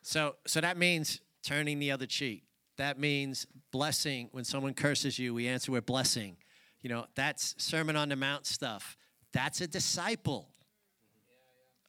So, 0.02 0.36
so 0.46 0.62
that 0.62 0.78
means 0.78 1.22
turning 1.44 1.80
the 1.80 1.92
other 1.92 2.06
cheek. 2.06 2.44
That 2.78 3.00
means 3.00 3.48
blessing. 3.72 4.30
When 4.32 4.44
someone 4.44 4.74
curses 4.74 5.18
you, 5.20 5.34
we 5.34 5.48
answer 5.48 5.72
with 5.72 5.86
blessing. 5.86 6.38
You 6.82 6.90
know, 6.90 7.06
that's 7.16 7.56
Sermon 7.58 7.96
on 7.96 8.10
the 8.10 8.16
Mount 8.16 8.46
stuff. 8.46 8.98
That's 9.34 9.62
a 9.62 9.68
disciple 9.68 10.51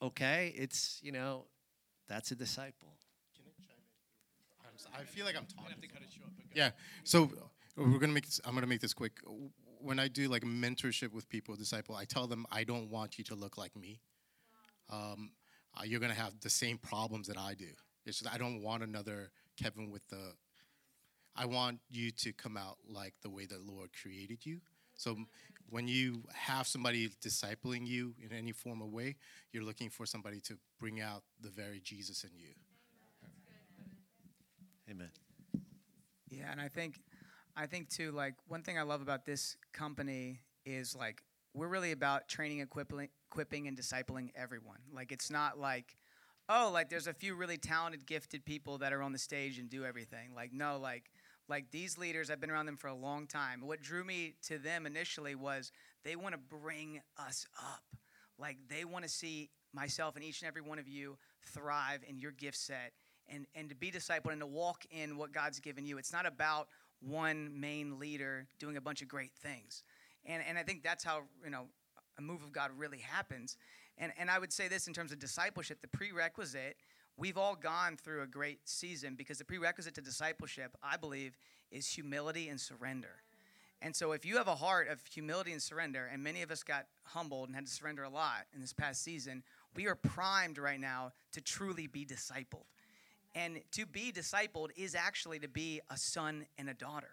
okay? 0.02 0.52
It's, 0.56 1.00
you 1.02 1.12
know, 1.12 1.46
that's 2.08 2.30
a 2.30 2.34
disciple. 2.34 2.88
I 4.94 5.04
feel 5.04 5.24
like 5.24 5.36
I'm 5.36 5.46
talking. 5.46 5.76
Yeah. 6.54 6.70
So 7.04 7.30
we're 7.76 7.98
gonna 7.98 8.12
make. 8.12 8.26
This, 8.26 8.40
I'm 8.44 8.54
gonna 8.54 8.66
make 8.66 8.80
this 8.80 8.94
quick. 8.94 9.20
When 9.80 9.98
I 9.98 10.08
do 10.08 10.28
like 10.28 10.42
mentorship 10.42 11.12
with 11.12 11.28
people, 11.28 11.56
disciple, 11.56 11.94
I 11.94 12.04
tell 12.04 12.26
them 12.26 12.46
I 12.50 12.64
don't 12.64 12.90
want 12.90 13.18
you 13.18 13.24
to 13.24 13.34
look 13.34 13.58
like 13.58 13.74
me. 13.76 14.00
Um, 14.90 15.30
uh, 15.76 15.84
you're 15.84 16.00
gonna 16.00 16.14
have 16.14 16.38
the 16.40 16.50
same 16.50 16.78
problems 16.78 17.28
that 17.28 17.38
I 17.38 17.54
do. 17.54 17.68
It's 18.04 18.20
just 18.20 18.32
I 18.32 18.38
don't 18.38 18.62
want 18.62 18.82
another 18.82 19.30
Kevin 19.56 19.90
with 19.90 20.06
the. 20.08 20.34
I 21.34 21.46
want 21.46 21.80
you 21.90 22.10
to 22.10 22.32
come 22.32 22.56
out 22.58 22.76
like 22.86 23.14
the 23.22 23.30
way 23.30 23.46
the 23.46 23.58
Lord 23.58 23.90
created 24.00 24.44
you. 24.44 24.60
So 25.02 25.16
when 25.68 25.88
you 25.88 26.22
have 26.32 26.68
somebody 26.68 27.08
discipling 27.20 27.84
you 27.88 28.14
in 28.22 28.32
any 28.32 28.52
form 28.52 28.80
of 28.80 28.92
way, 28.92 29.16
you're 29.52 29.64
looking 29.64 29.90
for 29.90 30.06
somebody 30.06 30.38
to 30.42 30.56
bring 30.78 31.00
out 31.00 31.24
the 31.40 31.48
very 31.48 31.80
Jesus 31.80 32.22
in 32.22 32.30
you. 32.38 32.50
Amen. 34.88 35.10
Yeah, 36.30 36.52
and 36.52 36.60
I 36.60 36.68
think 36.68 37.00
I 37.56 37.66
think 37.66 37.88
too 37.88 38.12
like 38.12 38.34
one 38.46 38.62
thing 38.62 38.78
I 38.78 38.82
love 38.82 39.02
about 39.02 39.26
this 39.26 39.56
company 39.72 40.38
is 40.64 40.94
like 40.94 41.20
we're 41.52 41.66
really 41.66 41.90
about 41.90 42.28
training, 42.28 42.60
equipping, 42.60 43.08
equipping 43.28 43.66
and 43.66 43.76
discipling 43.76 44.30
everyone. 44.36 44.78
Like 44.94 45.10
it's 45.10 45.32
not 45.32 45.58
like 45.58 45.96
oh, 46.48 46.70
like 46.72 46.90
there's 46.90 47.08
a 47.08 47.14
few 47.14 47.34
really 47.34 47.58
talented, 47.58 48.06
gifted 48.06 48.44
people 48.44 48.78
that 48.78 48.92
are 48.92 49.02
on 49.02 49.10
the 49.10 49.18
stage 49.18 49.58
and 49.58 49.68
do 49.68 49.84
everything. 49.84 50.32
Like 50.36 50.52
no, 50.52 50.78
like 50.78 51.10
like 51.48 51.70
these 51.70 51.98
leaders, 51.98 52.30
I've 52.30 52.40
been 52.40 52.50
around 52.50 52.66
them 52.66 52.76
for 52.76 52.88
a 52.88 52.94
long 52.94 53.26
time. 53.26 53.66
What 53.66 53.82
drew 53.82 54.04
me 54.04 54.34
to 54.48 54.58
them 54.58 54.86
initially 54.86 55.34
was 55.34 55.72
they 56.04 56.16
want 56.16 56.34
to 56.34 56.38
bring 56.38 57.00
us 57.18 57.46
up. 57.58 57.82
Like 58.38 58.56
they 58.68 58.84
want 58.84 59.04
to 59.04 59.10
see 59.10 59.50
myself 59.74 60.16
and 60.16 60.24
each 60.24 60.40
and 60.40 60.48
every 60.48 60.62
one 60.62 60.78
of 60.78 60.88
you 60.88 61.16
thrive 61.42 62.00
in 62.08 62.18
your 62.18 62.32
gift 62.32 62.56
set 62.56 62.92
and, 63.28 63.46
and 63.54 63.68
to 63.68 63.74
be 63.74 63.90
discipled 63.90 64.32
and 64.32 64.40
to 64.40 64.46
walk 64.46 64.84
in 64.90 65.16
what 65.16 65.32
God's 65.32 65.60
given 65.60 65.86
you. 65.86 65.98
It's 65.98 66.12
not 66.12 66.26
about 66.26 66.68
one 67.00 67.50
main 67.58 67.98
leader 67.98 68.46
doing 68.58 68.76
a 68.76 68.80
bunch 68.80 69.02
of 69.02 69.08
great 69.08 69.32
things. 69.34 69.82
And, 70.24 70.42
and 70.48 70.58
I 70.58 70.62
think 70.62 70.82
that's 70.82 71.04
how, 71.04 71.22
you 71.44 71.50
know, 71.50 71.66
a 72.18 72.22
move 72.22 72.42
of 72.42 72.52
God 72.52 72.70
really 72.76 72.98
happens. 72.98 73.56
And, 73.98 74.12
and 74.18 74.30
I 74.30 74.38
would 74.38 74.52
say 74.52 74.68
this 74.68 74.86
in 74.86 74.94
terms 74.94 75.12
of 75.12 75.18
discipleship, 75.18 75.80
the 75.80 75.88
prerequisite, 75.88 76.76
we've 77.16 77.38
all 77.38 77.54
gone 77.54 77.96
through 77.96 78.22
a 78.22 78.26
great 78.26 78.60
season 78.64 79.14
because 79.14 79.38
the 79.38 79.44
prerequisite 79.44 79.94
to 79.94 80.00
discipleship, 80.00 80.76
I 80.82 80.96
believe, 80.96 81.36
is 81.70 81.88
humility 81.88 82.48
and 82.48 82.60
surrender. 82.60 83.22
And 83.80 83.96
so 83.96 84.12
if 84.12 84.24
you 84.24 84.36
have 84.36 84.46
a 84.46 84.54
heart 84.54 84.88
of 84.88 85.02
humility 85.12 85.50
and 85.52 85.60
surrender, 85.60 86.08
and 86.12 86.22
many 86.22 86.42
of 86.42 86.50
us 86.52 86.62
got 86.62 86.86
humbled 87.02 87.48
and 87.48 87.56
had 87.56 87.66
to 87.66 87.72
surrender 87.72 88.04
a 88.04 88.08
lot 88.08 88.46
in 88.54 88.60
this 88.60 88.72
past 88.72 89.02
season, 89.02 89.42
we 89.74 89.86
are 89.88 89.96
primed 89.96 90.58
right 90.58 90.80
now 90.80 91.12
to 91.32 91.40
truly 91.40 91.88
be 91.88 92.06
discipled. 92.06 92.66
And 93.34 93.60
to 93.72 93.86
be 93.86 94.12
discipled 94.12 94.68
is 94.76 94.94
actually 94.94 95.40
to 95.40 95.48
be 95.48 95.80
a 95.90 95.96
son 95.96 96.46
and 96.58 96.68
a 96.68 96.74
daughter. 96.74 97.10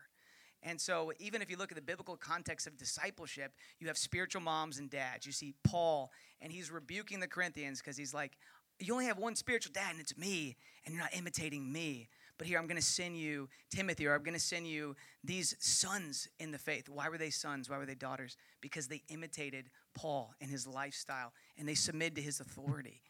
And 0.61 0.79
so, 0.79 1.13
even 1.19 1.41
if 1.41 1.49
you 1.49 1.55
look 1.55 1.71
at 1.71 1.75
the 1.75 1.81
biblical 1.81 2.17
context 2.17 2.67
of 2.67 2.75
discipleship, 2.75 3.53
you 3.79 3.87
have 3.87 3.97
spiritual 3.97 4.41
moms 4.41 4.77
and 4.77 4.89
dads. 4.89 5.25
You 5.25 5.31
see 5.31 5.53
Paul, 5.63 6.11
and 6.41 6.51
he's 6.51 6.69
rebuking 6.69 7.21
the 7.21 7.29
Corinthians 7.29 7.79
because 7.79 7.95
he's 7.95 8.13
like, 8.13 8.37
You 8.79 8.93
only 8.93 9.05
have 9.05 9.17
one 9.17 9.35
spiritual 9.35 9.73
dad, 9.73 9.91
and 9.91 9.99
it's 9.99 10.17
me, 10.17 10.55
and 10.85 10.93
you're 10.93 11.03
not 11.03 11.13
imitating 11.15 11.71
me. 11.71 12.07
But 12.37 12.47
here, 12.47 12.57
I'm 12.57 12.67
going 12.67 12.79
to 12.79 12.81
send 12.81 13.17
you 13.17 13.49
Timothy, 13.69 14.07
or 14.07 14.15
I'm 14.15 14.23
going 14.23 14.33
to 14.33 14.39
send 14.39 14.65
you 14.65 14.95
these 15.23 15.55
sons 15.59 16.29
in 16.39 16.51
the 16.51 16.57
faith. 16.57 16.87
Why 16.87 17.09
were 17.09 17.17
they 17.17 17.29
sons? 17.29 17.69
Why 17.69 17.77
were 17.77 17.85
they 17.85 17.95
daughters? 17.95 18.37
Because 18.61 18.87
they 18.87 19.03
imitated 19.09 19.65
Paul 19.93 20.33
and 20.39 20.49
his 20.49 20.65
lifestyle, 20.65 21.33
and 21.57 21.67
they 21.67 21.75
submitted 21.75 22.15
to 22.15 22.21
his 22.21 22.39
authority. 22.39 23.01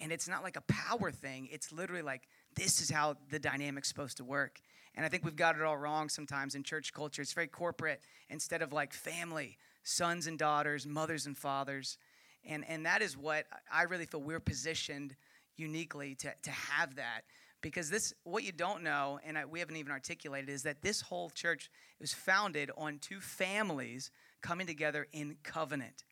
And 0.00 0.10
it's 0.12 0.28
not 0.28 0.42
like 0.42 0.56
a 0.56 0.62
power 0.62 1.10
thing, 1.10 1.48
it's 1.52 1.72
literally 1.72 2.02
like, 2.02 2.22
this 2.54 2.80
is 2.80 2.88
how 2.90 3.16
the 3.30 3.38
dynamic's 3.38 3.88
supposed 3.88 4.16
to 4.18 4.24
work. 4.24 4.60
And 4.94 5.04
I 5.04 5.08
think 5.08 5.24
we've 5.24 5.36
got 5.36 5.56
it 5.56 5.62
all 5.62 5.76
wrong 5.76 6.08
sometimes 6.08 6.54
in 6.54 6.62
church 6.62 6.92
culture. 6.92 7.20
It's 7.22 7.32
very 7.32 7.46
corporate 7.46 8.00
instead 8.30 8.62
of 8.62 8.72
like 8.72 8.92
family, 8.92 9.58
sons 9.82 10.26
and 10.26 10.38
daughters, 10.38 10.86
mothers 10.86 11.26
and 11.26 11.36
fathers. 11.36 11.98
And, 12.44 12.64
and 12.68 12.86
that 12.86 13.02
is 13.02 13.16
what 13.16 13.46
I 13.72 13.82
really 13.82 14.06
feel 14.06 14.20
we're 14.20 14.40
positioned 14.40 15.16
uniquely 15.56 16.14
to, 16.16 16.32
to 16.42 16.50
have 16.50 16.96
that. 16.96 17.22
Because 17.60 17.90
this, 17.90 18.14
what 18.22 18.44
you 18.44 18.52
don't 18.52 18.82
know, 18.82 19.18
and 19.24 19.36
I, 19.36 19.44
we 19.44 19.58
haven't 19.58 19.76
even 19.76 19.90
articulated, 19.90 20.48
is 20.48 20.62
that 20.62 20.80
this 20.80 21.00
whole 21.00 21.30
church 21.30 21.70
was 22.00 22.14
founded 22.14 22.70
on 22.76 22.98
two 22.98 23.20
families 23.20 24.10
coming 24.40 24.66
together 24.66 25.08
in 25.12 25.36
covenant. 25.42 26.04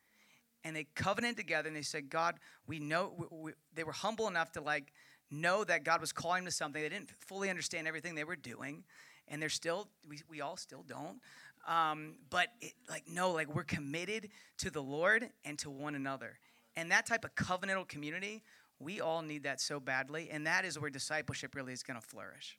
And 0.64 0.74
they 0.74 0.88
covenanted 0.96 1.36
together 1.36 1.68
and 1.68 1.76
they 1.76 1.82
said, 1.82 2.10
God, 2.10 2.40
we 2.66 2.80
know, 2.80 3.14
we, 3.16 3.26
we, 3.30 3.52
they 3.72 3.84
were 3.84 3.92
humble 3.92 4.26
enough 4.26 4.50
to 4.52 4.60
like 4.60 4.92
know 5.30 5.62
that 5.64 5.84
God 5.84 6.00
was 6.00 6.12
calling 6.12 6.44
to 6.44 6.50
something. 6.50 6.82
They 6.82 6.88
didn't 6.88 7.10
fully 7.10 7.50
understand 7.50 7.86
everything 7.86 8.14
they 8.16 8.24
were 8.24 8.36
doing, 8.36 8.84
and 9.28 9.40
they're 9.40 9.48
still, 9.48 9.88
we, 10.08 10.20
we 10.28 10.40
all 10.40 10.56
still 10.56 10.84
don't. 10.86 11.20
Um, 11.66 12.14
but 12.30 12.48
it, 12.60 12.72
like, 12.88 13.04
no, 13.08 13.32
like 13.32 13.54
we're 13.54 13.64
committed 13.64 14.28
to 14.58 14.70
the 14.70 14.82
Lord 14.82 15.28
and 15.44 15.58
to 15.58 15.70
one 15.70 15.94
another. 15.94 16.38
And 16.76 16.90
that 16.90 17.06
type 17.06 17.24
of 17.24 17.34
covenantal 17.34 17.88
community, 17.88 18.42
we 18.78 19.00
all 19.00 19.22
need 19.22 19.42
that 19.44 19.60
so 19.60 19.80
badly. 19.80 20.28
And 20.30 20.46
that 20.46 20.64
is 20.64 20.78
where 20.78 20.90
discipleship 20.90 21.54
really 21.54 21.72
is 21.72 21.82
going 21.82 22.00
to 22.00 22.06
flourish. 22.06 22.58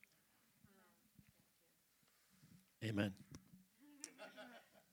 Amen. 2.83 3.13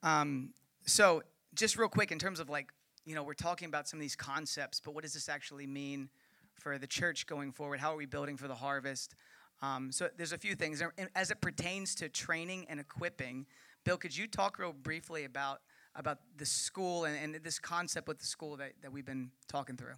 Um, 0.01 0.53
so, 0.85 1.23
just 1.55 1.77
real 1.77 1.89
quick, 1.89 2.11
in 2.11 2.19
terms 2.19 2.39
of 2.39 2.49
like, 2.49 2.71
you 3.05 3.15
know, 3.15 3.23
we're 3.23 3.33
talking 3.33 3.67
about 3.67 3.87
some 3.87 3.97
of 3.97 4.01
these 4.01 4.15
concepts, 4.15 4.79
but 4.79 4.93
what 4.93 5.03
does 5.03 5.13
this 5.13 5.29
actually 5.29 5.67
mean 5.67 6.09
for 6.53 6.77
the 6.77 6.87
church 6.87 7.27
going 7.27 7.51
forward? 7.51 7.79
How 7.79 7.93
are 7.93 7.97
we 7.97 8.05
building 8.05 8.37
for 8.37 8.47
the 8.47 8.55
harvest? 8.55 9.15
Um, 9.61 9.91
so 9.91 10.09
there's 10.17 10.33
a 10.33 10.37
few 10.37 10.55
things 10.55 10.83
as 11.15 11.31
it 11.31 11.41
pertains 11.41 11.95
to 11.95 12.09
training 12.09 12.65
and 12.69 12.79
equipping. 12.79 13.45
Bill, 13.85 13.97
could 13.97 14.17
you 14.17 14.27
talk 14.27 14.59
real 14.59 14.73
briefly 14.73 15.23
about 15.23 15.61
about 15.95 16.17
the 16.35 16.45
school 16.45 17.05
and, 17.05 17.35
and 17.35 17.43
this 17.43 17.57
concept 17.57 18.07
with 18.09 18.19
the 18.19 18.25
school 18.25 18.57
that, 18.57 18.73
that 18.81 18.91
we've 18.91 19.05
been 19.05 19.29
talking 19.47 19.77
through? 19.77 19.93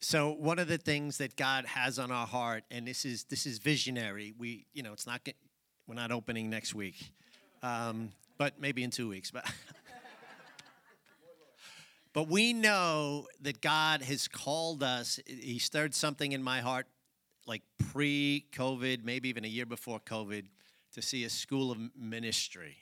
So 0.00 0.30
one 0.30 0.60
of 0.60 0.68
the 0.68 0.78
things 0.78 1.18
that 1.18 1.34
God 1.34 1.64
has 1.64 1.98
on 1.98 2.12
our 2.12 2.26
heart, 2.26 2.62
and 2.70 2.86
this 2.86 3.04
is 3.04 3.24
this 3.24 3.46
is 3.46 3.58
visionary. 3.58 4.34
We, 4.38 4.66
you 4.74 4.82
know, 4.82 4.92
it's 4.92 5.06
not 5.06 5.24
get, 5.24 5.34
we're 5.88 5.96
not 5.96 6.12
opening 6.12 6.50
next 6.50 6.74
week, 6.74 7.10
um, 7.62 8.10
but 8.36 8.60
maybe 8.60 8.84
in 8.84 8.90
two 8.90 9.08
weeks. 9.08 9.30
But 9.30 9.50
But 12.14 12.28
we 12.28 12.52
know 12.52 13.28
that 13.42 13.60
God 13.60 14.02
has 14.02 14.26
called 14.26 14.82
us. 14.82 15.20
He 15.26 15.58
stirred 15.58 15.94
something 15.94 16.32
in 16.32 16.42
my 16.42 16.60
heart 16.60 16.86
like 17.46 17.62
pre 17.92 18.46
COVID, 18.52 19.04
maybe 19.04 19.28
even 19.28 19.44
a 19.44 19.48
year 19.48 19.66
before 19.66 20.00
COVID, 20.00 20.46
to 20.94 21.02
see 21.02 21.24
a 21.24 21.30
school 21.30 21.70
of 21.70 21.78
ministry 21.96 22.76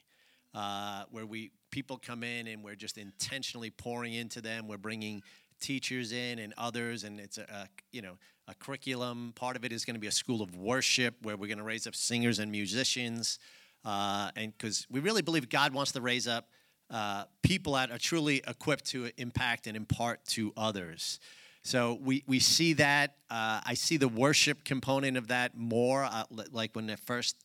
uh, 0.54 1.04
where 1.11 1.26
we 1.26 1.50
people 1.70 1.98
come 1.98 2.22
in 2.22 2.46
and 2.46 2.62
we're 2.62 2.74
just 2.74 2.98
intentionally 2.98 3.70
pouring 3.70 4.14
into 4.14 4.40
them. 4.40 4.66
We're 4.68 4.78
bringing 4.78 5.22
teachers 5.61 6.12
in 6.12 6.38
and 6.38 6.54
others, 6.57 7.04
and 7.04 7.20
it's 7.20 7.38
a, 7.38 7.42
a 7.42 7.68
you 7.92 8.02
know 8.02 8.18
a 8.48 8.54
curriculum. 8.54 9.32
Part 9.36 9.57
of 9.57 9.64
it 9.64 9.72
is 9.72 9.84
going 9.84 9.94
to 9.94 10.00
be 10.00 10.07
a 10.07 10.12
school 10.12 10.42
of 10.42 10.57
worship 10.57 11.14
where 11.22 11.36
we're 11.36 11.48
going 11.48 11.59
to 11.59 11.64
raise 11.64 11.86
up 11.86 11.94
singers 11.94 12.38
and 12.38 12.50
musicians, 12.50 13.38
uh, 13.84 14.30
and 14.36 14.52
because 14.57 14.86
we 14.90 15.00
really 15.00 15.22
believe 15.22 15.48
God 15.48 15.74
wants 15.74 15.92
to 15.92 16.00
raise 16.00 16.26
up 16.26 16.48
uh, 16.90 17.24
people 17.42 17.74
that 17.74 17.90
are 17.90 17.98
truly 17.98 18.42
equipped 18.46 18.86
to 18.86 19.11
impact 19.16 19.66
and 19.66 19.76
impart 19.76 20.24
to 20.26 20.52
others. 20.57 21.20
So 21.62 21.98
we, 22.00 22.22
we 22.28 22.38
see 22.38 22.74
that. 22.74 23.16
Uh, 23.28 23.61
I 23.64 23.74
see 23.74 23.96
the 23.96 24.07
worship 24.07 24.62
component 24.62 25.16
of 25.16 25.28
that 25.28 25.57
more. 25.57 26.04
Uh, 26.04 26.22
like 26.52 26.76
when 26.76 26.88
it 26.88 27.00
first 27.00 27.36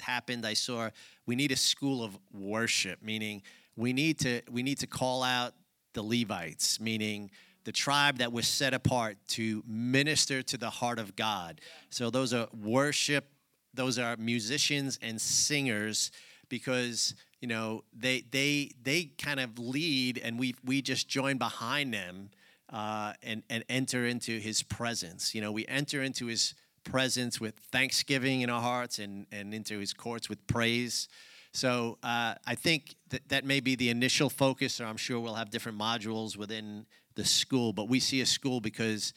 happened, 0.00 0.46
I 0.46 0.54
saw 0.54 0.90
we 1.26 1.36
need 1.36 1.52
a 1.52 1.56
school 1.56 2.02
of 2.02 2.18
worship, 2.32 3.02
meaning 3.02 3.42
we 3.76 3.92
need 3.92 4.18
to 4.20 4.42
we 4.50 4.62
need 4.62 4.78
to 4.78 4.86
call 4.86 5.22
out 5.22 5.54
the 5.94 6.02
Levites, 6.02 6.80
meaning 6.80 7.30
the 7.64 7.72
tribe 7.72 8.18
that 8.18 8.32
was 8.32 8.46
set 8.46 8.74
apart 8.74 9.16
to 9.26 9.62
minister 9.66 10.42
to 10.42 10.58
the 10.58 10.70
heart 10.70 10.98
of 10.98 11.16
God. 11.16 11.60
So 11.88 12.10
those 12.10 12.34
are 12.34 12.48
worship, 12.52 13.26
those 13.72 13.98
are 13.98 14.16
musicians 14.16 14.98
and 15.02 15.20
singers 15.20 16.10
because 16.48 17.14
you 17.40 17.48
know 17.48 17.84
they 17.92 18.24
they 18.30 18.70
they 18.82 19.04
kind 19.18 19.40
of 19.40 19.58
lead 19.58 20.20
and 20.22 20.38
we 20.38 20.54
we 20.64 20.80
just 20.82 21.08
join 21.08 21.36
behind 21.38 21.92
them 21.92 22.30
uh, 22.70 23.12
and 23.22 23.42
and 23.50 23.64
enter 23.68 24.06
into 24.06 24.38
his 24.38 24.62
presence 24.62 25.34
you 25.34 25.40
know 25.40 25.52
we 25.52 25.66
enter 25.66 26.02
into 26.02 26.26
his 26.26 26.54
presence 26.84 27.40
with 27.40 27.54
thanksgiving 27.72 28.42
in 28.42 28.50
our 28.50 28.62
hearts 28.62 28.98
and 28.98 29.26
and 29.32 29.54
into 29.54 29.78
his 29.78 29.92
courts 29.92 30.28
with 30.28 30.46
praise 30.46 31.08
so 31.54 31.98
uh, 32.02 32.34
I 32.44 32.56
think 32.56 32.96
that 33.10 33.28
that 33.28 33.44
may 33.44 33.60
be 33.60 33.76
the 33.76 33.88
initial 33.88 34.28
focus, 34.28 34.80
or 34.80 34.86
I'm 34.86 34.96
sure 34.96 35.20
we'll 35.20 35.34
have 35.34 35.50
different 35.50 35.78
modules 35.78 36.36
within 36.36 36.84
the 37.14 37.24
school. 37.24 37.72
But 37.72 37.88
we 37.88 38.00
see 38.00 38.20
a 38.20 38.26
school 38.26 38.60
because 38.60 39.12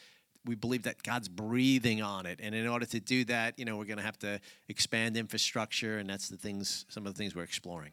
we 0.46 0.54
believe 0.54 0.84
that 0.84 1.02
God's 1.02 1.28
breathing 1.28 2.04
on 2.04 2.28
it. 2.28 2.40
And 2.42 2.54
in 2.54 2.68
order 2.68 2.86
to 2.86 3.00
do 3.00 3.26
that, 3.26 3.58
you 3.58 3.66
know, 3.66 3.76
we're 3.76 3.86
going 3.86 3.98
to 3.98 4.04
have 4.04 4.20
to 4.20 4.40
expand 4.70 5.18
infrastructure, 5.18 5.98
and 5.98 6.08
that's 6.08 6.30
the 6.30 6.38
things, 6.38 6.86
some 6.90 7.08
of 7.08 7.16
the 7.16 7.18
things 7.18 7.36
we're 7.36 7.42
exploring. 7.42 7.92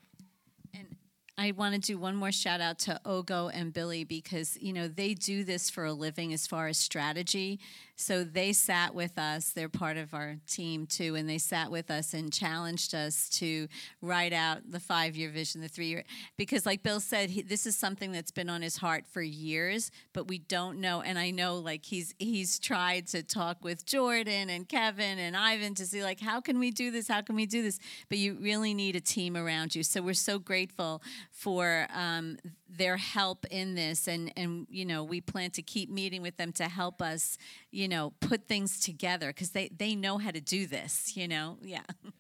And 0.75 0.95
I 1.39 1.53
want 1.53 1.75
to 1.75 1.81
do 1.81 1.97
one 1.99 2.15
more 2.15 2.31
shout 2.31 2.61
out 2.61 2.79
to 2.81 3.01
Ogo 3.07 3.51
and 3.53 3.73
Billy 3.73 4.05
because 4.05 4.59
you 4.61 4.75
know 4.75 4.89
they 4.89 5.15
do 5.15 5.43
this 5.45 5.71
for 5.71 5.87
a 5.87 5.93
living 5.95 6.35
as 6.35 6.47
far 6.47 6.69
as 6.69 6.77
strategy. 6.77 7.61
So 7.97 8.25
they 8.25 8.53
sat 8.53 8.95
with 8.95 9.19
us. 9.19 9.51
They're 9.51 9.69
part 9.69 9.97
of 9.97 10.15
our 10.15 10.37
team 10.49 10.87
too, 10.87 11.15
and 11.15 11.29
they 11.29 11.39
sat 11.39 11.71
with 11.71 11.91
us 11.91 12.13
and 12.13 12.33
challenged 12.33 12.95
us 12.95 13.29
to 13.31 13.69
write 14.03 14.33
out 14.33 14.71
the 14.71 14.81
five-year 14.81 15.31
vision, 15.31 15.61
the 15.61 15.69
three-year. 15.69 16.05
Because, 16.37 16.67
like 16.67 16.83
Bill 16.83 17.01
said, 17.01 17.31
he, 17.31 17.43
this 17.43 17.67
is 17.67 17.77
something 17.77 18.11
that's 18.11 18.33
been 18.33 18.51
on 18.51 18.63
his 18.63 18.79
heart 18.79 19.05
for 19.07 19.23
years, 19.23 19.91
but 20.13 20.27
we 20.27 20.39
don't 20.39 20.81
know. 20.81 21.03
And 21.03 21.19
I 21.19 21.31
know, 21.31 21.57
like 21.57 21.85
he's 21.85 22.15
he's 22.19 22.59
tried 22.59 23.07
to 23.09 23.23
talk 23.23 23.63
with 23.63 23.87
Jordan 23.87 24.51
and 24.51 24.69
Kevin 24.69 25.19
and 25.19 25.37
Ivan 25.37 25.75
to 25.77 25.87
see 25.87 26.03
like 26.03 26.21
how 26.21 26.41
can 26.41 26.59
we 26.59 26.71
do 26.71 26.91
this? 26.91 27.07
How 27.09 27.23
can 27.23 27.37
we 27.37 27.47
do 27.47 27.63
this? 27.63 27.79
But 28.09 28.19
you 28.19 28.39
really 28.41 28.75
need 28.75 28.97
a 28.97 29.01
team 29.01 29.37
around 29.37 29.75
you. 29.75 29.83
So 29.83 30.03
we're 30.03 30.15
so 30.15 30.39
grateful 30.39 31.03
for 31.31 31.87
um, 31.95 32.39
their 32.69 32.97
help 32.97 33.47
in 33.51 33.75
this, 33.75 34.09
and 34.09 34.33
and 34.37 34.67
you 34.69 34.85
know 34.85 35.05
we 35.05 35.21
plan 35.21 35.51
to 35.53 35.63
keep 35.63 35.91
meeting 35.91 36.23
with 36.23 36.37
them 36.37 36.53
to 36.53 36.65
help 36.65 37.01
us, 37.01 37.39
you 37.71 37.84
know, 37.89 38.13
put 38.21 38.47
things 38.47 38.81
together 38.81 39.29
because 39.29 39.51
they 39.51 39.69
they 39.69 39.95
know 39.95 40.19
how 40.19 40.31
to 40.31 40.41
do 40.41 40.67
this. 40.67 41.17
You 41.17 41.29
know, 41.29 41.59
yeah. 41.63 41.83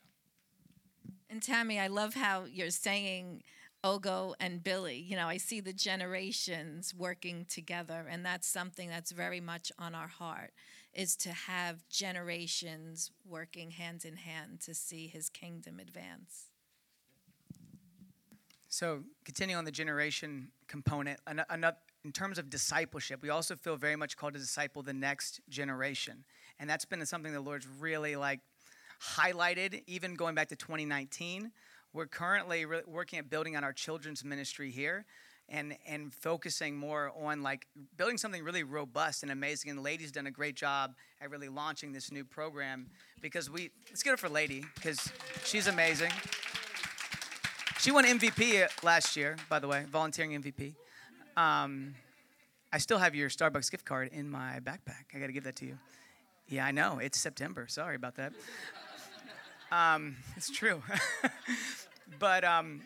And 1.30 1.42
Tammie, 1.42 1.80
I 1.80 1.88
love 1.88 2.14
how 2.14 2.44
you're 2.44 2.70
saying. 2.70 3.42
Ogo 3.84 4.32
and 4.40 4.64
Billy. 4.64 4.96
You 4.96 5.14
know, 5.14 5.28
I 5.28 5.36
see 5.36 5.60
the 5.60 5.74
generations 5.74 6.94
working 6.94 7.44
together, 7.44 8.06
and 8.08 8.24
that's 8.24 8.48
something 8.48 8.88
that's 8.88 9.12
very 9.12 9.40
much 9.40 9.70
on 9.78 9.94
our 9.94 10.08
heart 10.08 10.52
is 10.94 11.16
to 11.16 11.30
have 11.30 11.86
generations 11.88 13.10
working 13.28 13.72
hand 13.72 14.04
in 14.04 14.16
hand 14.16 14.60
to 14.62 14.74
see 14.74 15.06
his 15.06 15.28
kingdom 15.28 15.78
advance. 15.80 16.50
So, 18.68 19.02
continuing 19.24 19.58
on 19.58 19.64
the 19.64 19.70
generation 19.70 20.48
component, 20.66 21.20
another 21.26 21.76
in 22.04 22.12
terms 22.12 22.38
of 22.38 22.50
discipleship, 22.50 23.22
we 23.22 23.30
also 23.30 23.56
feel 23.56 23.76
very 23.76 23.96
much 23.96 24.16
called 24.16 24.34
to 24.34 24.38
disciple 24.38 24.82
the 24.82 24.92
next 24.92 25.40
generation. 25.48 26.24
And 26.60 26.68
that's 26.68 26.84
been 26.84 27.04
something 27.06 27.32
the 27.32 27.40
Lord's 27.40 27.66
really 27.66 28.14
like 28.14 28.40
highlighted, 29.16 29.82
even 29.86 30.14
going 30.14 30.34
back 30.34 30.48
to 30.48 30.56
2019. 30.56 31.50
We're 31.92 32.06
currently 32.06 32.66
re- 32.66 32.82
working 32.86 33.18
at 33.18 33.30
building 33.30 33.56
on 33.56 33.64
our 33.64 33.72
children's 33.72 34.24
ministry 34.24 34.70
here 34.70 35.06
and 35.48 35.76
and 35.86 36.12
focusing 36.12 36.74
more 36.74 37.12
on 37.20 37.42
like 37.42 37.66
building 37.96 38.16
something 38.16 38.42
really 38.42 38.62
robust 38.62 39.22
and 39.22 39.32
amazing. 39.32 39.70
And 39.70 39.82
lady's 39.82 40.12
done 40.12 40.26
a 40.26 40.30
great 40.30 40.56
job 40.56 40.94
at 41.20 41.30
really 41.30 41.48
launching 41.48 41.92
this 41.92 42.12
new 42.12 42.24
program 42.24 42.88
because 43.20 43.50
we 43.50 43.70
let's 43.88 44.02
get 44.02 44.12
it 44.14 44.18
for 44.18 44.28
Lady 44.28 44.64
because 44.74 45.10
she's 45.44 45.66
amazing. 45.66 46.10
She 47.78 47.90
won 47.90 48.04
MVP 48.04 48.82
last 48.82 49.16
year, 49.16 49.36
by 49.50 49.58
the 49.58 49.68
way, 49.68 49.84
volunteering 49.90 50.40
MVP. 50.42 50.74
Um, 51.36 51.94
I 52.72 52.78
still 52.78 52.98
have 52.98 53.14
your 53.14 53.28
Starbucks 53.28 53.70
gift 53.70 53.84
card 53.84 54.10
in 54.12 54.28
my 54.28 54.60
backpack. 54.60 55.04
I 55.14 55.18
got 55.18 55.26
to 55.26 55.32
give 55.32 55.44
that 55.44 55.56
to 55.56 55.66
you. 55.66 55.78
Yeah, 56.48 56.66
I 56.66 56.72
know. 56.72 56.98
It's 56.98 57.18
September. 57.18 57.66
Sorry 57.68 57.96
about 57.96 58.16
that. 58.16 58.32
Um, 59.72 60.16
it's 60.36 60.50
true. 60.50 60.82
but 62.18 62.44
um, 62.44 62.82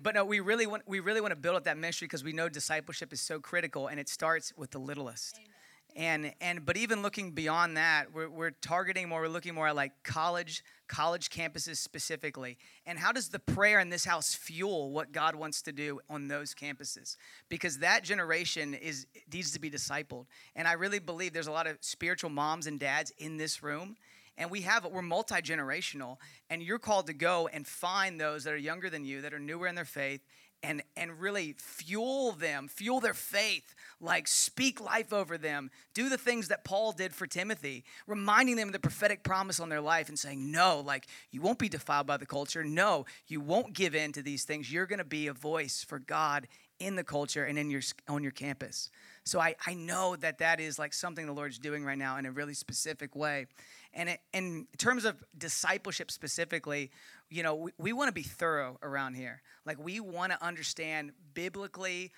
but 0.00 0.14
no, 0.14 0.24
we 0.24 0.40
really 0.40 0.66
want 0.66 0.82
we 0.86 1.00
really 1.00 1.20
want 1.20 1.32
to 1.32 1.36
build 1.36 1.56
up 1.56 1.64
that 1.64 1.76
ministry 1.76 2.06
because 2.06 2.22
we 2.24 2.32
know 2.32 2.48
discipleship 2.48 3.12
is 3.12 3.20
so 3.20 3.40
critical, 3.40 3.88
and 3.88 3.98
it 3.98 4.08
starts 4.08 4.52
with 4.56 4.70
the 4.70 4.78
littlest. 4.78 5.36
Amen. 5.36 5.48
And 5.96 6.32
and 6.40 6.64
but 6.64 6.76
even 6.76 7.02
looking 7.02 7.32
beyond 7.32 7.76
that, 7.76 8.12
we're, 8.12 8.28
we're 8.28 8.50
targeting 8.50 9.08
more. 9.08 9.20
We're 9.20 9.28
looking 9.28 9.54
more 9.54 9.68
at 9.68 9.76
like 9.76 9.92
college 10.02 10.62
college 10.88 11.30
campuses 11.30 11.76
specifically. 11.76 12.58
And 12.86 12.98
how 12.98 13.12
does 13.12 13.28
the 13.28 13.38
prayer 13.38 13.80
in 13.80 13.90
this 13.90 14.04
house 14.04 14.34
fuel 14.34 14.90
what 14.90 15.12
God 15.12 15.34
wants 15.34 15.62
to 15.62 15.72
do 15.72 16.00
on 16.08 16.28
those 16.28 16.54
campuses? 16.54 17.16
Because 17.48 17.78
that 17.78 18.02
generation 18.04 18.74
is 18.74 19.06
needs 19.32 19.52
to 19.52 19.60
be 19.60 19.70
discipled. 19.70 20.26
And 20.56 20.66
I 20.66 20.72
really 20.72 20.98
believe 20.98 21.32
there's 21.32 21.46
a 21.46 21.52
lot 21.52 21.66
of 21.66 21.78
spiritual 21.80 22.30
moms 22.30 22.66
and 22.66 22.78
dads 22.78 23.12
in 23.18 23.36
this 23.36 23.62
room 23.62 23.96
and 24.40 24.50
we 24.50 24.62
have 24.62 24.86
we're 24.86 25.02
multi-generational 25.02 26.16
and 26.48 26.62
you're 26.62 26.78
called 26.78 27.06
to 27.06 27.12
go 27.12 27.48
and 27.52 27.66
find 27.66 28.20
those 28.20 28.44
that 28.44 28.54
are 28.54 28.56
younger 28.58 28.88
than 28.90 29.04
you 29.04 29.20
that 29.20 29.34
are 29.34 29.38
newer 29.38 29.66
in 29.66 29.74
their 29.74 29.84
faith 29.84 30.22
and 30.62 30.82
and 30.96 31.20
really 31.20 31.54
fuel 31.58 32.32
them 32.32 32.68
fuel 32.68 33.00
their 33.00 33.14
faith 33.14 33.74
like 34.00 34.28
speak 34.28 34.80
life 34.80 35.12
over 35.12 35.38
them 35.38 35.70
do 35.94 36.08
the 36.08 36.18
things 36.18 36.48
that 36.48 36.64
paul 36.64 36.92
did 36.92 37.14
for 37.14 37.26
timothy 37.26 37.84
reminding 38.06 38.56
them 38.56 38.68
of 38.68 38.72
the 38.72 38.78
prophetic 38.78 39.22
promise 39.22 39.60
on 39.60 39.68
their 39.68 39.80
life 39.80 40.08
and 40.08 40.18
saying 40.18 40.50
no 40.50 40.82
like 40.84 41.06
you 41.30 41.40
won't 41.40 41.58
be 41.58 41.68
defiled 41.68 42.06
by 42.06 42.16
the 42.16 42.26
culture. 42.26 42.64
No 42.64 43.06
you 43.26 43.40
won't 43.40 43.72
give 43.72 43.94
in 43.94 44.12
to 44.12 44.22
these 44.22 44.44
things. 44.44 44.72
You're 44.72 44.86
going 44.86 44.98
to 44.98 45.04
be 45.04 45.26
a 45.26 45.32
voice 45.32 45.84
for 45.86 45.98
god 45.98 46.48
in 46.78 46.96
the 46.96 47.04
culture 47.04 47.44
and 47.44 47.58
in 47.58 47.70
your 47.70 47.82
on 48.08 48.22
your 48.22 48.32
campus. 48.32 48.90
So 49.24 49.38
I, 49.38 49.54
I 49.66 49.74
know 49.74 50.16
that 50.16 50.38
that 50.38 50.60
is 50.60 50.78
like 50.78 50.92
something 50.92 51.26
the 51.26 51.32
lord's 51.32 51.58
doing 51.58 51.84
right 51.84 51.98
now 51.98 52.16
in 52.16 52.26
a 52.26 52.32
really 52.32 52.54
specific 52.54 53.14
way 53.14 53.46
and 53.92 54.08
it, 54.08 54.20
in 54.32 54.66
terms 54.78 55.04
of 55.04 55.22
discipleship 55.36 56.10
specifically, 56.10 56.90
you 57.28 57.42
know, 57.42 57.54
we, 57.54 57.72
we 57.78 57.92
want 57.92 58.08
to 58.08 58.12
be 58.12 58.22
thorough 58.22 58.78
around 58.82 59.14
here. 59.14 59.42
Like, 59.66 59.82
we 59.82 60.00
want 60.00 60.32
to 60.32 60.44
understand 60.44 61.12
biblically 61.34 62.12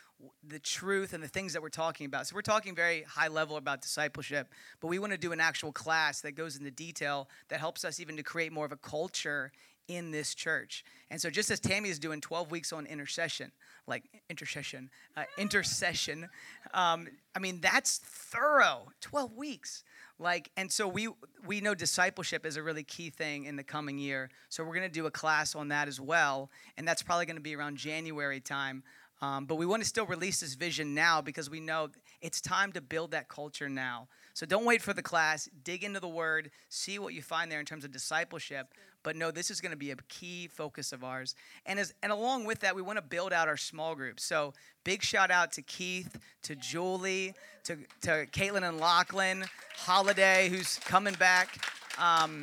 the 0.47 0.59
truth 0.59 1.12
and 1.12 1.23
the 1.23 1.29
things 1.29 1.53
that 1.55 1.62
we're 1.62 1.70
talking 1.70 2.07
about. 2.07 2.27
So, 2.27 2.35
we're 2.35 2.43
talking 2.43 2.75
very 2.75 3.03
high 3.03 3.29
level 3.29 3.57
about 3.57 3.81
discipleship, 3.81 4.49
but 4.81 4.89
we 4.89 4.99
want 4.99 5.12
to 5.12 5.18
do 5.18 5.33
an 5.33 5.41
actual 5.41 5.73
class 5.73 6.20
that 6.20 6.33
goes 6.33 6.57
into 6.57 6.70
detail 6.70 7.29
that 7.49 7.59
helps 7.59 7.85
us 7.85 8.01
even 8.01 8.16
to 8.16 8.23
create 8.23 8.53
more 8.53 8.66
of 8.66 8.73
a 8.73 8.77
culture 8.77 9.51
in 9.89 10.11
this 10.11 10.35
church. 10.35 10.85
And 11.11 11.20
so, 11.20 11.31
just 11.31 11.51
as 11.51 11.59
Tammie 11.59 11.89
is 11.89 11.99
doing 11.99 12.20
12 12.20 12.51
weeks 12.51 12.73
on 12.73 12.87
intercession, 12.87 13.51
like 13.87 14.05
intercession, 14.31 14.91
uh, 15.16 15.25
intercession, 15.39 16.29
um, 16.75 17.09
I 17.35 17.39
mean, 17.39 17.61
that's 17.61 17.99
thorough. 17.99 18.93
12 19.01 19.37
weeks 19.37 19.85
like 20.23 20.51
and 20.57 20.70
so 20.70 20.89
we 20.89 21.09
we 21.47 21.61
know 21.61 21.75
discipleship 21.75 22.47
is 22.47 22.57
a 22.57 22.62
really 22.62 22.85
key 22.85 23.11
thing 23.11 23.45
in 23.45 23.57
the 23.57 23.64
coming 23.64 23.99
year. 23.99 24.31
So 24.49 24.62
we're 24.64 24.75
going 24.75 24.89
to 24.89 24.89
do 24.89 25.07
a 25.07 25.11
class 25.11 25.55
on 25.55 25.68
that 25.68 25.89
as 25.89 26.01
well 26.01 26.51
and 26.77 26.87
that's 26.87 27.03
probably 27.03 27.27
going 27.27 27.37
to 27.37 27.43
be 27.43 27.57
around 27.57 27.77
january 27.77 28.41
time. 28.41 28.83
Um, 29.20 29.47
but 29.47 29.55
we 29.55 29.66
want 29.66 29.83
to 29.83 29.89
still 29.89 30.07
release 30.07 30.41
this 30.41 30.55
vision 30.55 30.95
now 30.95 31.20
because 31.20 31.49
we 31.49 31.61
know 31.61 31.91
it's 32.20 32.41
time 32.41 32.73
to 32.73 32.81
build 32.81 33.12
that 33.12 33.29
culture 33.29 33.68
now 33.68 34.09
so 34.35 34.47
don't 34.47 34.64
wait 34.64 34.83
for 34.83 34.93
the 34.93 35.03
class. 35.03 35.49
Dig 35.64 35.85
into 35.85 36.01
the 36.01 36.09
word. 36.09 36.51
See 36.68 36.99
what 36.99 37.14
you 37.14 37.22
find 37.22 37.51
there 37.51 37.61
in 37.61 37.66
terms 37.66 37.85
of 37.85 37.93
discipleship. 37.93 38.68
But 39.03 39.16
no 39.16 39.30
this 39.30 39.51
is 39.51 39.61
going 39.61 39.72
to 39.72 39.76
be 39.76 39.91
a 39.91 39.97
key 40.09 40.47
focus 40.47 40.93
of 40.93 41.03
ours. 41.05 41.35
And 41.66 41.78
as 41.78 41.93
and 42.03 42.12
along 42.12 42.45
with 42.45 42.61
that 42.61 42.74
we 42.74 42.83
want 42.83 42.99
to 42.99 43.03
build 43.03 43.33
out 43.33 43.49
our 43.49 43.57
small 43.57 43.95
groups 43.95 44.24
so 44.24 44.55
big 44.85 45.03
shout 45.03 45.30
out 45.30 45.53
to 45.53 45.62
keith 45.62 46.18
to 46.43 46.55
julie 46.55 47.35
to, 47.64 47.76
to 48.03 48.26
caitlin 48.26 48.68
and 48.68 48.78
lachlan 48.78 49.45
holiday 49.76 50.49
who's 50.49 50.78
coming 50.85 51.14
back. 51.14 51.59
Um, 51.99 52.43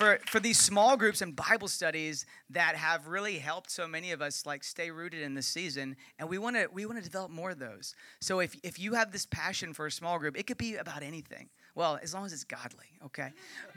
for, 0.00 0.18
for 0.26 0.40
these 0.40 0.58
small 0.58 0.96
groups 0.96 1.20
and 1.20 1.36
bible 1.36 1.68
studies 1.68 2.24
that 2.48 2.74
have 2.74 3.06
really 3.06 3.38
helped 3.38 3.70
so 3.70 3.86
many 3.86 4.12
of 4.12 4.22
us 4.22 4.46
like 4.46 4.64
stay 4.64 4.90
rooted 4.90 5.20
in 5.20 5.34
this 5.34 5.46
season 5.46 5.94
and 6.18 6.28
we 6.28 6.38
want 6.38 6.56
to 6.56 6.66
we 6.72 6.86
want 6.86 6.98
to 6.98 7.04
develop 7.04 7.30
more 7.30 7.50
of 7.50 7.58
those 7.58 7.94
so 8.20 8.40
if, 8.40 8.56
if 8.62 8.78
you 8.78 8.94
have 8.94 9.12
this 9.12 9.26
passion 9.26 9.74
for 9.74 9.86
a 9.86 9.92
small 9.92 10.18
group 10.18 10.38
it 10.38 10.46
could 10.46 10.58
be 10.58 10.76
about 10.76 11.02
anything 11.02 11.50
well, 11.74 11.98
as 12.02 12.12
long 12.12 12.26
as 12.26 12.32
it's 12.32 12.44
godly, 12.44 12.86
okay? 13.06 13.30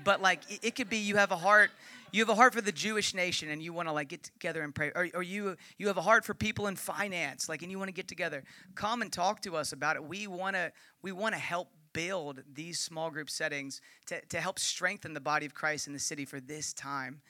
But 0.04 0.22
like 0.22 0.40
it, 0.50 0.60
it 0.64 0.76
could 0.76 0.90
be 0.90 0.98
you 0.98 1.16
have 1.18 1.32
a 1.32 1.38
heart, 1.38 1.72
you 2.12 2.22
have 2.22 2.30
a 2.30 2.36
heart 2.36 2.54
for 2.54 2.62
the 2.62 2.72
Jewish 2.72 3.14
nation 3.14 3.50
and 3.50 3.62
you 3.62 3.72
want 3.72 3.88
to 3.88 3.94
like 3.94 4.10
get 4.10 4.24
together 4.24 4.64
and 4.64 4.74
pray. 4.74 4.92
Or, 4.96 5.08
or 5.14 5.24
you 5.24 5.56
you 5.78 5.88
have 5.88 5.98
a 5.98 6.02
heart 6.02 6.26
for 6.26 6.34
people 6.34 6.68
in 6.68 6.76
finance, 6.76 7.48
like 7.48 7.62
and 7.62 7.72
you 7.72 7.78
want 7.78 7.90
to 7.90 7.94
get 7.94 8.08
together. 8.08 8.44
Come 8.76 9.02
and 9.02 9.12
talk 9.12 9.42
to 9.42 9.56
us 9.56 9.74
about 9.74 9.96
it. 9.96 10.04
We 10.04 10.28
want 10.28 10.56
to 10.56 10.72
we 11.02 11.12
want 11.12 11.36
to 11.36 11.40
help 11.40 11.70
build 11.94 12.42
these 12.54 12.80
small 12.80 13.10
group 13.10 13.30
settings 13.30 13.82
to, 14.08 14.20
to 14.30 14.42
help 14.42 14.60
strengthen 14.60 15.14
the 15.14 15.22
body 15.22 15.46
of 15.46 15.54
Christ 15.54 15.88
in 15.88 15.94
the 15.94 16.00
city 16.00 16.26
for 16.26 16.40
this 16.40 16.74
time. 16.74 17.22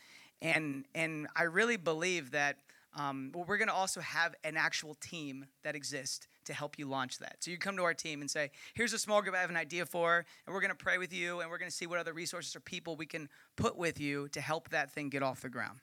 And 0.42 0.86
and 0.96 1.28
I 1.36 1.44
really 1.44 1.78
believe 1.78 2.32
that 2.32 2.58
um, 2.96 3.32
well, 3.34 3.46
we're 3.48 3.58
going 3.58 3.70
to 3.70 3.74
also 3.74 4.02
have 4.02 4.36
an 4.44 4.56
actual 4.56 4.96
team 4.96 5.46
that 5.64 5.76
exists 5.76 6.28
to 6.46 6.54
help 6.54 6.78
you 6.78 6.88
launch 6.88 7.20
that. 7.20 7.38
So 7.40 7.52
you 7.52 7.58
come 7.58 7.76
to 7.78 7.84
our 7.84 7.94
team 7.94 8.22
and 8.22 8.30
say, 8.30 8.52
here's 8.74 8.94
a 8.94 9.00
small 9.00 9.22
group 9.22 9.36
I 9.36 9.42
have 9.42 9.50
an 9.50 9.58
idea 9.58 9.86
for, 9.86 10.26
and 10.46 10.54
we're 10.54 10.62
going 10.62 10.72
to 10.72 10.76
pray 10.76 10.98
with 10.98 11.14
you, 11.14 11.42
and 11.42 11.50
we're 11.50 11.58
going 11.58 11.72
to 11.72 11.76
see 11.76 11.88
what 11.88 12.00
other 12.00 12.14
resources 12.14 12.56
or 12.56 12.60
people 12.60 12.96
we 12.96 13.06
can 13.06 13.30
put 13.56 13.78
with 13.78 14.00
you 14.00 14.28
to 14.30 14.42
help 14.42 14.70
that 14.70 14.92
thing 14.92 15.10
get 15.10 15.24
off 15.24 15.42
the 15.42 15.50
ground. 15.50 15.80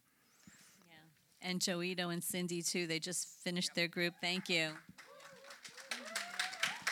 Yeah. 0.89 1.49
And 1.49 1.61
Joito 1.61 2.13
and 2.13 2.23
Cindy, 2.23 2.63
too, 2.63 2.87
they 2.87 2.99
just 2.99 3.29
finished 3.43 3.75
their 3.75 3.89
group. 3.89 4.15
Thank 4.21 4.49
you. 4.49 4.71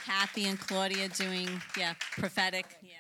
Kathy 0.08 0.46
and 0.46 0.58
Claudia 0.58 1.10
doing, 1.10 1.60
yeah, 1.76 1.92
prophetic. 2.12 2.64
Yeah. 2.80 2.92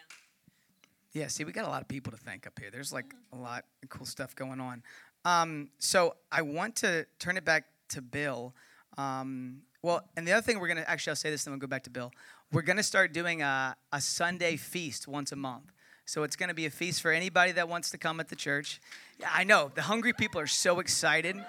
Yeah, 1.14 1.28
see, 1.28 1.42
we 1.42 1.52
got 1.52 1.64
a 1.64 1.68
lot 1.68 1.80
of 1.80 1.88
people 1.88 2.12
to 2.12 2.18
thank 2.18 2.46
up 2.46 2.58
here. 2.58 2.70
There's 2.70 2.92
like 2.92 3.14
a 3.32 3.36
lot 3.36 3.64
of 3.82 3.88
cool 3.88 4.04
stuff 4.04 4.36
going 4.36 4.60
on. 4.60 4.82
Um, 5.24 5.70
so 5.78 6.16
I 6.30 6.42
want 6.42 6.76
to 6.76 7.06
turn 7.18 7.38
it 7.38 7.46
back 7.46 7.64
to 7.90 8.02
Bill. 8.02 8.54
Um, 8.98 9.62
well, 9.80 10.04
and 10.18 10.28
the 10.28 10.32
other 10.32 10.42
thing 10.42 10.60
we're 10.60 10.68
going 10.68 10.76
to 10.76 10.88
actually, 10.88 11.12
I'll 11.12 11.16
say 11.16 11.30
this, 11.30 11.46
and 11.46 11.52
then 11.52 11.58
we'll 11.58 11.66
go 11.66 11.70
back 11.70 11.84
to 11.84 11.90
Bill. 11.90 12.12
We're 12.52 12.60
going 12.60 12.76
to 12.76 12.82
start 12.82 13.14
doing 13.14 13.40
a, 13.40 13.74
a 13.90 14.02
Sunday 14.02 14.56
feast 14.56 15.08
once 15.08 15.32
a 15.32 15.36
month. 15.36 15.72
So 16.04 16.24
it's 16.24 16.36
going 16.36 16.50
to 16.50 16.54
be 16.54 16.66
a 16.66 16.70
feast 16.70 17.00
for 17.00 17.10
anybody 17.10 17.52
that 17.52 17.70
wants 17.70 17.88
to 17.92 17.98
come 17.98 18.20
at 18.20 18.28
the 18.28 18.36
church. 18.36 18.82
Yeah, 19.18 19.30
I 19.32 19.44
know. 19.44 19.72
The 19.74 19.82
hungry 19.82 20.12
people 20.12 20.42
are 20.42 20.46
so 20.46 20.78
excited. 20.78 21.42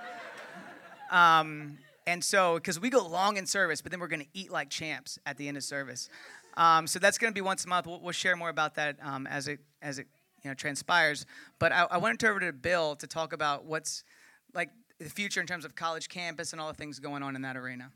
Um, 1.12 1.80
and 2.10 2.24
so, 2.24 2.56
because 2.56 2.80
we 2.80 2.90
go 2.90 3.06
long 3.06 3.38
in 3.38 3.46
service, 3.46 3.82
but 3.82 3.92
then 3.92 4.00
we're 4.00 4.08
going 4.08 4.22
to 4.22 4.28
eat 4.34 4.52
like 4.52 4.70
champs 4.70 5.18
at 5.26 5.38
the 5.38 5.48
end 5.48 5.58
of 5.58 5.64
service. 5.64 6.10
Um, 6.58 6.88
so 6.88 7.00
that's 7.00 7.18
going 7.18 7.32
to 7.32 7.36
be 7.36 7.42
once 7.42 7.66
a 7.66 7.68
month. 7.68 7.88
We'll, 7.88 8.02
we'll 8.02 8.12
share 8.12 8.36
more 8.36 8.50
about 8.50 8.76
that 8.76 8.98
um, 9.02 9.28
as 9.28 9.48
it 9.48 9.60
as 9.82 10.00
it 10.00 10.08
you 10.44 10.50
know 10.50 10.56
transpires. 10.56 11.26
But 11.60 11.72
I, 11.72 11.88
I 11.92 11.98
want 11.98 12.20
to 12.20 12.26
turn 12.26 12.32
over 12.32 12.40
to 12.42 12.54
Bill 12.54 12.96
to 12.98 13.08
talk 13.08 13.34
about 13.34 13.66
what's 13.66 14.04
like 14.54 14.70
the 15.00 15.10
future 15.10 15.40
in 15.40 15.48
terms 15.48 15.66
of 15.66 15.76
college 15.76 16.10
campus 16.10 16.52
and 16.52 16.60
all 16.60 16.68
the 16.68 16.74
things 16.74 17.00
going 17.00 17.24
on 17.24 17.36
in 17.36 17.44
that 17.44 17.56
arena. 17.56 17.92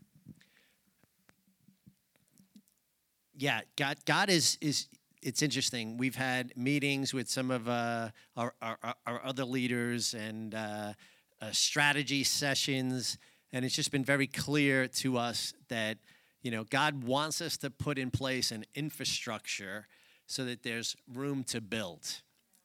yeah, 3.36 3.60
God, 3.76 3.98
God 4.04 4.30
is 4.30 4.58
is. 4.60 4.86
It's 5.22 5.40
interesting. 5.40 5.96
We've 5.96 6.16
had 6.16 6.54
meetings 6.54 7.14
with 7.14 7.30
some 7.30 7.50
of 7.50 7.66
uh, 7.66 8.10
our, 8.36 8.52
our, 8.60 8.76
our 9.06 9.24
other 9.24 9.46
leaders 9.46 10.12
and 10.12 10.54
uh, 10.54 10.92
uh, 11.40 11.50
strategy 11.50 12.24
sessions, 12.24 13.16
and 13.54 13.64
it's 13.64 13.76
just 13.76 13.92
been 13.92 14.04
very 14.04 14.26
clear 14.26 14.88
to 14.88 15.16
us 15.16 15.54
that 15.68 15.98
you 16.42 16.50
know 16.50 16.64
God 16.64 17.04
wants 17.04 17.40
us 17.40 17.56
to 17.58 17.70
put 17.70 17.98
in 17.98 18.10
place 18.10 18.50
an 18.50 18.64
infrastructure 18.74 19.86
so 20.26 20.44
that 20.44 20.62
there's 20.62 20.96
room 21.14 21.44
to 21.44 21.60
build. 21.60 22.20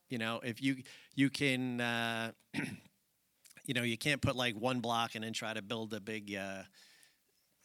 You 0.09 0.17
know, 0.17 0.41
if 0.43 0.61
you 0.61 0.77
you 1.15 1.29
can, 1.29 1.79
uh, 1.79 2.31
you 3.65 3.75
know, 3.75 3.83
you 3.83 3.97
can't 3.97 4.19
put 4.19 4.35
like 4.35 4.55
one 4.55 4.79
block 4.79 5.13
and 5.13 5.23
then 5.23 5.31
try 5.31 5.53
to 5.53 5.61
build 5.61 5.93
a 5.93 5.99
big 5.99 6.35
uh, 6.35 6.63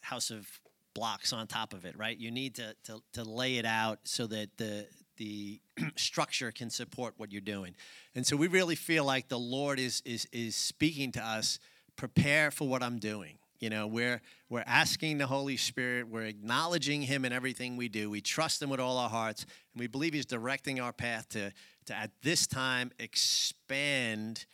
house 0.01 0.29
of 0.29 0.47
blocks 0.93 1.33
on 1.33 1.47
top 1.47 1.73
of 1.73 1.83
it, 1.83 1.97
right? 1.97 2.17
You 2.17 2.31
need 2.31 2.55
to, 2.55 2.75
to, 2.85 3.01
to 3.13 3.23
lay 3.23 3.57
it 3.57 3.65
out 3.65 3.99
so 4.05 4.27
that 4.27 4.55
the, 4.57 4.87
the 5.17 5.59
structure 5.97 6.51
can 6.51 6.69
support 6.69 7.15
what 7.17 7.33
you're 7.33 7.41
doing. 7.41 7.75
And 8.15 8.25
so 8.25 8.37
we 8.37 8.47
really 8.47 8.75
feel 8.75 9.03
like 9.03 9.27
the 9.27 9.37
Lord 9.37 9.77
is, 9.77 10.01
is, 10.05 10.25
is 10.31 10.55
speaking 10.55 11.11
to 11.13 11.21
us 11.21 11.59
prepare 11.95 12.51
for 12.51 12.67
what 12.67 12.83
I'm 12.83 12.99
doing. 12.99 13.37
You 13.59 13.69
know, 13.69 13.87
we're 13.87 14.21
we're 14.49 14.63
asking 14.67 15.17
the 15.17 15.27
Holy 15.27 15.57
Spirit, 15.57 16.07
we're 16.07 16.25
acknowledging 16.25 17.01
Him 17.01 17.25
in 17.25 17.31
everything 17.31 17.77
we 17.77 17.87
do. 17.87 18.09
We 18.09 18.21
trust 18.21 18.61
Him 18.61 18.69
with 18.69 18.79
all 18.79 18.97
our 18.97 19.09
hearts, 19.09 19.43
and 19.73 19.79
we 19.79 19.87
believe 19.87 20.13
He's 20.13 20.25
directing 20.25 20.79
our 20.79 20.91
path 20.91 21.29
to 21.29 21.51
to 21.85 21.95
at 21.95 22.11
this 22.21 22.47
time 22.47 22.91
expand 22.99 24.45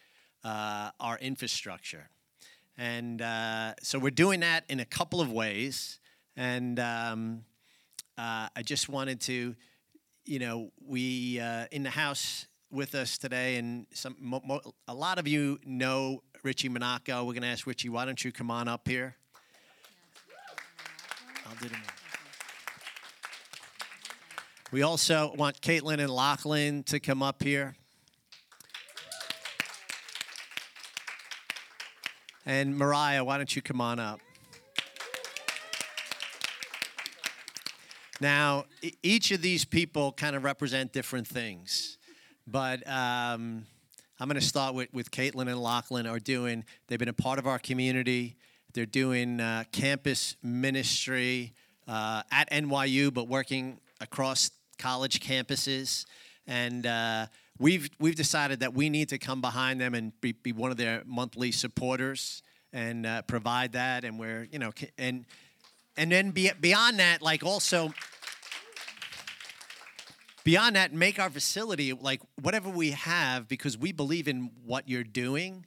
uh, 0.43 0.91
our 0.99 1.17
infrastructure. 1.17 2.09
And 2.77 3.21
uh, 3.21 3.73
so 3.81 3.99
we're 3.99 4.11
doing 4.11 4.41
that 4.41 4.63
in 4.69 4.79
a 4.79 4.85
couple 4.85 5.21
of 5.21 5.31
ways. 5.31 5.99
And 6.35 6.79
um, 6.79 7.43
uh, 8.17 8.47
I 8.55 8.61
just 8.63 8.89
wanted 8.89 9.19
to, 9.21 9.55
you 10.25 10.39
know, 10.39 10.71
we 10.85 11.39
uh, 11.39 11.65
in 11.71 11.83
the 11.83 11.89
house 11.89 12.47
with 12.71 12.95
us 12.95 13.17
today, 13.17 13.57
and 13.57 13.85
some 13.93 14.15
mo- 14.19 14.41
mo- 14.45 14.73
a 14.87 14.93
lot 14.93 15.19
of 15.19 15.27
you 15.27 15.59
know 15.65 16.23
Richie 16.43 16.69
Monaco. 16.69 17.23
We're 17.23 17.33
going 17.33 17.43
to 17.43 17.49
ask 17.49 17.67
Richie, 17.67 17.89
why 17.89 18.05
don't 18.05 18.23
you 18.23 18.31
come 18.31 18.49
on 18.49 18.67
up 18.67 18.87
here? 18.87 19.15
I'll 21.45 21.55
do 21.61 21.69
the. 21.69 21.75
We 24.71 24.81
also 24.81 25.33
want 25.37 25.61
Caitlin 25.61 25.99
and 25.99 26.09
Lachlan 26.09 26.83
to 26.83 26.99
come 26.99 27.21
up 27.21 27.43
here. 27.43 27.75
And 32.45 32.75
Mariah, 32.75 33.23
why 33.23 33.37
don't 33.37 33.55
you 33.55 33.61
come 33.61 33.79
on 33.79 33.99
up? 33.99 34.19
Now, 38.19 38.65
each 39.03 39.31
of 39.31 39.41
these 39.41 39.65
people 39.65 40.11
kind 40.11 40.35
of 40.35 40.43
represent 40.43 40.91
different 40.91 41.27
things, 41.27 41.97
but 42.47 42.87
um, 42.87 43.65
I'm 44.21 44.27
going 44.27 44.39
to 44.39 44.45
start 44.45 44.75
with, 44.75 44.93
with 44.93 45.09
Caitlin 45.09 45.47
and 45.47 45.59
Lachlan 45.59 46.05
are 46.05 46.19
doing, 46.19 46.63
they've 46.85 46.99
been 46.99 47.07
a 47.07 47.13
part 47.13 47.39
of 47.39 47.47
our 47.47 47.57
community. 47.57 48.35
They're 48.71 48.85
doing 48.85 49.39
uh, 49.39 49.63
campus 49.71 50.35
ministry 50.43 51.55
uh, 51.87 52.21
at 52.31 52.47
NYU, 52.51 53.11
but 53.11 53.27
working 53.27 53.79
across 53.99 54.51
college 54.77 55.21
campuses. 55.21 56.05
And 56.45 56.85
uh, 56.85 57.25
we've, 57.57 57.89
we've 57.99 58.13
decided 58.13 58.59
that 58.59 58.75
we 58.75 58.91
need 58.91 59.09
to 59.09 59.17
come 59.17 59.41
behind 59.41 59.81
them 59.81 59.95
and 59.95 60.11
be, 60.21 60.33
be 60.33 60.51
one 60.51 60.69
of 60.69 60.77
their 60.77 61.01
monthly 61.07 61.51
supporters 61.51 62.43
and 62.71 63.07
uh, 63.07 63.23
provide 63.23 63.71
that. 63.71 64.03
And 64.03 64.19
we're, 64.19 64.47
you 64.51 64.59
know, 64.59 64.69
and, 64.99 65.25
and 65.97 66.11
then 66.11 66.29
be, 66.29 66.51
beyond 66.61 66.99
that, 66.99 67.23
like 67.23 67.43
also 67.43 67.91
beyond 70.43 70.75
that, 70.75 70.93
make 70.93 71.19
our 71.19 71.29
facility 71.29 71.93
like 71.93 72.21
whatever 72.41 72.69
we 72.69 72.91
have 72.91 73.47
because 73.47 73.77
we 73.77 73.91
believe 73.91 74.27
in 74.27 74.51
what 74.65 74.87
you're 74.87 75.03
doing. 75.03 75.65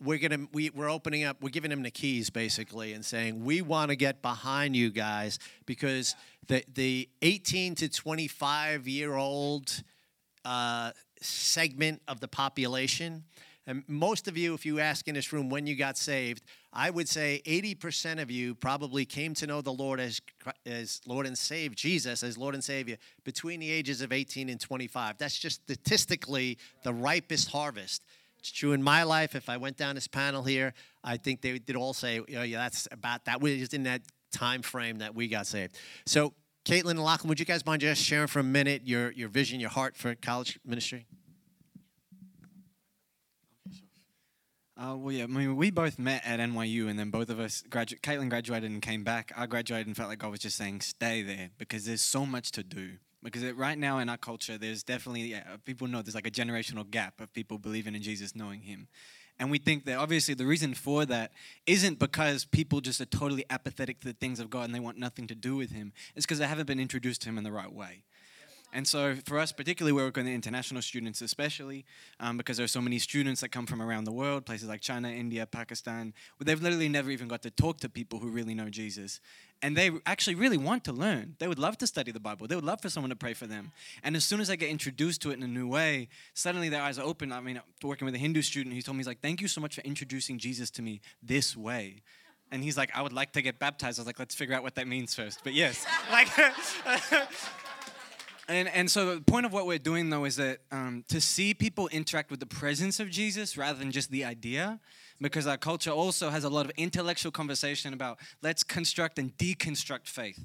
We're 0.00 0.18
gonna 0.18 0.46
we, 0.52 0.70
we're 0.70 0.90
opening 0.90 1.24
up. 1.24 1.38
We're 1.42 1.48
giving 1.50 1.70
them 1.70 1.82
the 1.82 1.90
keys 1.90 2.30
basically 2.30 2.92
and 2.92 3.04
saying 3.04 3.44
we 3.44 3.62
want 3.62 3.90
to 3.90 3.96
get 3.96 4.22
behind 4.22 4.76
you 4.76 4.90
guys 4.90 5.38
because 5.66 6.14
the 6.46 6.64
the 6.72 7.08
18 7.22 7.74
to 7.76 7.88
25 7.88 8.86
year 8.86 9.14
old 9.14 9.82
uh, 10.44 10.92
segment 11.20 12.02
of 12.06 12.20
the 12.20 12.28
population. 12.28 13.24
And 13.68 13.84
most 13.86 14.28
of 14.28 14.38
you, 14.38 14.54
if 14.54 14.64
you 14.64 14.80
ask 14.80 15.08
in 15.08 15.14
this 15.14 15.30
room 15.30 15.50
when 15.50 15.66
you 15.66 15.76
got 15.76 15.98
saved, 15.98 16.42
I 16.72 16.88
would 16.88 17.06
say 17.06 17.42
80% 17.44 18.20
of 18.22 18.30
you 18.30 18.54
probably 18.54 19.04
came 19.04 19.34
to 19.34 19.46
know 19.46 19.60
the 19.60 19.74
Lord 19.74 20.00
as, 20.00 20.22
as 20.64 21.02
Lord 21.06 21.26
and 21.26 21.36
Savior, 21.36 21.74
Jesus 21.74 22.22
as 22.22 22.38
Lord 22.38 22.54
and 22.54 22.64
Savior, 22.64 22.96
between 23.24 23.60
the 23.60 23.70
ages 23.70 24.00
of 24.00 24.10
18 24.10 24.48
and 24.48 24.58
25. 24.58 25.18
That's 25.18 25.38
just 25.38 25.60
statistically 25.64 26.56
the 26.82 26.94
ripest 26.94 27.50
harvest. 27.50 28.02
It's 28.38 28.50
true 28.50 28.72
in 28.72 28.82
my 28.82 29.02
life. 29.02 29.34
If 29.34 29.50
I 29.50 29.58
went 29.58 29.76
down 29.76 29.96
this 29.96 30.08
panel 30.08 30.44
here, 30.44 30.72
I 31.04 31.18
think 31.18 31.42
they 31.42 31.58
did 31.58 31.76
all 31.76 31.92
say, 31.92 32.20
oh, 32.20 32.42
yeah, 32.42 32.56
that's 32.56 32.88
about 32.90 33.26
that 33.26 33.42
was 33.42 33.74
in 33.74 33.82
that 33.82 34.00
time 34.32 34.62
frame 34.62 34.98
that 35.00 35.14
we 35.14 35.28
got 35.28 35.46
saved. 35.46 35.76
So, 36.06 36.32
Caitlin 36.64 36.92
and 36.92 37.04
Lachlan, 37.04 37.28
would 37.28 37.40
you 37.40 37.46
guys 37.46 37.66
mind 37.66 37.82
just 37.82 38.02
sharing 38.02 38.28
for 38.28 38.40
a 38.40 38.44
minute 38.44 38.82
your, 38.86 39.12
your 39.12 39.28
vision, 39.28 39.60
your 39.60 39.70
heart 39.70 39.94
for 39.94 40.14
college 40.14 40.58
ministry? 40.64 41.06
Uh, 44.78 44.94
well, 44.96 45.12
yeah, 45.12 45.24
I 45.24 45.26
mean, 45.26 45.56
we 45.56 45.72
both 45.72 45.98
met 45.98 46.24
at 46.24 46.38
NYU, 46.38 46.88
and 46.88 46.96
then 46.96 47.10
both 47.10 47.30
of 47.30 47.40
us 47.40 47.64
graduated. 47.68 48.00
Caitlin 48.02 48.28
graduated 48.28 48.70
and 48.70 48.80
came 48.80 49.02
back. 49.02 49.32
I 49.36 49.46
graduated 49.46 49.88
and 49.88 49.96
felt 49.96 50.08
like 50.08 50.20
God 50.20 50.30
was 50.30 50.38
just 50.38 50.56
saying, 50.56 50.82
"Stay 50.82 51.20
there," 51.22 51.50
because 51.58 51.84
there's 51.84 52.00
so 52.00 52.24
much 52.24 52.52
to 52.52 52.62
do. 52.62 52.92
Because 53.20 53.42
it, 53.42 53.56
right 53.56 53.76
now 53.76 53.98
in 53.98 54.08
our 54.08 54.16
culture, 54.16 54.56
there's 54.56 54.84
definitely 54.84 55.22
yeah, 55.22 55.56
people 55.64 55.88
know 55.88 56.00
there's 56.00 56.14
like 56.14 56.28
a 56.28 56.30
generational 56.30 56.88
gap 56.88 57.20
of 57.20 57.32
people 57.32 57.58
believing 57.58 57.96
in 57.96 58.02
Jesus, 58.02 58.36
knowing 58.36 58.62
Him, 58.62 58.86
and 59.38 59.50
we 59.50 59.58
think 59.58 59.84
that 59.86 59.98
obviously 59.98 60.34
the 60.34 60.46
reason 60.46 60.74
for 60.74 61.04
that 61.06 61.32
isn't 61.66 61.98
because 61.98 62.44
people 62.44 62.80
just 62.80 63.00
are 63.00 63.06
totally 63.06 63.44
apathetic 63.50 64.00
to 64.00 64.06
the 64.06 64.12
things 64.12 64.40
of 64.40 64.50
God 64.50 64.64
and 64.64 64.74
they 64.74 64.80
want 64.80 64.98
nothing 64.98 65.26
to 65.28 65.34
do 65.34 65.56
with 65.56 65.70
Him. 65.70 65.92
It's 66.16 66.26
because 66.26 66.38
they 66.38 66.46
haven't 66.46 66.66
been 66.66 66.80
introduced 66.80 67.22
to 67.22 67.28
Him 67.28 67.38
in 67.38 67.44
the 67.44 67.52
right 67.52 67.72
way. 67.72 68.02
And 68.72 68.86
so, 68.86 69.14
for 69.24 69.38
us, 69.38 69.50
particularly, 69.50 69.92
we 69.92 70.02
work 70.02 70.16
with 70.16 70.26
international 70.26 70.82
students, 70.82 71.22
especially 71.22 71.86
um, 72.20 72.36
because 72.36 72.58
there 72.58 72.64
are 72.64 72.68
so 72.68 72.82
many 72.82 72.98
students 72.98 73.40
that 73.40 73.48
come 73.48 73.64
from 73.64 73.80
around 73.80 74.04
the 74.04 74.12
world, 74.12 74.44
places 74.44 74.68
like 74.68 74.82
China, 74.82 75.08
India, 75.08 75.46
Pakistan, 75.46 76.12
where 76.36 76.44
they've 76.44 76.62
literally 76.62 76.88
never 76.88 77.10
even 77.10 77.28
got 77.28 77.42
to 77.42 77.50
talk 77.50 77.80
to 77.80 77.88
people 77.88 78.18
who 78.18 78.28
really 78.28 78.54
know 78.54 78.68
Jesus. 78.68 79.20
And 79.62 79.76
they 79.76 79.90
actually 80.06 80.36
really 80.36 80.58
want 80.58 80.84
to 80.84 80.92
learn. 80.92 81.34
They 81.38 81.48
would 81.48 81.58
love 81.58 81.78
to 81.78 81.86
study 81.86 82.12
the 82.12 82.20
Bible. 82.20 82.46
They 82.46 82.54
would 82.54 82.64
love 82.64 82.80
for 82.80 82.90
someone 82.90 83.10
to 83.10 83.16
pray 83.16 83.34
for 83.34 83.46
them. 83.46 83.72
And 84.04 84.14
as 84.14 84.24
soon 84.24 84.40
as 84.40 84.48
they 84.48 84.56
get 84.56 84.68
introduced 84.68 85.22
to 85.22 85.30
it 85.30 85.34
in 85.34 85.42
a 85.42 85.48
new 85.48 85.66
way, 85.66 86.08
suddenly 86.34 86.68
their 86.68 86.82
eyes 86.82 86.98
are 86.98 87.04
open. 87.04 87.32
I 87.32 87.40
mean, 87.40 87.60
working 87.82 88.04
with 88.04 88.14
a 88.14 88.18
Hindu 88.18 88.42
student, 88.42 88.74
he 88.74 88.82
told 88.82 88.96
me, 88.96 89.00
he's 89.00 89.08
like, 89.08 89.20
Thank 89.20 89.40
you 89.40 89.48
so 89.48 89.60
much 89.60 89.74
for 89.76 89.80
introducing 89.80 90.38
Jesus 90.38 90.70
to 90.72 90.82
me 90.82 91.00
this 91.22 91.56
way. 91.56 92.02
And 92.50 92.62
he's 92.62 92.76
like, 92.76 92.90
I 92.94 93.02
would 93.02 93.12
like 93.12 93.32
to 93.32 93.42
get 93.42 93.58
baptized. 93.58 93.98
I 93.98 94.02
was 94.02 94.06
like, 94.06 94.18
let's 94.18 94.34
figure 94.34 94.54
out 94.54 94.62
what 94.62 94.74
that 94.76 94.88
means 94.88 95.14
first. 95.14 95.40
But 95.44 95.52
yes, 95.52 95.86
like, 96.10 96.28
and, 98.48 98.68
and 98.68 98.90
so 98.90 99.14
the 99.16 99.20
point 99.20 99.46
of 99.46 99.52
what 99.52 99.66
we're 99.66 99.78
doing 99.78 100.10
though 100.10 100.24
is 100.24 100.36
that 100.36 100.58
um, 100.72 101.04
to 101.08 101.20
see 101.20 101.54
people 101.54 101.88
interact 101.88 102.30
with 102.30 102.40
the 102.40 102.46
presence 102.46 102.98
of 102.98 103.10
Jesus 103.10 103.56
rather 103.56 103.78
than 103.78 103.90
just 103.92 104.10
the 104.10 104.24
idea, 104.24 104.80
because 105.20 105.46
our 105.46 105.58
culture 105.58 105.90
also 105.90 106.30
has 106.30 106.44
a 106.44 106.48
lot 106.48 106.64
of 106.64 106.72
intellectual 106.76 107.32
conversation 107.32 107.92
about 107.92 108.18
let's 108.42 108.62
construct 108.62 109.18
and 109.18 109.36
deconstruct 109.36 110.08
faith. 110.08 110.44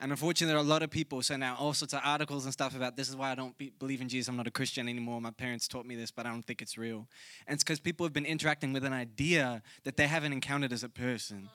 And 0.00 0.10
unfortunately, 0.10 0.48
there 0.48 0.56
are 0.56 0.64
a 0.64 0.68
lot 0.68 0.82
of 0.82 0.90
people 0.90 1.22
send 1.22 1.42
out 1.44 1.58
all 1.58 1.72
sorts 1.72 1.94
of 1.94 2.00
articles 2.04 2.44
and 2.44 2.52
stuff 2.52 2.74
about 2.76 2.96
this 2.96 3.08
is 3.08 3.16
why 3.16 3.30
I 3.30 3.34
don't 3.34 3.56
be, 3.56 3.72
believe 3.78 4.00
in 4.00 4.08
Jesus. 4.08 4.28
I'm 4.28 4.36
not 4.36 4.46
a 4.46 4.50
Christian 4.50 4.88
anymore. 4.88 5.20
My 5.20 5.30
parents 5.30 5.68
taught 5.68 5.86
me 5.86 5.94
this, 5.96 6.10
but 6.10 6.26
I 6.26 6.30
don't 6.30 6.44
think 6.44 6.60
it's 6.60 6.76
real. 6.76 7.06
And 7.46 7.54
it's 7.54 7.64
because 7.64 7.80
people 7.80 8.04
have 8.04 8.12
been 8.12 8.26
interacting 8.26 8.72
with 8.72 8.84
an 8.84 8.92
idea 8.92 9.62
that 9.84 9.96
they 9.96 10.06
haven't 10.06 10.32
encountered 10.32 10.72
as 10.72 10.82
a 10.82 10.88
person. 10.88 11.48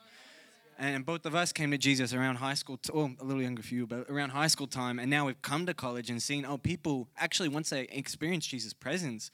And 0.82 1.06
both 1.06 1.26
of 1.26 1.36
us 1.36 1.52
came 1.52 1.72
to 1.72 1.78
Jesus 1.78 2.14
around 2.14 2.38
high 2.38 2.54
school, 2.54 2.78
t- 2.78 2.92
well, 2.94 3.12
a 3.20 3.26
little 3.26 3.42
younger 3.42 3.62
for 3.62 3.74
you, 3.74 3.86
but 3.86 4.10
around 4.10 4.30
high 4.30 4.48
school 4.48 4.66
time. 4.66 4.98
And 4.98 5.10
now 5.10 5.26
we've 5.26 5.42
come 5.42 5.66
to 5.66 5.74
college 5.74 6.10
and 6.10 6.24
seen, 6.24 6.46
oh, 6.46 6.58
people 6.58 7.10
actually, 7.18 7.50
once 7.50 7.70
they 7.70 7.82
experience 7.92 8.48
Jesus' 8.48 8.72
presence, 8.72 9.30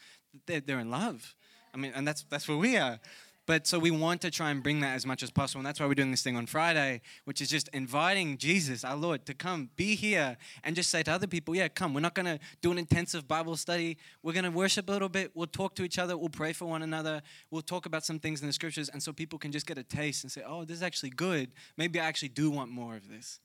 they're, 0.47 0.59
they're 0.59 0.79
in 0.79 0.89
love. 0.89 1.35
I 1.71 1.77
mean, 1.77 1.91
and 1.93 2.07
that's, 2.07 2.23
that's 2.31 2.47
where 2.47 2.57
we 2.57 2.77
are. 2.77 2.99
But 3.45 3.67
so 3.67 3.77
we 3.77 3.91
want 3.91 4.21
to 4.21 4.31
try 4.31 4.49
and 4.49 4.63
bring 4.63 4.79
that 4.79 4.95
as 4.95 5.05
much 5.05 5.21
as 5.21 5.29
possible. 5.29 5.59
And 5.59 5.67
that's 5.67 5.79
why 5.79 5.85
we're 5.85 5.93
doing 5.93 6.11
this 6.11 6.23
thing 6.23 6.35
on 6.35 6.47
Friday, 6.47 7.01
which 7.25 7.41
is 7.41 7.49
just 7.49 7.67
inviting 7.69 8.37
Jesus, 8.37 8.83
our 8.83 8.95
Lord, 8.95 9.25
to 9.27 9.33
come 9.33 9.69
be 9.75 9.95
here 9.95 10.37
and 10.63 10.75
just 10.75 10.89
say 10.89 11.03
to 11.03 11.11
other 11.11 11.27
people, 11.27 11.55
yeah, 11.55 11.67
come. 11.67 11.93
We're 11.93 11.99
not 11.99 12.15
going 12.15 12.25
to 12.25 12.39
do 12.61 12.71
an 12.71 12.79
intensive 12.79 13.27
Bible 13.27 13.55
study. 13.55 13.97
We're 14.23 14.33
going 14.33 14.45
to 14.45 14.51
worship 14.51 14.89
a 14.89 14.91
little 14.91 15.09
bit. 15.09 15.31
We'll 15.35 15.47
talk 15.47 15.75
to 15.75 15.83
each 15.83 15.99
other. 15.99 16.17
We'll 16.17 16.29
pray 16.29 16.53
for 16.53 16.65
one 16.65 16.81
another. 16.81 17.21
We'll 17.51 17.61
talk 17.61 17.85
about 17.85 18.03
some 18.03 18.19
things 18.19 18.41
in 18.41 18.47
the 18.47 18.53
scriptures. 18.53 18.89
And 18.89 19.01
so 19.01 19.13
people 19.13 19.37
can 19.37 19.51
just 19.51 19.67
get 19.67 19.77
a 19.77 19.83
taste 19.83 20.23
and 20.23 20.31
say, 20.31 20.41
oh, 20.45 20.65
this 20.65 20.77
is 20.77 20.83
actually 20.83 21.11
good. 21.11 21.51
Maybe 21.77 21.99
I 21.99 22.05
actually 22.05 22.29
do 22.29 22.49
want 22.49 22.71
more 22.71 22.95
of 22.95 23.07
this. 23.09 23.39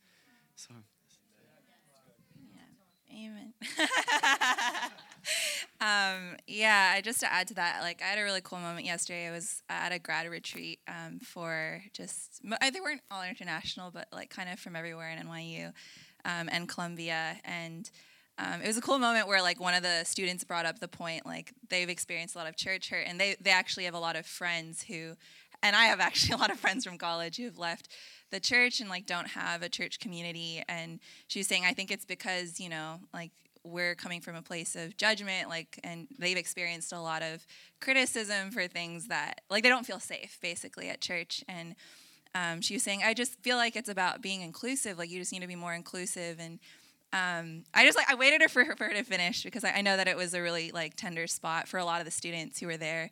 So. 0.56 0.72
Amen. 3.12 3.52
um, 5.80 6.36
yeah, 6.46 7.00
just 7.00 7.20
to 7.20 7.32
add 7.32 7.48
to 7.48 7.54
that, 7.54 7.80
like 7.82 8.02
I 8.02 8.06
had 8.06 8.18
a 8.18 8.22
really 8.22 8.40
cool 8.40 8.58
moment 8.58 8.86
yesterday. 8.86 9.28
I 9.28 9.30
was 9.30 9.62
at 9.68 9.92
a 9.92 9.98
grad 9.98 10.28
retreat 10.28 10.80
um, 10.88 11.20
for 11.20 11.82
just 11.92 12.42
they 12.42 12.80
weren't 12.80 13.02
all 13.10 13.22
international, 13.22 13.90
but 13.90 14.08
like 14.12 14.30
kind 14.30 14.48
of 14.50 14.58
from 14.58 14.76
everywhere 14.76 15.10
in 15.10 15.26
NYU 15.26 15.72
um, 16.24 16.48
and 16.50 16.68
Columbia, 16.68 17.36
and 17.44 17.90
um, 18.38 18.62
it 18.62 18.66
was 18.66 18.76
a 18.76 18.82
cool 18.82 18.98
moment 18.98 19.28
where 19.28 19.42
like 19.42 19.60
one 19.60 19.74
of 19.74 19.82
the 19.82 20.04
students 20.04 20.44
brought 20.44 20.66
up 20.66 20.78
the 20.78 20.88
point 20.88 21.26
like 21.26 21.52
they've 21.68 21.90
experienced 21.90 22.34
a 22.34 22.38
lot 22.38 22.48
of 22.48 22.56
church 22.56 22.90
hurt, 22.90 23.06
and 23.06 23.20
they 23.20 23.36
they 23.40 23.50
actually 23.50 23.84
have 23.84 23.94
a 23.94 24.00
lot 24.00 24.16
of 24.16 24.26
friends 24.26 24.82
who, 24.82 25.14
and 25.62 25.76
I 25.76 25.86
have 25.86 26.00
actually 26.00 26.34
a 26.34 26.38
lot 26.38 26.50
of 26.50 26.58
friends 26.58 26.84
from 26.84 26.98
college 26.98 27.36
who 27.36 27.44
have 27.44 27.58
left 27.58 27.88
the 28.30 28.40
church 28.40 28.80
and 28.80 28.88
like 28.88 29.06
don't 29.06 29.28
have 29.28 29.62
a 29.62 29.68
church 29.68 29.98
community 29.98 30.62
and 30.68 31.00
she 31.26 31.40
was 31.40 31.46
saying 31.46 31.64
i 31.64 31.72
think 31.72 31.90
it's 31.90 32.04
because 32.04 32.60
you 32.60 32.68
know 32.68 33.00
like 33.12 33.32
we're 33.64 33.94
coming 33.94 34.20
from 34.20 34.36
a 34.36 34.42
place 34.42 34.74
of 34.74 34.96
judgment 34.96 35.48
like 35.48 35.78
and 35.84 36.08
they've 36.18 36.36
experienced 36.36 36.92
a 36.92 37.00
lot 37.00 37.22
of 37.22 37.46
criticism 37.80 38.50
for 38.50 38.66
things 38.66 39.08
that 39.08 39.42
like 39.50 39.62
they 39.62 39.68
don't 39.68 39.86
feel 39.86 40.00
safe 40.00 40.38
basically 40.40 40.88
at 40.88 41.00
church. 41.00 41.44
And 41.48 41.74
um, 42.34 42.60
she 42.60 42.74
was 42.74 42.82
saying 42.82 43.02
i 43.04 43.12
just 43.12 43.40
feel 43.42 43.56
like 43.56 43.76
it's 43.76 43.88
about 43.88 44.22
being 44.22 44.40
inclusive 44.40 44.98
like 44.98 45.10
you 45.10 45.18
just 45.18 45.32
need 45.32 45.42
to 45.42 45.48
be 45.48 45.56
more 45.56 45.74
inclusive. 45.74 46.38
And 46.40 46.58
um, 47.12 47.64
i 47.74 47.84
just 47.84 47.98
like 47.98 48.10
i 48.10 48.14
waited 48.14 48.48
for 48.50 48.64
her, 48.66 48.76
for 48.76 48.84
her 48.84 48.94
to 48.94 49.02
finish 49.02 49.42
because 49.42 49.64
I, 49.64 49.72
I 49.72 49.80
know 49.82 49.96
that 49.96 50.08
it 50.08 50.16
was 50.16 50.34
a 50.34 50.42
really 50.42 50.70
like 50.72 50.96
tender 50.96 51.26
spot 51.26 51.68
for 51.68 51.78
a 51.78 51.84
lot 51.84 52.00
of 52.00 52.04
the 52.04 52.12
students 52.12 52.60
who 52.60 52.66
were 52.66 52.76
there. 52.76 53.10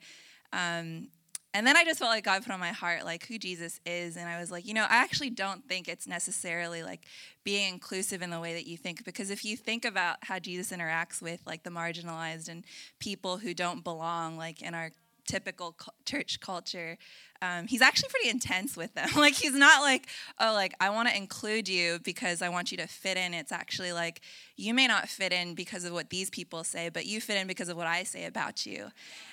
Um, 0.52 1.08
and 1.54 1.66
then 1.66 1.76
I 1.76 1.84
just 1.84 1.98
felt 1.98 2.10
like 2.10 2.24
God 2.24 2.44
put 2.44 2.52
on 2.52 2.60
my 2.60 2.72
heart 2.72 3.04
like 3.04 3.26
who 3.26 3.38
Jesus 3.38 3.80
is, 3.86 4.16
and 4.16 4.28
I 4.28 4.38
was 4.38 4.50
like, 4.50 4.66
you 4.66 4.74
know, 4.74 4.84
I 4.84 4.96
actually 4.96 5.30
don't 5.30 5.66
think 5.66 5.88
it's 5.88 6.06
necessarily 6.06 6.82
like 6.82 7.06
being 7.44 7.72
inclusive 7.72 8.22
in 8.22 8.30
the 8.30 8.40
way 8.40 8.54
that 8.54 8.66
you 8.66 8.76
think, 8.76 9.04
because 9.04 9.30
if 9.30 9.44
you 9.44 9.56
think 9.56 9.84
about 9.84 10.16
how 10.22 10.38
Jesus 10.38 10.76
interacts 10.76 11.22
with 11.22 11.40
like 11.46 11.62
the 11.62 11.70
marginalized 11.70 12.48
and 12.48 12.64
people 12.98 13.38
who 13.38 13.54
don't 13.54 13.82
belong, 13.82 14.36
like 14.36 14.62
in 14.62 14.74
our 14.74 14.90
typical 15.28 15.76
church 16.04 16.40
culture, 16.40 16.96
um, 17.40 17.68
he's 17.68 17.82
actually 17.82 18.08
pretty 18.08 18.30
intense 18.30 18.76
with 18.76 18.94
them. 18.94 19.08
like 19.16 19.34
he's 19.34 19.54
not 19.54 19.82
like, 19.82 20.08
oh, 20.40 20.52
like 20.54 20.74
I 20.80 20.90
want 20.90 21.08
to 21.08 21.16
include 21.16 21.68
you 21.68 22.00
because 22.02 22.42
I 22.42 22.48
want 22.48 22.72
you 22.72 22.78
to 22.78 22.86
fit 22.86 23.16
in. 23.16 23.34
It's 23.34 23.52
actually 23.52 23.92
like 23.92 24.22
you 24.56 24.74
may 24.74 24.86
not 24.88 25.08
fit 25.08 25.32
in 25.32 25.54
because 25.54 25.84
of 25.84 25.92
what 25.92 26.10
these 26.10 26.30
people 26.30 26.64
say, 26.64 26.88
but 26.88 27.06
you 27.06 27.20
fit 27.20 27.36
in 27.36 27.46
because 27.46 27.68
of 27.68 27.76
what 27.76 27.86
I 27.86 28.02
say 28.02 28.24
about 28.24 28.66
you. 28.66 28.88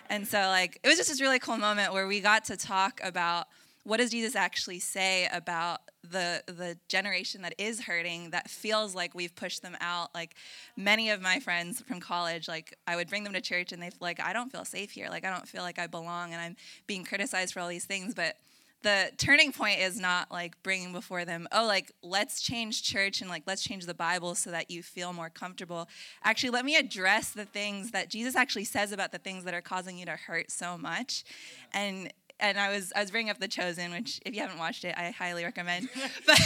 And 0.09 0.27
so 0.27 0.37
like 0.37 0.79
it 0.83 0.87
was 0.87 0.97
just 0.97 1.09
this 1.09 1.21
really 1.21 1.39
cool 1.39 1.57
moment 1.57 1.93
where 1.93 2.07
we 2.07 2.19
got 2.19 2.45
to 2.45 2.57
talk 2.57 2.99
about 3.03 3.47
what 3.86 3.97
does 3.97 4.09
Jesus 4.09 4.36
actually 4.36 4.79
say 4.79 5.29
about 5.31 5.79
the 6.03 6.43
the 6.47 6.77
generation 6.89 7.43
that 7.43 7.53
is 7.59 7.81
hurting 7.81 8.31
that 8.31 8.49
feels 8.49 8.95
like 8.95 9.13
we've 9.13 9.36
pushed 9.36 9.61
them 9.61 9.77
out? 9.79 10.13
Like 10.13 10.36
many 10.75 11.11
of 11.11 11.21
my 11.21 11.39
friends 11.39 11.81
from 11.81 11.99
college 11.99 12.47
like 12.47 12.75
i 12.88 12.95
would 12.95 13.07
bring 13.07 13.23
them 13.23 13.33
to 13.33 13.41
church 13.41 13.71
and 13.71 13.81
they 13.81 13.91
like 13.99 14.19
i 14.19 14.33
don't 14.33 14.51
feel 14.51 14.65
safe 14.65 14.91
here. 14.91 15.07
Like 15.09 15.23
i 15.23 15.29
don't 15.29 15.47
feel 15.47 15.61
like 15.61 15.77
i 15.77 15.86
belong 15.86 16.33
and 16.33 16.41
i'm 16.41 16.55
being 16.88 17.05
criticized 17.05 17.53
for 17.53 17.59
all 17.59 17.67
these 17.69 17.86
things. 17.86 18.15
But 18.15 18.36
the 18.81 19.11
turning 19.17 19.51
point 19.51 19.79
is 19.79 19.99
not 19.99 20.31
like 20.31 20.61
bringing 20.61 20.91
before 20.91 21.25
them 21.25 21.47
oh 21.51 21.65
like 21.65 21.91
let's 22.03 22.39
change 22.39 22.83
church 22.83 23.19
and 23.19 23.29
like 23.29 23.41
let's 23.47 23.63
change 23.63 23.88
the 23.88 23.95
bible 23.95 24.36
so 24.36 24.51
that 24.51 24.69
you 24.71 24.81
feel 24.81 25.13
more 25.13 25.29
comfortable. 25.29 25.88
Actually 26.23 26.49
let 26.49 26.65
me 26.65 26.75
address 26.75 27.29
the 27.29 27.45
things 27.45 27.91
that 27.91 28.09
jesus 28.09 28.36
actually 28.36 28.65
says 28.65 28.91
about 28.91 29.11
the 29.11 29.19
things 29.19 29.43
that 29.43 29.53
are 29.53 29.61
causing 29.61 29.97
you 29.99 30.05
to 30.07 30.15
hurt 30.15 30.49
so 30.49 30.75
much. 30.75 31.23
And 31.71 32.11
and 32.39 32.59
I 32.59 32.73
was 32.73 32.91
I 32.95 33.01
was 33.01 33.11
bringing 33.11 33.29
up 33.29 33.39
The 33.39 33.47
Chosen, 33.47 33.91
which 33.91 34.19
if 34.25 34.36
you 34.36 34.41
haven't 34.41 34.57
watched 34.57 34.83
it, 34.83 34.95
I 34.97 35.11
highly 35.11 35.43
recommend. 35.43 35.89
but 36.27 36.39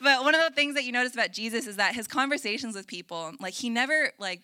but 0.00 0.24
one 0.24 0.34
of 0.34 0.40
the 0.42 0.54
things 0.54 0.74
that 0.74 0.84
you 0.84 0.92
notice 0.92 1.14
about 1.14 1.32
Jesus 1.32 1.66
is 1.66 1.76
that 1.76 1.94
his 1.94 2.06
conversations 2.06 2.74
with 2.74 2.86
people, 2.86 3.32
like 3.40 3.54
he 3.54 3.70
never 3.70 4.12
like 4.18 4.42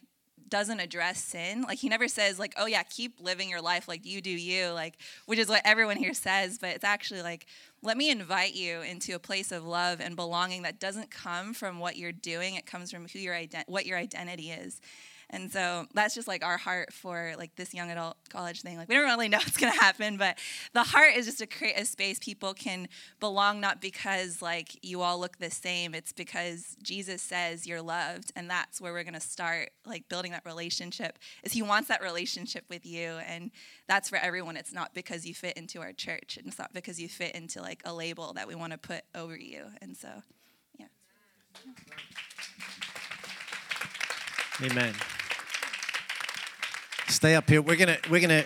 doesn't 0.49 0.81
address 0.81 1.23
sin. 1.23 1.63
Like 1.63 1.79
he 1.79 1.89
never 1.89 2.09
says 2.09 2.39
like, 2.39 2.55
"Oh 2.57 2.67
yeah, 2.67 2.83
keep 2.83 3.21
living 3.21 3.49
your 3.49 3.63
life 3.63 3.89
like 3.89 4.05
you 4.05 4.21
do 4.21 4.31
you," 4.31 4.69
like 4.71 4.99
which 5.27 5.39
is 5.39 5.49
what 5.49 5.63
everyone 5.65 5.97
here 5.97 6.15
says, 6.15 6.59
but 6.59 6.71
it's 6.71 6.85
actually 6.85 7.23
like, 7.23 7.47
"Let 7.83 7.97
me 7.97 8.11
invite 8.11 8.55
you 8.55 8.81
into 8.83 9.15
a 9.15 9.19
place 9.19 9.53
of 9.53 9.65
love 9.65 10.01
and 10.01 10.17
belonging 10.17 10.63
that 10.63 10.81
doesn't 10.81 11.11
come 11.11 11.55
from 11.55 11.79
what 11.79 11.97
you're 11.97 12.13
doing. 12.13 12.55
It 12.57 12.67
comes 12.67 12.91
from 12.91 13.09
who 13.09 13.19
your 13.19 13.35
ident- 13.35 13.69
what 13.69 13.87
your 13.87 13.97
identity 13.99 14.51
is." 14.51 14.81
And 15.31 15.51
so 15.51 15.87
that's 15.95 16.15
just 16.15 16.29
like 16.29 16.45
our 16.45 16.57
heart 16.57 16.93
for 16.93 17.35
like 17.39 17.55
this 17.57 17.73
young 17.73 17.91
adult 17.91 18.17
college 18.29 18.63
thing. 18.63 18.77
Like 18.77 18.89
we 18.89 18.97
don't 18.97 19.05
really 19.05 19.29
know 19.29 19.39
what's 19.45 19.57
gonna 19.57 19.73
happen, 19.73 20.17
but 20.17 20.39
the 20.73 20.83
heart 20.83 21.15
is 21.17 21.27
just 21.27 21.39
to 21.39 21.47
create 21.47 21.79
a 21.79 21.85
space 21.85 22.19
people 22.19 22.53
can 22.53 22.89
belong 23.21 23.61
not 23.61 23.81
because 23.81 24.43
like 24.43 24.79
you 24.85 25.03
all 25.03 25.19
look 25.19 25.39
the 25.39 25.51
same. 25.51 25.95
It's 25.95 26.13
because 26.13 26.77
Jesus 26.83 27.23
says 27.23 27.67
you're 27.67 27.83
loved, 27.83 28.33
and 28.37 28.51
that's 28.51 28.81
where 28.81 28.93
we're 28.93 29.05
gonna 29.05 29.21
start 29.21 29.71
like 29.87 30.09
building 30.09 30.33
that 30.33 30.45
relationship. 30.45 31.19
Is 31.45 31.53
He 31.53 31.63
wants 31.63 31.89
that 31.89 32.03
relationship 32.03 32.65
with 32.69 32.85
you, 32.85 33.19
and 33.27 33.51
that's 33.87 34.09
for 34.09 34.17
everyone. 34.17 34.57
It's 34.57 34.73
not 34.73 34.95
because 34.95 35.27
you 35.27 35.35
fit 35.35 35.57
into 35.57 35.81
our 35.81 35.93
church. 35.93 36.37
And 36.37 36.47
it's 36.47 36.59
not 36.59 36.73
because 36.73 37.01
you 37.01 37.09
fit 37.09 37.35
into 37.35 37.61
like 37.61 37.83
a 37.85 37.93
label 37.93 38.33
that 38.35 38.47
we 38.47 38.55
want 38.55 38.73
to 38.73 38.79
put 38.79 39.03
over 39.15 39.37
you. 39.37 39.65
And 39.81 39.97
so, 39.97 40.09
yeah. 40.79 40.87
Amen. 44.63 44.95
Stay 47.11 47.35
up 47.35 47.51
here. 47.51 47.61
We're 47.61 47.77
gonna 47.77 47.99
we're 48.09 48.21
gonna. 48.21 48.45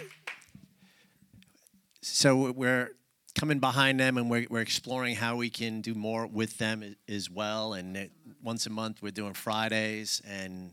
So 2.00 2.50
we're 2.50 2.92
coming 3.38 3.58
behind 3.58 4.00
them, 4.00 4.16
and 4.16 4.30
we're 4.30 4.46
we're 4.48 4.62
exploring 4.62 5.16
how 5.16 5.36
we 5.36 5.50
can 5.50 5.82
do 5.82 5.94
more 5.94 6.26
with 6.26 6.56
them 6.56 6.96
as 7.06 7.30
well. 7.30 7.74
And 7.74 7.94
it, 7.94 8.10
once 8.42 8.66
a 8.66 8.70
month, 8.70 9.02
we're 9.02 9.10
doing 9.10 9.34
Fridays, 9.34 10.22
and 10.26 10.70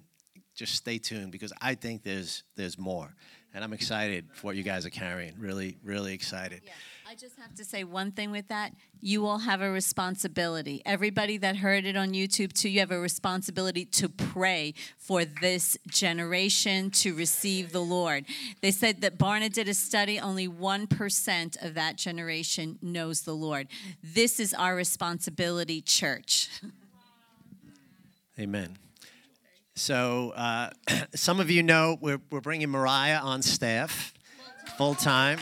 just 0.56 0.76
stay 0.76 1.00
tuned 1.00 1.34
because 1.34 1.52
I 1.62 1.76
think 1.76 2.04
there's 2.04 2.44
there's 2.56 2.78
more, 2.78 3.14
and 3.54 3.62
I'm 3.62 3.74
excited 3.74 4.30
for 4.34 4.48
what 4.48 4.56
you 4.56 4.64
guys 4.64 4.86
are 4.86 4.90
carrying. 4.90 5.34
Really, 5.38 5.78
really 5.84 6.14
excited. 6.14 6.62
Yeah. 6.64 6.72
I 7.12 7.14
just 7.14 7.38
have 7.40 7.54
to 7.56 7.66
say 7.66 7.84
one 7.84 8.14
thing 8.14 8.32
with 8.32 8.48
that. 8.48 8.74
You 9.02 9.26
all 9.26 9.40
have 9.40 9.62
a 9.62 9.70
responsibility. 9.70 10.82
Everybody 10.86 11.36
that 11.40 11.58
heard 11.58 11.84
it 11.84 11.98
on 11.98 12.14
YouTube, 12.14 12.54
too, 12.54 12.70
you 12.70 12.80
have 12.80 12.92
a 12.92 13.00
responsibility 13.02 13.84
to 13.84 14.08
pray 14.08 14.76
for 14.98 15.26
this 15.26 15.78
generation 15.90 16.90
to 16.92 17.14
receive 17.14 17.74
the 17.74 17.82
Lord. 17.82 18.24
They 18.62 18.72
said 18.72 19.02
that 19.02 19.18
Barna 19.18 19.52
did 19.52 19.68
a 19.68 19.74
study, 19.74 20.22
only 20.22 20.48
1% 20.48 21.66
of 21.66 21.74
that 21.74 21.98
generation 21.98 22.80
knows 22.82 23.24
the 23.24 23.36
Lord. 23.36 23.68
This 24.02 24.40
is 24.40 24.54
our 24.54 24.74
responsibility, 24.74 25.82
church. 25.82 26.48
Amen. 28.40 28.78
So, 29.76 30.30
uh, 30.38 30.70
some 31.14 31.42
of 31.42 31.52
you 31.52 31.62
know 31.62 31.98
we're, 32.00 32.22
we're 32.32 32.40
bringing 32.40 32.70
Mariah 32.70 33.20
on 33.20 33.42
staff 33.42 34.14
full 34.78 34.96
time. 34.96 35.40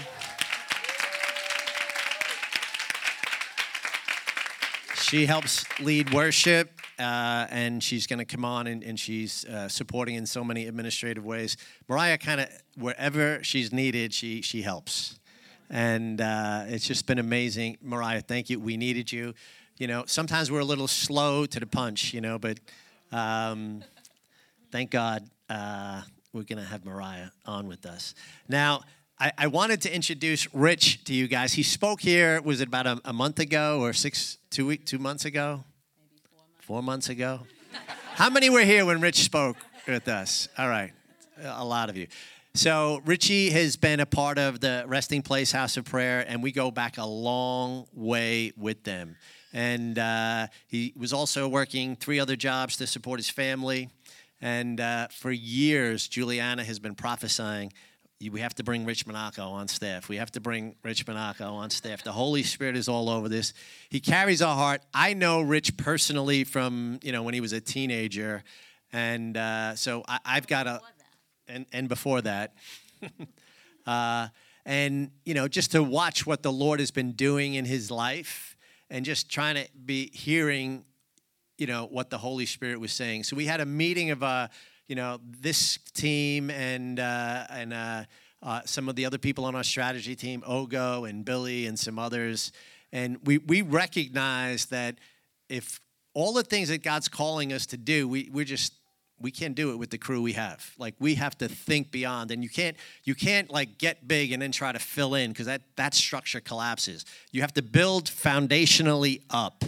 She 5.09 5.25
helps 5.25 5.65
lead 5.79 6.13
worship, 6.13 6.69
uh, 6.99 7.47
and 7.49 7.83
she's 7.83 8.05
going 8.05 8.19
to 8.19 8.25
come 8.25 8.45
on 8.45 8.67
and, 8.67 8.83
and 8.83 8.99
she's 8.99 9.43
uh, 9.45 9.67
supporting 9.67 10.13
in 10.13 10.27
so 10.27 10.43
many 10.43 10.67
administrative 10.67 11.25
ways. 11.25 11.57
Mariah, 11.87 12.19
kind 12.19 12.41
of 12.41 12.47
wherever 12.77 13.43
she's 13.43 13.73
needed, 13.73 14.13
she 14.13 14.43
she 14.43 14.61
helps, 14.61 15.17
and 15.67 16.21
uh, 16.21 16.65
it's 16.67 16.85
just 16.85 17.07
been 17.07 17.17
amazing. 17.17 17.79
Mariah, 17.81 18.21
thank 18.21 18.51
you. 18.51 18.59
We 18.59 18.77
needed 18.77 19.11
you. 19.11 19.33
You 19.79 19.87
know, 19.87 20.03
sometimes 20.05 20.51
we're 20.51 20.59
a 20.59 20.63
little 20.63 20.87
slow 20.87 21.47
to 21.47 21.59
the 21.59 21.65
punch, 21.65 22.13
you 22.13 22.21
know, 22.21 22.37
but 22.37 22.59
um, 23.11 23.83
thank 24.71 24.91
God 24.91 25.27
uh, 25.49 26.03
we're 26.33 26.43
going 26.43 26.61
to 26.61 26.69
have 26.69 26.85
Mariah 26.85 27.29
on 27.47 27.67
with 27.67 27.87
us 27.87 28.13
now. 28.47 28.81
I, 29.21 29.33
I, 29.37 29.47
wanted 29.47 29.81
to 29.81 29.93
introduce 29.93 30.47
Rich 30.53 31.03
to 31.03 31.13
you 31.13 31.27
guys. 31.27 31.51
He 31.51 31.63
spoke 31.63 31.99
here, 31.99 32.41
was 32.41 32.61
it 32.61 32.69
about 32.69 32.87
a, 32.87 33.01
a 33.03 33.11
month 33.11 33.39
ago 33.39 33.81
or 33.81 33.91
six, 33.91 34.37
two 34.49 34.65
week, 34.65 34.85
two 34.85 34.97
months 34.97 35.25
ago? 35.25 35.65
Four 35.65 36.37
months. 36.37 36.65
four 36.65 36.83
months 36.83 37.09
ago? 37.09 37.39
How 38.15 38.29
many 38.29 38.49
were 38.49 38.61
here 38.61 38.85
when 38.85 39.01
Rich 39.01 39.21
spoke 39.23 39.57
with 39.85 40.07
us? 40.07 40.47
All 40.57 40.69
right, 40.69 40.93
a 41.43 41.65
lot 41.65 41.89
of 41.89 41.97
you. 41.97 42.07
So 42.53 43.01
Richie 43.03 43.49
has 43.49 43.75
been 43.75 43.99
a 43.99 44.05
part 44.05 44.37
of 44.37 44.61
the 44.61 44.85
Resting 44.87 45.21
Place 45.21 45.51
House 45.51 45.75
of 45.75 45.83
Prayer, 45.83 46.23
and 46.25 46.41
we 46.41 46.53
go 46.53 46.71
back 46.71 46.97
a 46.97 47.05
long 47.05 47.87
way 47.93 48.53
with 48.55 48.85
them. 48.85 49.17
And 49.51 49.99
uh, 49.99 50.47
he 50.67 50.93
was 50.95 51.11
also 51.11 51.49
working 51.49 51.97
three 51.97 52.21
other 52.21 52.37
jobs 52.37 52.77
to 52.77 52.87
support 52.87 53.19
his 53.19 53.29
family. 53.29 53.89
And 54.39 54.79
uh, 54.79 55.09
for 55.09 55.29
years, 55.29 56.07
Juliana 56.07 56.63
has 56.63 56.79
been 56.79 56.95
prophesying 56.95 57.73
we 58.27 58.41
have 58.41 58.53
to 58.55 58.63
bring 58.63 58.85
Rich 58.85 59.07
Monaco 59.07 59.43
on 59.43 59.69
staff. 59.69 60.09
We 60.09 60.17
have 60.17 60.29
to 60.33 60.41
bring 60.41 60.75
Rich 60.83 61.07
Monaco 61.07 61.53
on 61.53 61.69
staff. 61.69 62.03
The 62.03 62.11
Holy 62.11 62.43
Spirit 62.43 62.75
is 62.75 62.89
all 62.89 63.09
over 63.09 63.29
this. 63.29 63.53
He 63.89 64.01
carries 64.01 64.41
our 64.41 64.57
heart. 64.57 64.81
I 64.93 65.13
know 65.13 65.39
Rich 65.39 65.77
personally 65.77 66.43
from 66.43 66.99
you 67.01 67.13
know 67.13 67.23
when 67.23 67.33
he 67.33 67.39
was 67.39 67.53
a 67.53 67.61
teenager, 67.61 68.43
and 68.91 69.37
uh, 69.37 69.75
so 69.75 70.03
I, 70.05 70.19
have 70.25 70.47
got 70.47 70.67
a 70.67 70.81
and 71.47 71.65
and 71.71 71.87
before 71.87 72.21
that, 72.21 72.55
uh, 73.87 74.27
and 74.65 75.11
you 75.23 75.33
know 75.33 75.47
just 75.47 75.71
to 75.71 75.81
watch 75.81 76.27
what 76.27 76.43
the 76.43 76.51
Lord 76.51 76.81
has 76.81 76.91
been 76.91 77.13
doing 77.13 77.53
in 77.53 77.63
his 77.63 77.89
life, 77.89 78.57
and 78.89 79.05
just 79.05 79.31
trying 79.31 79.55
to 79.55 79.65
be 79.85 80.09
hearing, 80.13 80.83
you 81.57 81.67
know 81.67 81.87
what 81.89 82.09
the 82.09 82.17
Holy 82.17 82.45
Spirit 82.45 82.81
was 82.81 82.91
saying. 82.91 83.23
So 83.23 83.37
we 83.37 83.45
had 83.45 83.61
a 83.61 83.65
meeting 83.65 84.11
of 84.11 84.23
uh, 84.23 84.49
you 84.89 84.95
know, 84.95 85.19
this 85.39 85.77
team 85.93 86.49
and 86.49 86.99
uh, 86.99 87.45
and 87.51 87.73
uh, 87.73 88.03
uh, 88.41 88.61
some 88.65 88.89
of 88.89 88.95
the 88.95 89.05
other 89.05 89.19
people 89.19 89.45
on 89.45 89.55
our 89.55 89.63
strategy 89.63 90.15
team, 90.15 90.41
Ogo 90.41 91.07
and 91.07 91.23
Billy 91.23 91.67
and 91.67 91.77
some 91.77 91.99
others, 91.99 92.51
and 92.91 93.19
we 93.23 93.37
we 93.37 93.61
recognize 93.61 94.65
that 94.65 94.95
if 95.47 95.79
all 96.15 96.33
the 96.33 96.43
things 96.43 96.69
that 96.69 96.83
God's 96.83 97.07
calling 97.07 97.53
us 97.53 97.67
to 97.67 97.77
do, 97.77 98.07
we 98.07 98.31
we're 98.33 98.43
just 98.43 98.73
we 99.21 99.29
can't 99.29 99.53
do 99.53 99.71
it 99.71 99.75
with 99.75 99.91
the 99.91 99.97
crew 99.99 100.23
we 100.23 100.33
have. 100.33 100.73
Like 100.79 100.95
we 100.97 101.15
have 101.15 101.37
to 101.37 101.47
think 101.47 101.91
beyond. 101.91 102.31
And 102.31 102.41
you 102.41 102.49
can't 102.49 102.75
you 103.03 103.13
can't 103.13 103.51
like 103.51 103.77
get 103.77 104.07
big 104.07 104.31
and 104.31 104.41
then 104.41 104.51
try 104.51 104.71
to 104.71 104.79
fill 104.79 105.13
in 105.13 105.31
because 105.31 105.45
that 105.45 105.61
that 105.75 105.93
structure 105.93 106.39
collapses. 106.39 107.05
You 107.31 107.41
have 107.41 107.53
to 107.53 107.61
build 107.61 108.05
foundationally 108.05 109.21
up. 109.29 109.63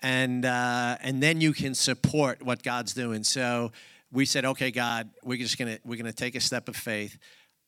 And 0.00 0.46
uh, 0.46 0.96
and 1.02 1.22
then 1.22 1.42
you 1.42 1.52
can 1.52 1.74
support 1.74 2.42
what 2.42 2.62
god's 2.62 2.94
doing. 2.94 3.24
So 3.24 3.72
we 4.10 4.24
said, 4.24 4.44
okay, 4.44 4.70
God, 4.70 5.10
we're 5.22 5.38
just 5.38 5.58
gonna 5.58 5.78
we're 5.84 5.96
gonna 5.96 6.12
take 6.12 6.34
a 6.34 6.40
step 6.40 6.68
of 6.68 6.76
faith. 6.76 7.18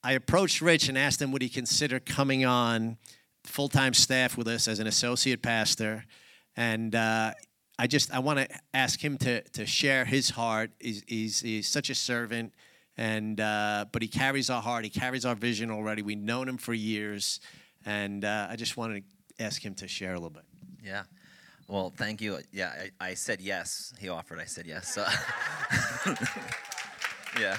I 0.03 0.12
approached 0.12 0.61
Rich 0.61 0.88
and 0.88 0.97
asked 0.97 1.20
him 1.20 1.32
would 1.32 1.43
he 1.43 1.49
consider 1.49 2.01
coming 2.01 2.45
on 2.45 2.97
full 3.45 3.68
time 3.68 3.95
staff 3.95 4.36
with 4.36 4.49
us 4.49 4.68
as 4.68 4.78
an 4.78 4.86
associate 4.86 5.43
pastor, 5.43 6.05
and 6.57 6.95
uh, 6.95 7.32
I 7.78 7.86
just 7.86 8.12
I 8.12 8.18
want 8.18 8.38
to 8.38 8.49
ask 8.74 9.03
him 9.03 9.18
to 9.18 9.43
to 9.51 9.66
share 9.66 10.05
his 10.05 10.30
heart. 10.30 10.70
He's 10.80 11.03
he's, 11.07 11.41
he's 11.41 11.68
such 11.68 11.91
a 11.91 11.95
servant, 11.95 12.55
and 12.97 13.41
uh, 13.41 13.86
but 13.93 14.03
he 14.03 14.09
carries 14.09 14.51
our 14.51 14.62
heart. 14.62 14.84
He 14.84 14.91
carries 14.91 15.24
our 15.24 15.34
vision 15.34 15.70
already. 15.70 16.03
We've 16.03 16.18
known 16.18 16.49
him 16.49 16.59
for 16.59 16.74
years, 16.74 17.41
And 17.84 18.24
uh, 18.24 18.49
I 18.51 18.57
just 18.57 18.76
wanted 18.76 19.05
to 19.38 19.45
ask 19.45 19.64
him 19.64 19.74
to 19.76 19.88
share 19.88 20.12
a 20.12 20.16
little 20.16 20.30
bit. 20.30 20.45
Yeah. 20.82 21.05
Well, 21.70 21.92
thank 21.96 22.20
you. 22.20 22.36
Yeah, 22.50 22.86
I, 23.00 23.10
I 23.10 23.14
said 23.14 23.40
yes. 23.40 23.94
He 24.00 24.08
offered. 24.08 24.40
I 24.40 24.44
said 24.44 24.66
yes. 24.66 24.92
So 24.92 25.06
yeah. 27.40 27.56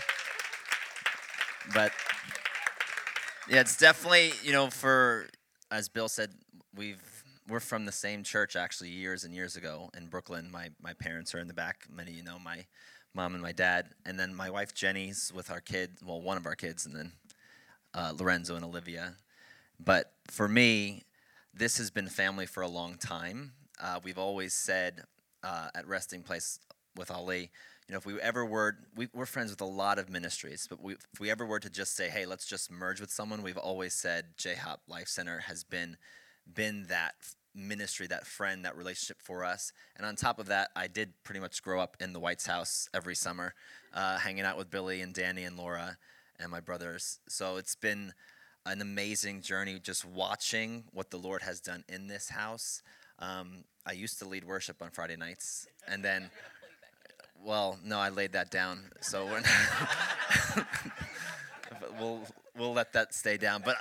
But 1.74 1.94
yeah, 3.48 3.62
it's 3.62 3.78
definitely 3.78 4.34
you 4.44 4.52
know 4.52 4.70
for 4.70 5.28
as 5.72 5.88
Bill 5.88 6.10
said, 6.10 6.32
we've 6.76 7.02
we're 7.48 7.62
from 7.62 7.86
the 7.86 7.94
same 7.94 8.24
church 8.24 8.58
actually 8.58 8.90
years 8.90 9.24
and 9.24 9.34
years 9.34 9.56
ago 9.56 9.90
in 9.96 10.08
Brooklyn. 10.08 10.52
My 10.52 10.72
my 10.82 10.92
parents 10.92 11.34
are 11.34 11.40
in 11.40 11.48
the 11.48 11.54
back. 11.54 11.86
Many 11.90 12.12
you 12.12 12.24
know 12.24 12.38
my 12.38 12.66
mom 13.14 13.34
and 13.34 13.42
my 13.42 13.54
dad, 13.54 13.92
and 14.06 14.20
then 14.20 14.36
my 14.36 14.50
wife 14.50 14.76
Jenny's 14.76 15.32
with 15.34 15.50
our 15.50 15.62
kid. 15.62 15.92
Well, 16.06 16.22
one 16.22 16.36
of 16.36 16.46
our 16.46 16.56
kids, 16.56 16.86
and 16.86 16.94
then 16.94 17.14
uh, 17.94 18.12
Lorenzo 18.20 18.58
and 18.58 18.66
Olivia. 18.66 19.14
But 19.80 20.12
for 20.30 20.50
me, 20.50 21.04
this 21.54 21.78
has 21.78 21.90
been 21.92 22.10
family 22.10 22.46
for 22.46 22.62
a 22.62 22.68
long 22.68 22.96
time. 22.96 23.54
Uh, 23.82 24.00
we've 24.04 24.18
always 24.18 24.54
said 24.54 25.04
uh, 25.44 25.70
at 25.74 25.88
Resting 25.88 26.22
Place 26.22 26.60
with 26.96 27.10
Ali, 27.10 27.50
you 27.88 27.94
know, 27.94 27.98
if 27.98 28.06
we 28.06 28.20
ever 28.22 28.46
were, 28.46 28.78
we, 28.96 29.10
are 29.18 29.26
friends 29.26 29.50
with 29.50 29.62
a 29.62 29.66
lot 29.66 30.00
of 30.00 30.10
ministries, 30.10 30.68
but 30.70 30.82
we, 30.82 30.94
if 30.94 31.20
we 31.20 31.30
ever 31.30 31.46
were 31.46 31.60
to 31.60 31.70
just 31.70 31.96
say, 31.96 32.10
hey, 32.10 32.26
let's 32.26 32.46
just 32.46 32.72
merge 32.72 33.02
with 33.02 33.12
someone, 33.12 33.42
we've 33.42 33.58
always 33.58 33.94
said 33.94 34.26
J-Hop 34.38 34.82
Life 34.88 35.08
Center 35.08 35.40
has 35.40 35.64
been 35.64 35.98
been 36.54 36.88
that 36.88 37.16
ministry, 37.54 38.08
that 38.08 38.26
friend, 38.26 38.66
that 38.66 38.76
relationship 38.78 39.18
for 39.22 39.44
us. 39.44 39.74
And 39.96 40.06
on 40.06 40.16
top 40.16 40.40
of 40.40 40.48
that, 40.48 40.70
I 40.76 40.88
did 40.88 41.14
pretty 41.24 41.40
much 41.40 41.62
grow 41.62 41.80
up 41.80 41.98
in 42.00 42.14
the 42.14 42.20
White's 42.20 42.46
house 42.46 42.90
every 42.94 43.16
summer, 43.16 43.54
uh, 43.94 44.18
hanging 44.18 44.44
out 44.44 44.58
with 44.58 44.72
Billy 44.72 45.02
and 45.02 45.14
Danny 45.14 45.44
and 45.44 45.58
Laura 45.58 45.98
and 46.40 46.50
my 46.50 46.60
brothers. 46.60 47.20
So 47.28 47.58
it's 47.58 47.76
been 47.76 48.14
an 48.66 48.82
amazing 48.82 49.42
journey 49.42 49.80
just 49.80 50.06
watching 50.06 50.86
what 50.92 51.12
the 51.12 51.18
Lord 51.18 51.42
has 51.44 51.60
done 51.60 51.84
in 51.90 52.08
this 52.08 52.30
house. 52.30 52.82
Um, 53.22 53.64
I 53.86 53.92
used 53.94 54.20
to 54.20 54.28
lead 54.28 54.44
worship 54.44 54.82
on 54.82 54.90
Friday 54.90 55.16
nights, 55.16 55.68
and 55.88 56.04
then, 56.04 56.30
well, 57.44 57.78
no, 57.84 58.00
I 58.00 58.10
laid 58.10 58.32
that 58.34 58.50
down. 58.50 58.92
So 59.02 59.26
we'll 62.00 62.22
we'll 62.58 62.74
let 62.74 62.94
that 62.94 63.14
stay 63.14 63.38
down. 63.38 63.62
But 63.64 63.78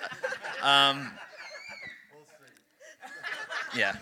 um, 0.62 1.10
yeah, 3.74 3.96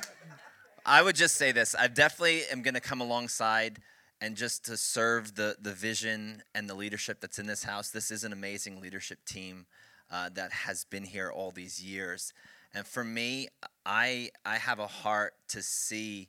I 0.84 1.02
would 1.02 1.16
just 1.16 1.36
say 1.36 1.52
this: 1.52 1.74
I 1.78 1.86
definitely 1.86 2.42
am 2.50 2.62
going 2.62 2.74
to 2.74 2.80
come 2.80 3.00
alongside 3.00 3.78
and 4.20 4.36
just 4.36 4.64
to 4.64 4.76
serve 4.76 5.36
the 5.36 5.56
the 5.60 5.72
vision 5.72 6.42
and 6.54 6.68
the 6.68 6.74
leadership 6.74 7.20
that's 7.20 7.38
in 7.38 7.46
this 7.46 7.64
house. 7.64 7.90
This 7.90 8.10
is 8.10 8.24
an 8.24 8.32
amazing 8.32 8.80
leadership 8.80 9.24
team 9.24 9.66
uh, 10.10 10.30
that 10.34 10.52
has 10.52 10.84
been 10.84 11.04
here 11.04 11.30
all 11.30 11.50
these 11.50 11.82
years. 11.82 12.32
And 12.74 12.86
for 12.86 13.02
me, 13.02 13.48
I 13.88 14.30
I 14.44 14.58
have 14.58 14.78
a 14.78 14.86
heart 14.86 15.32
to 15.48 15.62
see 15.62 16.28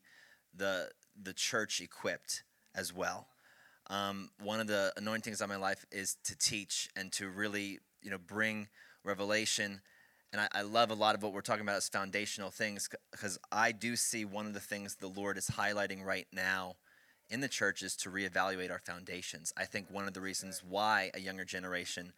the 0.55 0.89
the 1.21 1.33
church 1.33 1.81
equipped 1.81 2.43
as 2.73 2.93
well. 2.93 3.27
Um, 3.89 4.29
one 4.41 4.59
of 4.61 4.67
the 4.67 4.93
anointings 4.95 5.41
on 5.41 5.49
my 5.49 5.57
life 5.57 5.85
is 5.91 6.15
to 6.23 6.37
teach 6.37 6.89
and 6.95 7.11
to 7.13 7.27
really 7.29 7.79
you 8.01 8.09
know 8.09 8.17
bring 8.17 8.69
revelation. 9.03 9.81
And 10.31 10.41
I, 10.41 10.47
I 10.53 10.61
love 10.61 10.91
a 10.91 10.95
lot 10.95 11.15
of 11.15 11.23
what 11.23 11.33
we're 11.33 11.41
talking 11.41 11.63
about 11.63 11.75
as 11.77 11.89
foundational 11.89 12.51
things 12.51 12.87
because 13.11 13.37
I 13.51 13.71
do 13.71 13.95
see 13.95 14.25
one 14.25 14.45
of 14.45 14.53
the 14.53 14.59
things 14.59 14.95
the 14.95 15.07
Lord 15.07 15.37
is 15.37 15.47
highlighting 15.47 16.05
right 16.05 16.27
now 16.31 16.75
in 17.29 17.41
the 17.41 17.47
church 17.47 17.81
is 17.81 17.95
to 17.97 18.09
reevaluate 18.09 18.71
our 18.71 18.79
foundations. 18.79 19.51
I 19.57 19.65
think 19.65 19.87
one 19.89 20.07
of 20.07 20.13
the 20.13 20.21
reasons 20.21 20.63
why 20.67 21.11
a 21.13 21.19
younger 21.19 21.45
generation 21.45 22.13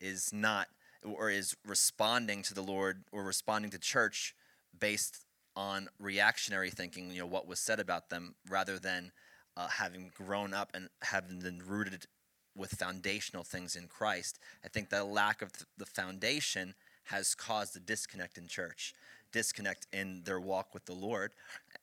is 0.00 0.32
not 0.32 0.68
or 1.02 1.28
is 1.28 1.56
responding 1.66 2.42
to 2.42 2.54
the 2.54 2.62
Lord 2.62 3.02
or 3.12 3.24
responding 3.24 3.70
to 3.72 3.78
church 3.78 4.34
based 4.78 5.24
on 5.54 5.88
reactionary 5.98 6.70
thinking, 6.70 7.10
you 7.10 7.20
know, 7.20 7.26
what 7.26 7.46
was 7.46 7.58
said 7.58 7.80
about 7.80 8.10
them, 8.10 8.34
rather 8.48 8.78
than 8.78 9.12
uh, 9.56 9.68
having 9.68 10.10
grown 10.14 10.52
up 10.52 10.70
and 10.74 10.88
having 11.02 11.40
been 11.40 11.62
rooted 11.66 12.06
with 12.54 12.72
foundational 12.72 13.44
things 13.44 13.76
in 13.76 13.86
Christ. 13.86 14.38
I 14.64 14.68
think 14.68 14.90
that 14.90 15.06
lack 15.06 15.42
of 15.42 15.50
the 15.76 15.86
foundation 15.86 16.74
has 17.04 17.34
caused 17.34 17.76
a 17.76 17.80
disconnect 17.80 18.38
in 18.38 18.48
church, 18.48 18.94
disconnect 19.32 19.86
in 19.92 20.22
their 20.24 20.40
walk 20.40 20.74
with 20.74 20.86
the 20.86 20.92
Lord. 20.94 21.32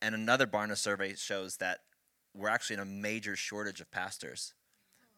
And 0.01 0.13
another 0.13 0.47
Barna 0.47 0.77
survey 0.77 1.15
shows 1.15 1.57
that 1.57 1.79
we're 2.35 2.49
actually 2.49 2.75
in 2.75 2.79
a 2.81 2.85
major 2.85 3.35
shortage 3.35 3.79
of 3.79 3.91
pastors 3.91 4.53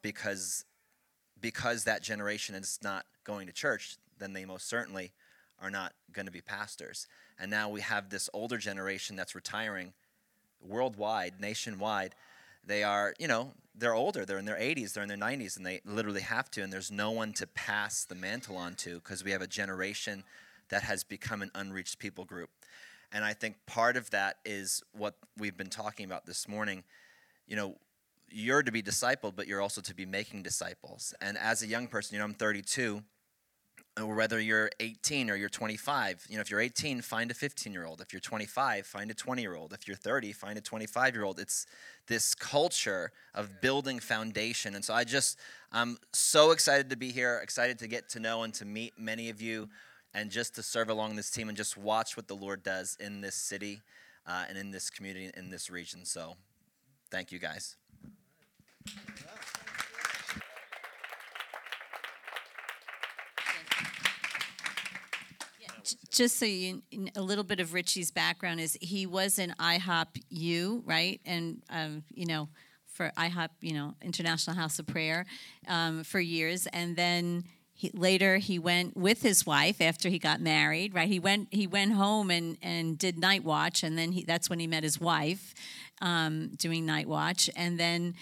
because 0.02 0.66
because 1.42 1.84
that 1.84 2.02
generation 2.02 2.56
is 2.56 2.80
not 2.82 3.06
going 3.26 3.46
to 3.46 3.54
church, 3.54 3.98
then 4.20 4.34
they 4.34 4.46
most 4.46 4.70
certainly 4.70 5.12
are 5.62 5.70
not 5.70 5.94
going 6.14 6.26
to 6.26 6.32
be 6.32 6.42
pastors. 6.42 7.08
And 7.40 7.52
now 7.52 7.70
we 7.70 7.82
have 7.82 8.10
this 8.10 8.30
older 8.34 8.58
generation 8.58 9.16
that's 9.16 9.36
retiring 9.36 9.94
worldwide, 10.62 11.40
nationwide. 11.40 12.16
They 12.66 12.84
are, 12.84 13.14
you 13.20 13.28
know, 13.28 13.52
they're 13.78 13.94
older. 13.94 14.26
They're 14.26 14.38
in 14.38 14.46
their 14.46 14.58
80s, 14.58 14.94
they're 14.94 15.04
in 15.04 15.10
their 15.10 15.18
90s, 15.18 15.58
and 15.58 15.66
they 15.66 15.82
literally 15.86 16.22
have 16.22 16.50
to. 16.52 16.64
And 16.64 16.72
there's 16.72 16.92
no 16.92 17.12
one 17.12 17.34
to 17.34 17.48
pass 17.48 18.06
the 18.06 18.16
mantle 18.16 18.58
on 18.58 18.76
to 18.76 18.96
because 18.96 19.24
we 19.24 19.32
have 19.32 19.42
a 19.42 19.48
generation 19.48 20.24
that 20.70 20.84
has 20.84 21.04
become 21.04 21.42
an 21.42 21.52
unreached 21.54 22.00
people 22.00 22.26
group. 22.26 22.50
And 23.12 23.24
I 23.24 23.34
think 23.34 23.58
part 23.66 23.98
of 23.98 24.10
that 24.12 24.38
is 24.46 24.82
what 24.94 25.16
we've 25.38 25.56
been 25.56 25.70
talking 25.70 26.06
about 26.06 26.26
this 26.26 26.48
morning. 26.48 26.84
You 27.48 27.56
know, 27.56 27.76
you're 28.32 28.64
to 28.64 28.72
be 28.72 28.82
discipled, 28.82 29.36
but 29.36 29.48
you're 29.48 29.62
also 29.62 29.82
to 29.82 29.94
be 29.94 30.06
making 30.06 30.44
disciples. 30.44 31.14
And 31.22 31.38
as 31.38 31.62
a 31.62 31.68
young 31.68 31.88
person, 31.88 32.16
you 32.16 32.20
know, 32.20 32.26
I'm 32.26 32.34
32 32.34 32.98
or 32.98 33.04
whether 34.02 34.42
you're 34.42 34.70
18 34.82 35.30
or 35.30 35.36
you're 35.36 35.48
25 35.48 36.26
you 36.30 36.36
know 36.36 36.42
if 36.42 36.52
you're 36.52 36.60
18 36.60 37.02
find 37.02 37.32
a 37.32 37.34
15 37.34 37.72
year 37.72 37.86
old 37.86 38.02
if 38.02 38.12
you're 38.12 38.20
25 38.20 38.86
find 38.86 39.10
a 39.10 39.14
20 39.14 39.42
year 39.42 39.56
old 39.56 39.72
if 39.72 39.88
you're 39.88 39.96
30 39.96 40.34
find 40.34 40.58
a 40.58 40.62
25 40.62 41.16
year 41.16 41.24
old 41.24 41.40
it's 41.40 41.66
this 42.08 42.36
culture 42.36 43.12
of 43.34 43.62
building 43.62 44.00
foundation. 44.00 44.76
And 44.76 44.84
so 44.84 44.94
i 44.94 45.04
just 45.04 45.40
i'm 45.72 45.98
so 46.14 46.52
excited 46.52 46.90
to 46.90 46.98
be 46.98 47.12
here 47.12 47.40
excited 47.42 47.80
to 47.80 47.88
get 47.88 48.10
to 48.10 48.20
know 48.20 48.44
and 48.44 48.54
to 48.56 48.66
meet 48.66 48.94
many 48.98 49.30
of 49.30 49.42
you 49.42 49.70
and 50.14 50.30
just 50.30 50.56
to 50.56 50.64
serve 50.64 50.90
along 50.90 51.16
this 51.16 51.32
team 51.32 51.48
and 51.48 51.58
just 51.58 51.78
watch 51.78 52.18
what 52.18 52.28
the 52.28 52.36
lord 52.36 52.64
does 52.64 52.98
in 53.00 53.22
this 53.22 53.36
city 53.36 53.82
uh, 54.28 54.44
and 54.50 54.58
in 54.58 54.72
this 54.72 54.90
community 54.90 55.32
in 55.38 55.50
this 55.50 55.70
region. 55.70 56.04
So 56.04 56.36
thank 57.12 57.32
you 57.32 57.40
guys 57.40 57.78
just 66.16 66.38
so 66.38 66.46
you 66.46 66.82
a 67.16 67.22
little 67.22 67.44
bit 67.44 67.60
of 67.60 67.74
Richie's 67.74 68.10
background 68.10 68.60
is 68.60 68.78
he 68.82 69.06
was 69.06 69.38
in 69.38 69.54
IHOP 69.60 70.22
U, 70.30 70.82
right? 70.86 71.20
And 71.26 71.62
um, 71.70 72.04
you 72.14 72.26
know, 72.26 72.50
for 72.88 73.12
IHOP, 73.18 73.50
you 73.62 73.74
know, 73.74 73.96
International 74.02 74.56
House 74.56 74.80
of 74.80 74.88
Prayer, 74.88 75.26
um, 75.68 76.04
for 76.04 76.20
years, 76.20 76.68
and 76.68 76.96
then. 76.96 77.44
He, 77.78 77.92
later, 77.94 78.38
he 78.38 78.58
went 78.58 78.96
with 78.96 79.22
his 79.22 79.46
wife 79.46 79.82
after 79.82 80.08
he 80.08 80.18
got 80.18 80.40
married. 80.40 80.94
Right, 80.94 81.10
he 81.10 81.20
went 81.20 81.50
he 81.52 81.68
went 81.68 81.92
home 81.92 82.32
and, 82.32 82.58
and 82.62 82.98
did 82.98 83.20
night 83.20 83.44
watch, 83.44 83.84
and 83.84 83.98
then 83.98 84.14
he, 84.14 84.24
that's 84.24 84.50
when 84.50 84.60
he 84.62 84.66
met 84.66 84.84
his 84.84 84.98
wife, 84.98 85.54
um, 86.02 86.52
doing 86.56 86.86
night 86.86 87.06
watch. 87.06 87.50
And 87.54 87.78
then 87.78 88.14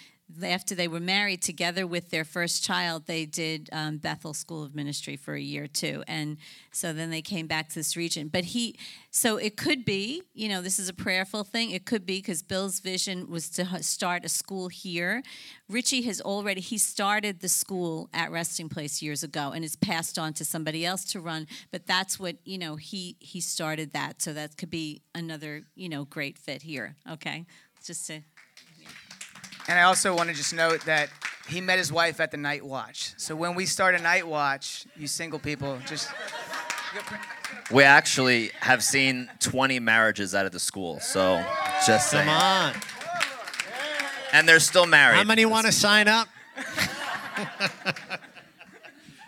after 0.41 0.73
they 0.73 0.87
were 0.87 0.99
married 0.99 1.41
together 1.41 1.85
with 1.85 2.09
their 2.09 2.23
first 2.23 2.63
child, 2.63 3.05
they 3.05 3.25
did 3.25 3.69
um, 3.71 3.97
Bethel 3.97 4.33
School 4.33 4.63
of 4.63 4.73
Ministry 4.73 5.15
for 5.15 5.33
a 5.35 5.41
year 5.41 5.67
too, 5.67 6.03
and 6.07 6.37
so 6.71 6.93
then 6.93 7.09
they 7.09 7.21
came 7.21 7.45
back 7.45 7.69
to 7.69 7.75
this 7.75 7.95
region. 7.95 8.29
But 8.29 8.45
he, 8.45 8.75
so 9.11 9.37
it 9.37 9.57
could 9.57 9.85
be, 9.85 10.23
you 10.33 10.49
know, 10.49 10.61
this 10.61 10.79
is 10.79 10.89
a 10.89 10.93
prayerful 10.93 11.43
thing. 11.43 11.71
It 11.71 11.85
could 11.85 12.05
be 12.05 12.17
because 12.17 12.41
Bill's 12.41 12.79
vision 12.79 13.29
was 13.29 13.49
to 13.51 13.83
start 13.83 14.25
a 14.25 14.29
school 14.29 14.69
here. 14.69 15.23
Richie 15.69 16.03
has 16.03 16.19
already 16.21 16.61
he 16.61 16.77
started 16.77 17.41
the 17.41 17.49
school 17.49 18.09
at 18.13 18.31
Resting 18.31 18.69
Place 18.69 19.01
years 19.01 19.23
ago, 19.23 19.51
and 19.51 19.63
it's 19.63 19.75
passed 19.75 20.17
on 20.17 20.33
to 20.33 20.45
somebody 20.45 20.85
else 20.85 21.03
to 21.05 21.19
run. 21.19 21.47
But 21.71 21.85
that's 21.85 22.19
what 22.19 22.37
you 22.43 22.57
know 22.57 22.75
he 22.75 23.17
he 23.19 23.39
started 23.41 23.93
that, 23.93 24.21
so 24.21 24.33
that 24.33 24.57
could 24.57 24.69
be 24.69 25.01
another 25.13 25.63
you 25.75 25.89
know 25.89 26.05
great 26.05 26.37
fit 26.37 26.63
here. 26.63 26.95
Okay, 27.09 27.45
just 27.83 28.07
to 28.07 28.21
and 29.67 29.79
I 29.79 29.83
also 29.83 30.15
want 30.15 30.29
to 30.29 30.35
just 30.35 30.53
note 30.53 30.85
that 30.85 31.09
he 31.47 31.61
met 31.61 31.77
his 31.77 31.91
wife 31.91 32.19
at 32.19 32.31
the 32.31 32.37
night 32.37 32.65
watch. 32.65 33.13
So 33.17 33.35
when 33.35 33.55
we 33.55 33.65
start 33.65 33.95
a 33.95 33.99
night 33.99 34.27
watch, 34.27 34.85
you 34.95 35.07
single 35.07 35.39
people 35.39 35.79
just. 35.85 36.09
We 37.71 37.83
actually 37.83 38.51
have 38.59 38.83
seen 38.83 39.29
20 39.39 39.79
marriages 39.79 40.35
out 40.35 40.45
of 40.45 40.51
the 40.51 40.59
school, 40.59 40.99
so 40.99 41.43
just 41.85 42.11
saying. 42.11 42.27
Come 42.27 42.37
on. 42.37 42.73
And 44.31 44.47
they're 44.47 44.59
still 44.59 44.85
married. 44.85 45.17
How 45.17 45.23
many 45.23 45.45
want 45.45 45.65
to 45.65 45.71
sign 45.71 46.07
up? 46.07 46.27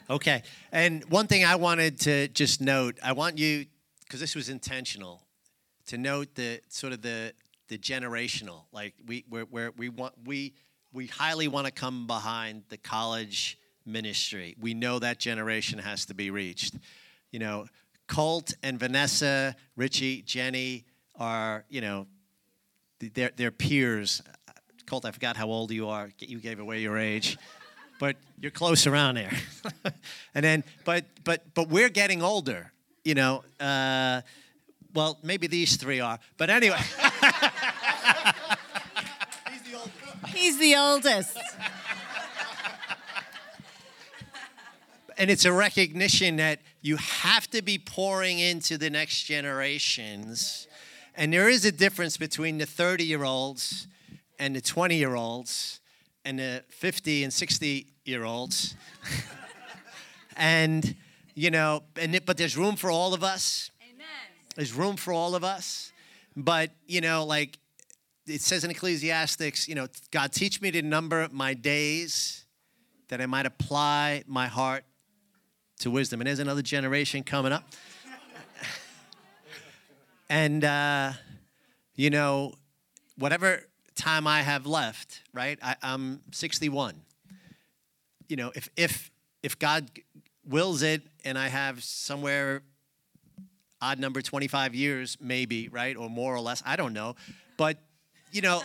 okay. 0.09 0.43
And 0.71 1.03
one 1.05 1.27
thing 1.27 1.45
I 1.45 1.55
wanted 1.55 1.99
to 2.01 2.27
just 2.29 2.61
note, 2.61 2.99
I 3.03 3.13
want 3.13 3.38
you, 3.38 3.65
because 4.03 4.19
this 4.19 4.36
was 4.36 4.49
intentional, 4.49 5.23
to 5.88 5.97
note 5.97 6.36
the 6.36 6.61
sort 6.69 6.93
of 6.93 7.01
the 7.01 7.33
the 7.68 7.78
generational. 7.78 8.63
Like 8.72 8.93
we 9.05 9.26
we 9.30 9.43
we 9.78 9.89
want 9.89 10.13
we 10.26 10.53
we 10.93 11.07
highly 11.07 11.47
want 11.47 11.66
to 11.68 11.72
come 11.72 12.07
behind 12.07 12.63
the 12.70 12.78
college 12.78 13.57
ministry. 13.86 14.55
We 14.59 14.74
know 14.74 14.99
that 14.99 15.20
generation 15.20 15.80
has 15.80 16.05
to 16.07 16.13
be 16.13 16.32
reached. 16.32 16.76
You 17.32 17.39
know, 17.39 17.66
Colt 18.07 18.53
and 18.63 18.80
Vanessa, 18.80 19.55
Richie, 19.76 20.22
Jenny 20.22 20.86
are, 21.18 21.66
you 21.70 21.82
know, 21.82 22.07
they're, 22.99 23.32
they're 23.36 23.51
peers. 23.51 24.22
Colt, 24.86 25.05
I 25.05 25.11
forgot 25.11 25.36
how 25.36 25.47
old 25.47 25.72
you 25.72 25.89
are. 25.89 26.09
You 26.20 26.39
gave 26.39 26.59
away 26.59 26.80
your 26.80 26.97
age, 26.97 27.38
but 27.99 28.16
you're 28.39 28.51
close 28.51 28.88
around 28.88 29.16
there. 29.16 29.34
and 30.36 30.45
then, 30.45 30.63
but 30.84 31.05
but 31.24 31.53
but 31.53 31.70
we're 31.70 31.89
getting 31.89 32.22
older. 32.22 32.72
You 33.03 33.16
know, 33.16 33.43
uh, 33.59 34.22
well, 34.96 35.20
maybe 35.22 35.46
these 35.48 35.76
three 35.76 36.00
are, 36.00 36.18
but 36.38 36.50
anyway. 36.50 36.80
He's 39.52 39.62
the 39.62 39.76
oldest. 39.76 40.28
He's 40.28 40.58
the 40.58 40.76
oldest. 40.76 41.38
and 45.18 45.30
it's 45.30 45.46
a 45.46 45.52
recognition 45.52 46.38
that 46.38 46.62
you 46.82 46.96
have 46.98 47.50
to 47.52 47.62
be 47.62 47.78
pouring 47.78 48.39
into 48.39 48.78
the 48.78 48.89
next 48.89 49.24
generations. 49.24 50.68
And 51.16 51.32
there 51.34 51.50
is 51.50 51.66
a 51.66 51.72
difference 51.72 52.18
between 52.18 52.58
the 52.58 52.66
30 52.66 53.04
year 53.04 53.24
olds 53.24 53.88
and 54.39 54.56
the 54.56 54.62
20 54.62 54.96
year 54.96 55.16
olds 55.16 55.82
and 56.24 56.39
the 56.39 56.64
50 56.70 57.24
and 57.24 57.34
60 57.34 57.88
year 58.06 58.24
olds. 58.24 58.76
and, 60.38 60.96
you 61.34 61.52
know, 61.52 61.84
and 62.00 62.16
it, 62.16 62.26
but 62.26 62.38
there's 62.38 62.58
room 62.58 62.76
for 62.76 62.89
all 62.91 63.14
of 63.14 63.24
us. 63.24 63.72
There's 64.56 64.74
room 64.74 64.95
for 64.95 65.14
all 65.14 65.36
of 65.36 65.43
us. 65.43 65.91
But, 66.36 66.72
you 66.88 67.01
know, 67.01 67.26
like 67.26 67.60
it 68.26 68.41
says 68.41 68.64
in 68.64 68.72
Ecclesiastics, 68.72 69.68
you 69.68 69.76
know, 69.76 69.88
God, 70.12 70.32
teach 70.32 70.62
me 70.62 70.72
to 70.72 70.82
number 70.82 71.28
my 71.32 71.53
days 71.53 72.45
that 73.10 73.22
I 73.22 73.26
might 73.26 73.45
apply 73.45 74.24
my 74.28 74.47
heart 74.47 74.84
to 75.80 75.91
wisdom. 75.91 76.22
And 76.22 76.28
there's 76.28 76.39
another 76.39 76.62
generation 76.62 77.24
coming 77.24 77.51
up. 77.51 77.64
and, 80.30 80.64
uh, 80.64 81.12
you 81.95 82.10
know, 82.10 82.53
whatever 83.18 83.62
time 83.95 84.28
I 84.28 84.41
have 84.41 84.66
left, 84.66 85.22
right? 85.34 85.60
I, 85.62 85.76
I'm 85.82 86.22
61. 86.32 86.95
You 88.28 88.36
know, 88.38 88.51
if, 88.56 88.70
if, 88.76 89.12
if 89.43 89.60
God 89.60 89.89
wills 90.45 90.82
it 90.82 91.01
and 91.24 91.38
I 91.38 91.49
have 91.49 91.84
somewhere 91.84 92.64
odd 93.86 93.99
number 93.99 94.21
25 94.21 94.73
years, 94.73 95.17
maybe, 95.21 95.67
right? 95.69 95.95
Or 95.95 96.09
more 96.09 96.33
or 96.33 96.39
less, 96.39 96.63
I 96.65 96.75
don't 96.75 96.93
know. 96.93 97.15
But, 97.57 97.77
you 98.31 98.41
know, 98.41 98.61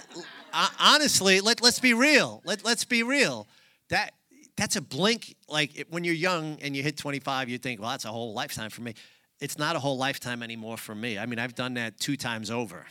honestly, 0.81 1.41
let, 1.41 1.63
let's 1.63 1.81
be 1.81 1.95
real. 1.95 2.43
Let, 2.45 2.65
let's 2.65 2.85
be 2.85 3.03
real. 3.03 3.47
That 3.91 4.13
that's 4.57 4.77
a 4.77 4.83
blink. 4.83 5.37
Like 5.49 5.87
when 5.91 6.05
you're 6.05 6.15
young 6.15 6.59
and 6.61 6.77
you 6.77 6.83
hit 6.83 6.97
25, 6.97 7.49
you 7.49 7.59
think, 7.59 7.81
well, 7.81 7.91
that's 7.91 8.05
a 8.05 8.09
whole 8.09 8.35
lifetime 8.35 8.71
for 8.71 8.83
me. 8.83 8.95
It's 9.41 9.59
not 9.59 9.75
a 9.75 9.79
whole 9.79 9.97
lifetime 9.97 10.43
anymore 10.43 10.77
for 10.77 10.95
me. 10.95 11.19
I 11.19 11.27
mean, 11.27 11.39
I've 11.39 11.55
done 11.55 11.75
that 11.75 11.99
two 11.99 12.17
times 12.17 12.51
over. 12.51 12.85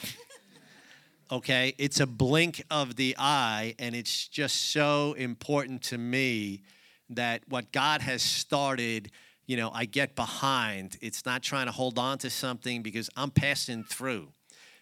okay? 1.32 1.76
It's 1.78 2.00
a 2.00 2.08
blink 2.08 2.64
of 2.72 2.96
the 2.96 3.16
eye, 3.20 3.76
and 3.78 3.96
it's 3.96 4.28
just 4.28 4.72
so 4.72 5.14
important 5.14 5.84
to 5.84 5.98
me 5.98 6.64
that 7.12 7.44
what 7.48 7.72
God 7.72 8.02
has 8.02 8.24
started, 8.24 9.12
you 9.50 9.58
know, 9.58 9.72
I 9.74 9.86
get 9.86 10.16
behind. 10.16 10.98
It's 11.02 11.26
not 11.26 11.42
trying 11.42 11.66
to 11.66 11.72
hold 11.72 11.98
on 11.98 12.20
to 12.20 12.30
something 12.30 12.84
because 12.84 13.10
I'm 13.18 13.32
passing 13.32 13.84
through, 13.84 14.30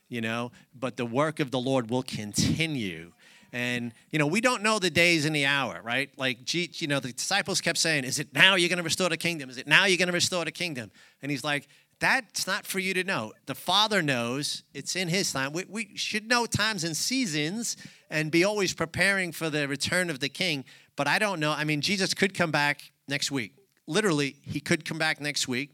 you 0.09 0.19
know, 0.19 0.51
but 0.77 0.97
the 0.97 1.05
work 1.05 1.39
of 1.39 1.51
the 1.51 1.59
Lord 1.59 1.89
will 1.89 2.03
continue 2.03 3.13
and, 3.53 3.93
you 4.11 4.19
know, 4.19 4.27
we 4.27 4.41
don't 4.41 4.61
know 4.61 4.77
the 4.77 4.89
days 4.89 5.25
and 5.25 5.35
the 5.35 5.45
hour, 5.45 5.81
right? 5.81 6.09
Like, 6.17 6.53
you 6.53 6.87
know, 6.87 6.99
the 6.99 7.13
disciples 7.13 7.61
kept 7.61 7.77
saying, 7.77 8.03
Is 8.03 8.19
it 8.19 8.33
now 8.33 8.55
you're 8.55 8.69
going 8.69 8.77
to 8.77 8.83
restore 8.83 9.09
the 9.09 9.17
kingdom? 9.17 9.49
Is 9.49 9.57
it 9.57 9.67
now 9.67 9.85
you're 9.85 9.97
going 9.97 10.07
to 10.07 10.13
restore 10.13 10.43
the 10.43 10.51
kingdom? 10.51 10.91
And 11.21 11.31
he's 11.31 11.43
like, 11.43 11.67
That's 11.99 12.45
not 12.45 12.65
for 12.65 12.79
you 12.79 12.93
to 12.93 13.03
know. 13.03 13.33
The 13.45 13.55
Father 13.55 14.01
knows, 14.01 14.63
it's 14.73 14.95
in 14.95 15.07
His 15.07 15.31
time. 15.31 15.53
We, 15.53 15.63
we 15.69 15.95
should 15.95 16.27
know 16.27 16.45
times 16.45 16.83
and 16.83 16.95
seasons 16.95 17.77
and 18.09 18.31
be 18.31 18.43
always 18.43 18.73
preparing 18.73 19.31
for 19.31 19.49
the 19.49 19.67
return 19.67 20.09
of 20.09 20.19
the 20.19 20.29
King. 20.29 20.65
But 20.95 21.07
I 21.07 21.19
don't 21.19 21.39
know. 21.39 21.51
I 21.51 21.63
mean, 21.63 21.81
Jesus 21.81 22.13
could 22.13 22.33
come 22.33 22.51
back 22.51 22.91
next 23.07 23.31
week. 23.31 23.56
Literally, 23.87 24.35
He 24.41 24.59
could 24.59 24.85
come 24.85 24.97
back 24.97 25.19
next 25.19 25.47
week, 25.47 25.71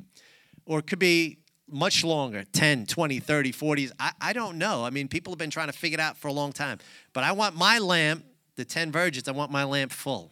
or 0.65 0.79
it 0.79 0.87
could 0.87 0.99
be 0.99 1.39
much 1.67 2.03
longer 2.03 2.43
10 2.51 2.85
20 2.85 3.19
30 3.19 3.51
40s 3.51 3.91
I, 3.99 4.11
I 4.21 4.33
don't 4.33 4.57
know. 4.57 4.83
I 4.83 4.89
mean 4.89 5.07
people 5.07 5.31
have 5.31 5.39
been 5.39 5.49
trying 5.49 5.67
to 5.67 5.73
figure 5.73 5.95
it 5.95 6.01
out 6.01 6.17
for 6.17 6.27
a 6.27 6.31
long 6.33 6.51
time. 6.51 6.77
But 7.13 7.23
i 7.23 7.31
want 7.31 7.55
my 7.55 7.79
lamp 7.79 8.25
the 8.55 8.65
10 8.65 8.91
virgins 8.91 9.27
i 9.27 9.31
want 9.31 9.51
my 9.51 9.63
lamp 9.63 9.91
full. 9.91 10.31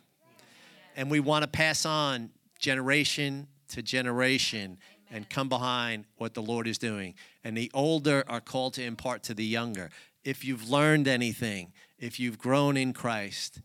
And 0.95 1.09
we 1.09 1.19
want 1.19 1.43
to 1.43 1.47
pass 1.47 1.85
on 1.85 2.29
generation 2.59 3.47
to 3.69 3.81
generation 3.81 4.77
and 5.09 5.29
come 5.29 5.49
behind 5.49 6.05
what 6.17 6.33
the 6.33 6.41
lord 6.41 6.67
is 6.67 6.77
doing. 6.77 7.15
And 7.43 7.57
the 7.57 7.71
older 7.73 8.23
are 8.27 8.41
called 8.41 8.73
to 8.75 8.83
impart 8.83 9.23
to 9.23 9.33
the 9.33 9.45
younger. 9.45 9.89
If 10.23 10.45
you've 10.45 10.69
learned 10.69 11.07
anything 11.07 11.71
if 11.97 12.19
you've 12.19 12.37
grown 12.37 12.75
in 12.75 12.91
christ 12.93 13.61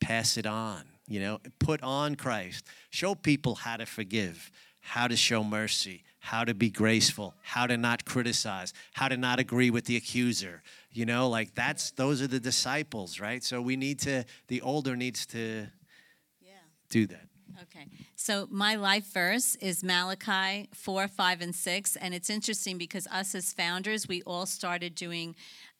pass 0.00 0.36
it 0.36 0.46
on 0.46 0.84
you 1.10 1.20
know 1.20 1.38
put 1.58 1.82
on 1.82 2.14
christ 2.14 2.66
show 2.88 3.14
people 3.14 3.54
how 3.56 3.76
to 3.76 3.84
forgive 3.84 4.50
how 4.80 5.06
to 5.06 5.16
show 5.16 5.44
mercy 5.44 6.02
how 6.20 6.44
to 6.44 6.54
be 6.54 6.70
graceful, 6.70 7.34
how 7.42 7.66
to 7.66 7.76
not 7.76 8.04
criticize, 8.04 8.72
how 8.92 9.08
to 9.08 9.16
not 9.16 9.40
agree 9.40 9.70
with 9.70 9.86
the 9.86 9.96
accuser. 9.96 10.62
You 10.92 11.06
know, 11.06 11.28
like 11.28 11.54
that's 11.54 11.90
those 11.92 12.22
are 12.22 12.26
the 12.26 12.38
disciples, 12.38 13.18
right? 13.18 13.42
So 13.42 13.60
we 13.60 13.76
need 13.76 13.98
to 14.00 14.24
the 14.48 14.60
older 14.60 14.96
needs 14.96 15.26
to 15.26 15.66
yeah. 16.40 16.52
do 16.90 17.06
that. 17.06 17.26
Okay. 17.62 17.86
So 18.16 18.46
my 18.50 18.76
life 18.76 19.12
verse 19.12 19.56
is 19.56 19.82
Malachi 19.82 20.68
4, 20.74 21.08
5, 21.08 21.40
and 21.40 21.54
6. 21.54 21.96
And 21.96 22.14
it's 22.14 22.30
interesting 22.30 22.78
because 22.78 23.06
us 23.08 23.34
as 23.34 23.52
founders, 23.52 24.06
we 24.06 24.22
all 24.22 24.46
started 24.46 24.94
doing, 24.94 25.34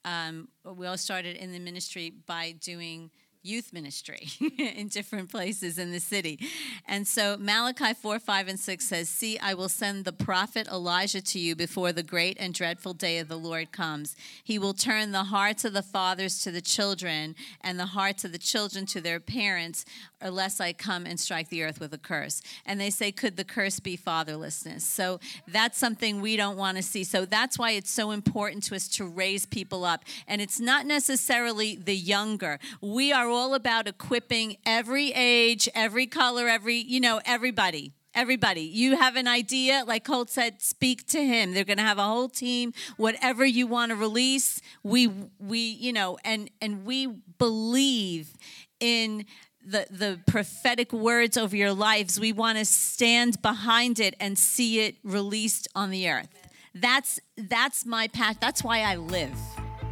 um, 0.04 0.48
we 0.64 0.86
all 0.86 0.98
started 0.98 1.36
in 1.36 1.52
the 1.52 1.58
ministry 1.58 2.12
by 2.26 2.52
doing 2.60 3.10
youth 3.42 3.72
ministry 3.72 4.28
in 4.58 4.88
different 4.88 5.30
places 5.30 5.78
in 5.78 5.92
the 5.92 6.00
city. 6.00 6.38
And 6.86 7.06
so 7.06 7.36
Malachi 7.38 7.94
4, 7.94 8.18
5, 8.18 8.48
and 8.48 8.60
6 8.60 8.84
says, 8.84 9.08
See, 9.08 9.38
I 9.38 9.54
will 9.54 9.68
send 9.68 10.04
the 10.04 10.12
prophet 10.12 10.68
Elijah 10.68 11.22
to 11.22 11.38
you 11.38 11.56
before 11.56 11.92
the 11.92 12.02
great 12.02 12.36
and 12.38 12.52
dreadful 12.52 12.92
day 12.92 13.18
of 13.18 13.28
the 13.28 13.38
Lord 13.38 13.72
comes. 13.72 14.14
He 14.44 14.58
will 14.58 14.74
turn 14.74 15.12
the 15.12 15.24
hearts 15.24 15.64
of 15.64 15.72
the 15.72 15.82
fathers 15.82 16.42
to 16.42 16.50
the 16.50 16.60
children 16.60 17.34
and 17.62 17.78
the 17.78 17.86
hearts 17.86 18.24
of 18.24 18.32
the 18.32 18.38
children 18.38 18.84
to 18.86 19.00
their 19.00 19.20
parents, 19.20 19.84
unless 20.20 20.60
I 20.60 20.72
come 20.74 21.06
and 21.06 21.18
strike 21.18 21.48
the 21.48 21.62
earth 21.62 21.80
with 21.80 21.94
a 21.94 21.98
curse. 21.98 22.42
And 22.66 22.78
they 22.78 22.90
say, 22.90 23.10
Could 23.10 23.36
the 23.36 23.44
curse 23.44 23.80
be 23.80 23.96
fatherlessness? 23.96 24.82
So 24.82 25.18
that's 25.48 25.78
something 25.78 26.20
we 26.20 26.36
don't 26.36 26.58
want 26.58 26.76
to 26.76 26.82
see. 26.82 27.04
So 27.04 27.24
that's 27.24 27.58
why 27.58 27.72
it's 27.72 27.90
so 27.90 28.10
important 28.10 28.64
to 28.64 28.76
us 28.76 28.88
to 28.88 29.06
raise 29.06 29.46
people 29.46 29.84
up. 29.84 30.04
And 30.28 30.42
it's 30.42 30.60
not 30.60 30.84
necessarily 30.84 31.76
the 31.76 31.96
younger. 31.96 32.58
We 32.82 33.12
are 33.12 33.29
all 33.30 33.54
about 33.54 33.86
equipping 33.86 34.56
every 34.66 35.12
age, 35.12 35.68
every 35.74 36.06
color, 36.06 36.48
every, 36.48 36.76
you 36.76 37.00
know, 37.00 37.20
everybody 37.24 37.92
everybody. 38.12 38.62
You 38.62 38.96
have 38.96 39.14
an 39.14 39.28
idea 39.28 39.84
like 39.86 40.02
colt 40.02 40.30
said 40.30 40.60
speak 40.60 41.06
to 41.10 41.24
him. 41.24 41.54
They're 41.54 41.62
going 41.62 41.78
to 41.78 41.84
have 41.84 41.98
a 41.98 42.04
whole 42.04 42.28
team. 42.28 42.72
Whatever 42.96 43.46
you 43.46 43.68
want 43.68 43.90
to 43.90 43.96
release 43.96 44.60
we 44.82 45.06
we 45.38 45.58
you 45.58 45.92
know 45.92 46.18
and 46.24 46.50
and 46.60 46.84
we 46.84 47.06
believe 47.38 48.32
in 48.80 49.26
the, 49.64 49.86
the 49.90 50.18
prophetic 50.26 50.92
words 50.92 51.36
over 51.36 51.54
your 51.54 51.72
lives. 51.72 52.18
We 52.18 52.32
want 52.32 52.58
to 52.58 52.64
stand 52.64 53.40
behind 53.42 54.00
it 54.00 54.16
and 54.18 54.36
see 54.36 54.80
it 54.80 54.96
released 55.04 55.68
on 55.76 55.90
the 55.90 56.10
earth. 56.10 56.28
That's 56.74 57.20
that's 57.36 57.86
my 57.86 58.08
path. 58.08 58.38
That's 58.40 58.64
why 58.64 58.80
i 58.80 58.96
live 58.96 59.38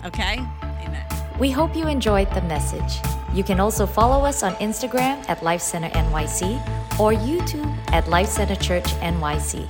okay? 0.04 0.38
Amen 0.62 1.17
we 1.38 1.50
hope 1.50 1.76
you 1.76 1.86
enjoyed 1.86 2.30
the 2.34 2.42
message 2.42 3.00
you 3.34 3.44
can 3.44 3.60
also 3.60 3.86
follow 3.86 4.24
us 4.24 4.42
on 4.42 4.54
Instagram 4.54 5.22
at 5.28 5.42
Life 5.42 5.60
Center 5.60 5.90
NYC 5.90 6.58
or 6.98 7.12
YouTube 7.12 7.70
at 7.92 8.08
Life 8.08 8.28
Center 8.28 8.56
Church 8.56 8.86
NYC. 9.00 9.68